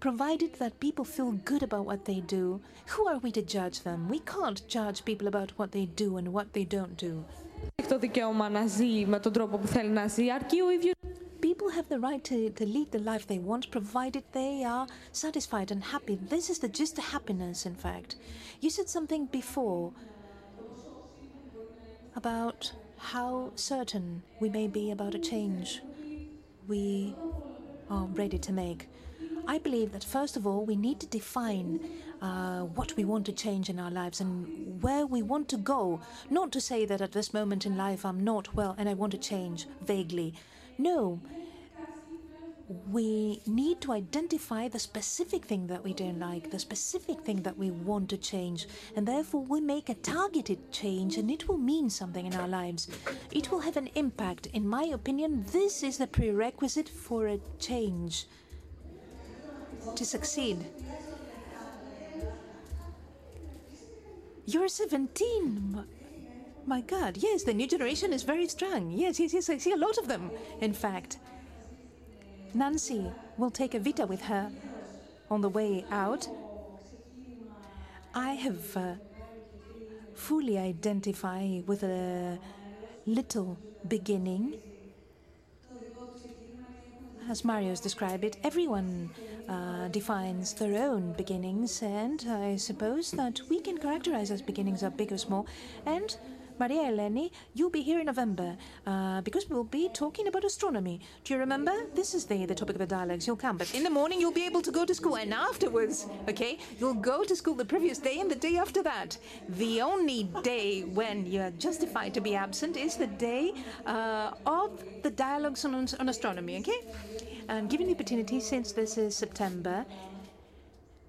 [0.00, 4.08] Provided that people feel good about what they do, who are we to judge them?
[4.08, 7.24] We can't judge people about what they do and what they don't do.
[11.40, 15.70] People have the right to, to lead the life they want, provided they are satisfied
[15.70, 16.16] and happy.
[16.16, 18.16] This is the gist of happiness, in fact.
[18.60, 19.92] You said something before
[22.16, 25.80] about how certain we may be about a change
[26.66, 27.14] we
[27.90, 28.88] are ready to make.
[29.46, 31.80] I believe that first of all, we need to define
[32.22, 36.00] uh, what we want to change in our lives and where we want to go.
[36.30, 39.12] Not to say that at this moment in life I'm not well and I want
[39.12, 40.34] to change vaguely.
[40.78, 41.20] No.
[42.68, 47.58] We need to identify the specific thing that we don't like, the specific thing that
[47.58, 48.66] we want to change,
[48.96, 52.88] and therefore we make a targeted change and it will mean something in our lives.
[53.30, 54.46] It will have an impact.
[54.54, 58.26] In my opinion, this is the prerequisite for a change
[59.94, 60.64] to succeed.
[64.46, 65.84] You're 17.
[66.66, 68.90] My God, yes, the new generation is very strong.
[68.90, 70.30] Yes, yes, yes, I see a lot of them,
[70.62, 71.18] in fact.
[72.54, 74.50] Nancy will take Evita with her
[75.28, 76.28] on the way out.
[78.14, 78.94] I have uh,
[80.14, 82.38] fully identified with a
[83.06, 83.58] little
[83.88, 84.54] beginning.
[87.28, 89.10] As Marios described it, everyone
[89.48, 94.90] uh, defines their own beginnings, and I suppose that we can characterize as beginnings are
[94.90, 95.46] big or small.
[95.86, 96.16] And
[96.58, 98.56] Maria Eleni, you'll be here in November
[98.86, 101.00] uh, because we'll be talking about astronomy.
[101.24, 101.72] Do you remember?
[101.94, 103.26] This is the, the topic of the dialogues.
[103.26, 106.06] You'll come, but in the morning you'll be able to go to school, and afterwards,
[106.28, 109.18] okay, you'll go to school the previous day and the day after that.
[109.48, 113.52] The only day when you're justified to be absent is the day
[113.86, 116.80] uh, of the dialogues on, on astronomy, okay?
[117.48, 119.84] And given the opportunity, since this is September,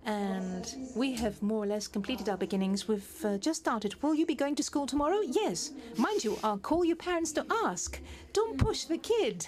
[0.05, 2.87] and we have more or less completed our beginnings.
[2.87, 4.01] We've uh, just started.
[4.03, 5.19] Will you be going to school tomorrow?
[5.25, 5.71] Yes.
[5.97, 7.99] Mind you, I'll call your parents to ask.
[8.31, 9.47] Don't push the kid.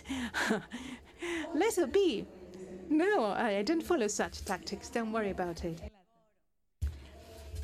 [1.54, 2.26] Let her be.
[2.90, 4.90] No, I, I don't follow such tactics.
[4.90, 5.80] Don't worry about it.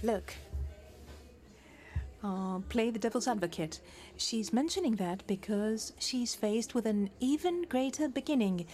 [0.04, 0.34] Look.
[2.24, 3.80] Uh, play the devil's advocate.
[4.18, 8.66] She's mentioning that because she's faced with an even greater beginning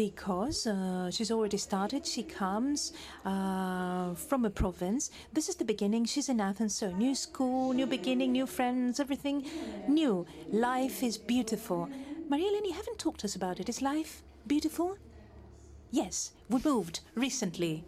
[0.00, 2.06] because uh, she's already started.
[2.06, 2.94] She comes
[3.26, 5.10] uh, from a province.
[5.30, 6.06] This is the beginning.
[6.06, 9.44] She's in Athens, so new school, new beginning, new friends, everything
[9.88, 10.26] new.
[10.50, 11.86] Life is beautiful.
[12.30, 13.68] Maria you haven't talked to us about it.
[13.68, 14.96] Is life beautiful?
[15.90, 17.84] Yes, we moved recently.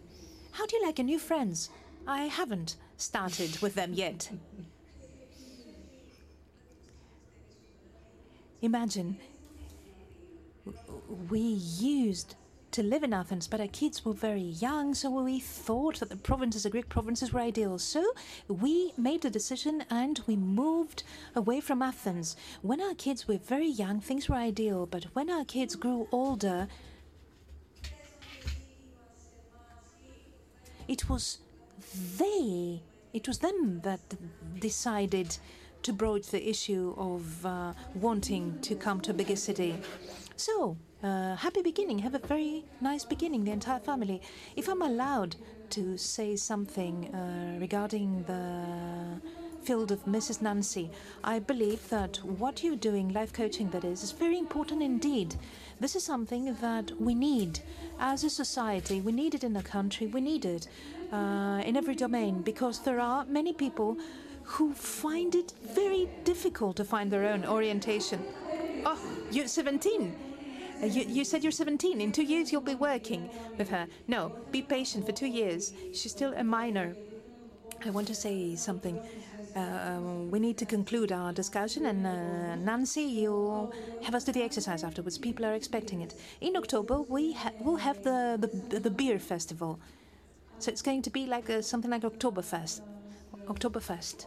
[0.51, 1.71] How do you like your new friends?
[2.05, 4.29] I haven't started with them yet.
[8.61, 9.17] Imagine
[11.29, 12.35] we used
[12.71, 16.15] to live in Athens, but our kids were very young, so we thought that the
[16.15, 17.77] provinces, the Greek provinces, were ideal.
[17.77, 18.03] So
[18.47, 21.03] we made a decision and we moved
[21.35, 22.35] away from Athens.
[22.63, 26.67] When our kids were very young, things were ideal, but when our kids grew older,
[30.87, 31.39] it was
[32.17, 32.81] they,
[33.13, 34.01] it was them that
[34.59, 35.37] decided
[35.83, 39.75] to broach the issue of uh, wanting to come to a bigger city.
[40.37, 41.99] So, uh, happy beginning.
[41.99, 44.21] Have a very nice beginning, the entire family.
[44.55, 45.35] If I'm allowed
[45.71, 49.21] to say something uh, regarding the
[49.63, 50.41] field of Mrs.
[50.41, 50.89] Nancy,
[51.23, 55.35] I believe that what you're doing, life coaching that is, is very important indeed.
[55.79, 57.59] This is something that we need
[57.99, 59.01] as a society.
[59.01, 60.07] We need it in the country.
[60.07, 60.67] We need it
[61.11, 63.97] uh, in every domain because there are many people
[64.43, 68.21] who find it very difficult to find their own orientation.
[68.85, 68.99] Oh,
[69.31, 70.32] you're 17.
[70.83, 72.01] Uh, you, you, said you're 17.
[72.01, 73.87] In two years, you'll be working with her.
[74.07, 75.71] No, be patient for two years.
[75.93, 76.95] She's still a minor.
[77.85, 78.99] I want to say something.
[79.55, 79.99] Uh,
[80.29, 84.83] we need to conclude our discussion, and uh, Nancy, you'll have us do the exercise
[84.83, 85.17] afterwards.
[85.17, 86.15] People are expecting it.
[86.41, 89.79] In October, we ha- will have the, the, the beer festival.
[90.59, 92.81] So it's going to be like a, something like Oktoberfest.
[93.47, 94.25] Oktoberfest.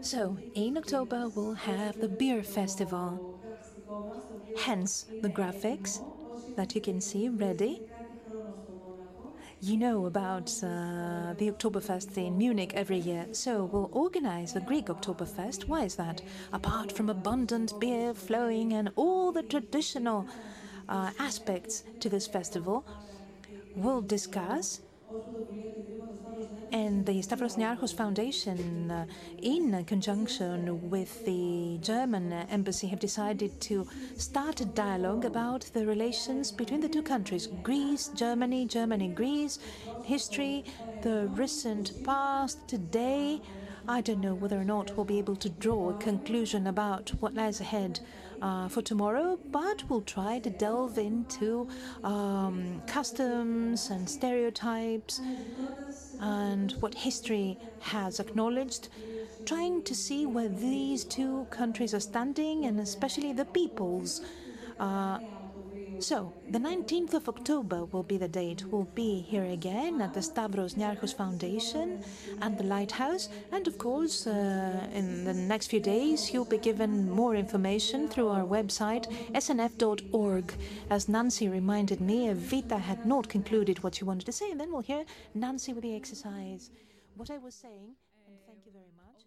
[0.00, 3.40] So, in October, we'll have the beer festival.
[4.56, 6.00] Hence, the graphics
[6.56, 7.82] that you can see ready.
[9.60, 14.86] You know about uh, the Oktoberfest in Munich every year, so we'll organize the Greek
[14.86, 15.66] Oktoberfest.
[15.68, 16.22] Why is that?
[16.52, 20.26] Apart from abundant beer flowing and all the traditional
[20.88, 22.86] uh, aspects to this festival,
[23.74, 24.80] we'll discuss
[26.72, 29.06] and the Stavros Niarchos Foundation, uh,
[29.38, 33.86] in conjunction with the German embassy, have decided to
[34.16, 39.58] start a dialogue about the relations between the two countries Greece, Germany, Germany, Greece,
[40.04, 40.64] history,
[41.02, 43.40] the recent past, today.
[43.88, 47.34] I don't know whether or not we'll be able to draw a conclusion about what
[47.34, 48.00] lies ahead
[48.42, 51.68] uh, for tomorrow, but we'll try to delve into
[52.04, 55.20] um, customs and stereotypes
[56.20, 58.88] and what history has acknowledged,
[59.44, 64.20] trying to see where these two countries are standing and especially the peoples.
[64.78, 65.18] Uh,
[66.00, 68.64] so, the 19th of October will be the date.
[68.66, 72.02] We'll be here again at the Stavros Niarchos Foundation
[72.42, 73.28] and the Lighthouse.
[73.52, 78.28] And of course, uh, in the next few days, you'll be given more information through
[78.28, 80.52] our website, snf.org.
[80.90, 84.72] As Nancy reminded me, Vita had not concluded what she wanted to say, and then
[84.72, 85.04] we'll hear
[85.34, 86.70] Nancy with the exercise.
[87.14, 87.94] What I was saying,
[88.26, 89.24] and thank you very much,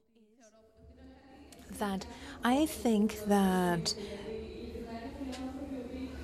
[1.72, 2.06] is that
[2.44, 3.94] I think that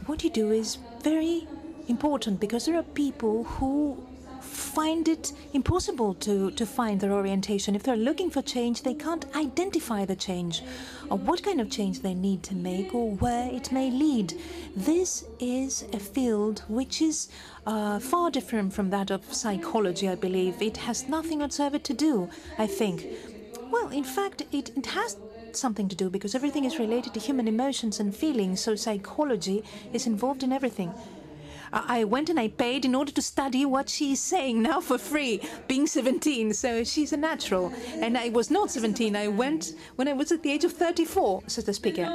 [0.06, 1.48] what you do is very
[1.88, 3.98] important because there are people who
[4.42, 7.76] find it impossible to, to find their orientation.
[7.76, 10.62] If they're looking for change, they can't identify the change
[11.10, 14.34] or what kind of change they need to make or where it may lead.
[14.76, 17.30] This is a field which is
[17.66, 20.62] uh, far different from that of psychology, I believe.
[20.62, 23.08] It has nothing whatsoever to do, I think.
[23.72, 25.18] Well, in fact, it, it has
[25.58, 29.64] something to do because everything is related to human emotions and feelings, so psychology
[29.94, 30.94] is involved in everything.
[31.74, 35.42] I went and I paid in order to study what she's saying now for free,
[35.68, 36.54] being 17.
[36.54, 37.74] So she's a natural.
[37.96, 39.16] And I was not 17.
[39.16, 42.06] I went when I was at the age of 34, says the speaker.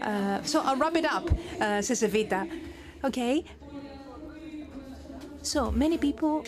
[0.00, 1.30] Uh, so I'll wrap it up,
[1.60, 2.50] uh, says Evita.
[3.04, 3.44] Okay.
[5.42, 6.44] So many people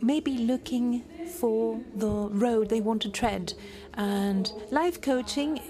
[0.00, 1.04] may be looking
[1.38, 3.54] for the road they want to tread.
[3.94, 5.60] And life coaching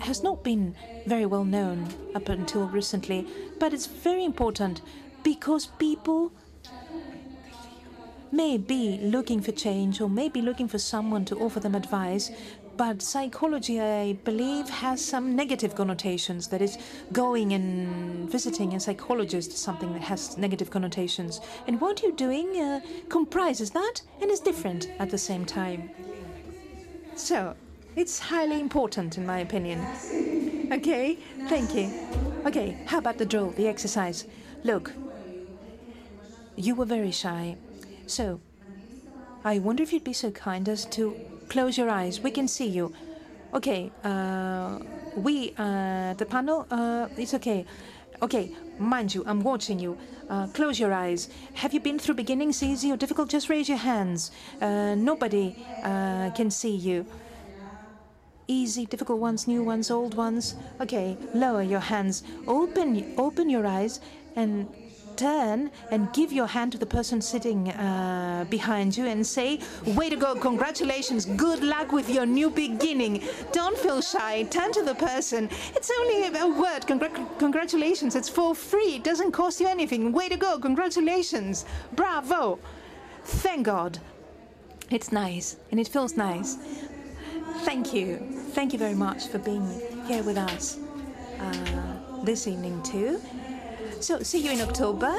[0.00, 0.74] has not been
[1.06, 3.26] very well known up until recently,
[3.58, 4.80] but it's very important
[5.22, 6.32] because people
[8.32, 12.30] may be looking for change or may be looking for someone to offer them advice,
[12.78, 16.48] but psychology, I believe, has some negative connotations.
[16.48, 16.78] That is,
[17.12, 21.40] going and visiting a psychologist is something that has negative connotations.
[21.66, 22.80] And what you're doing uh,
[23.10, 25.90] comprises that and is different at the same time.
[27.16, 27.54] So,
[27.94, 29.80] it's highly important, in my opinion.
[30.72, 31.18] Okay,
[31.48, 31.92] thank you.
[32.46, 34.26] Okay, how about the drill, the exercise?
[34.64, 34.92] Look,
[36.56, 37.56] you were very shy.
[38.06, 38.40] So,
[39.44, 41.14] I wonder if you'd be so kind as to
[41.48, 42.20] close your eyes.
[42.20, 42.92] We can see you.
[43.52, 44.78] Okay, uh,
[45.14, 47.66] we, uh, the panel, uh, it's okay.
[48.22, 48.52] Okay,
[48.84, 49.98] mind you, I'm watching you.
[50.28, 51.28] Uh, close your eyes.
[51.54, 53.28] Have you been through beginnings easy or difficult?
[53.28, 54.30] Just raise your hands.
[54.60, 57.06] Uh, nobody uh, can see you.
[58.48, 60.56] Easy, difficult ones, new ones, old ones.
[60.80, 62.22] Okay, lower your hands.
[62.46, 64.00] Open, open your eyes
[64.36, 64.68] and
[65.16, 70.10] turn and give your hand to the person sitting uh, behind you and say, Way
[70.10, 73.22] to go, congratulations, good luck with your new beginning.
[73.52, 75.48] Don't feel shy, turn to the person.
[75.76, 80.12] It's only a word, Congr- congratulations, it's for free, it doesn't cost you anything.
[80.12, 81.64] Way to go, congratulations,
[81.94, 82.58] bravo.
[83.24, 83.98] Thank God.
[84.90, 86.58] It's nice and it feels nice.
[87.64, 88.18] Thank you.
[88.52, 89.66] Thank you very much for being
[90.06, 90.78] here with us
[91.40, 93.20] uh, this evening, too.
[94.02, 95.14] So, see you in October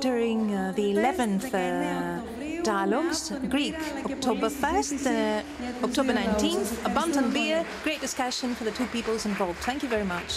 [0.00, 5.42] during uh, the 11th uh, Dialogues, Greek Oktoberfest, uh,
[5.82, 9.58] October 19th, abundant beer, great discussion for the two peoples involved.
[9.60, 10.34] Thank you very much.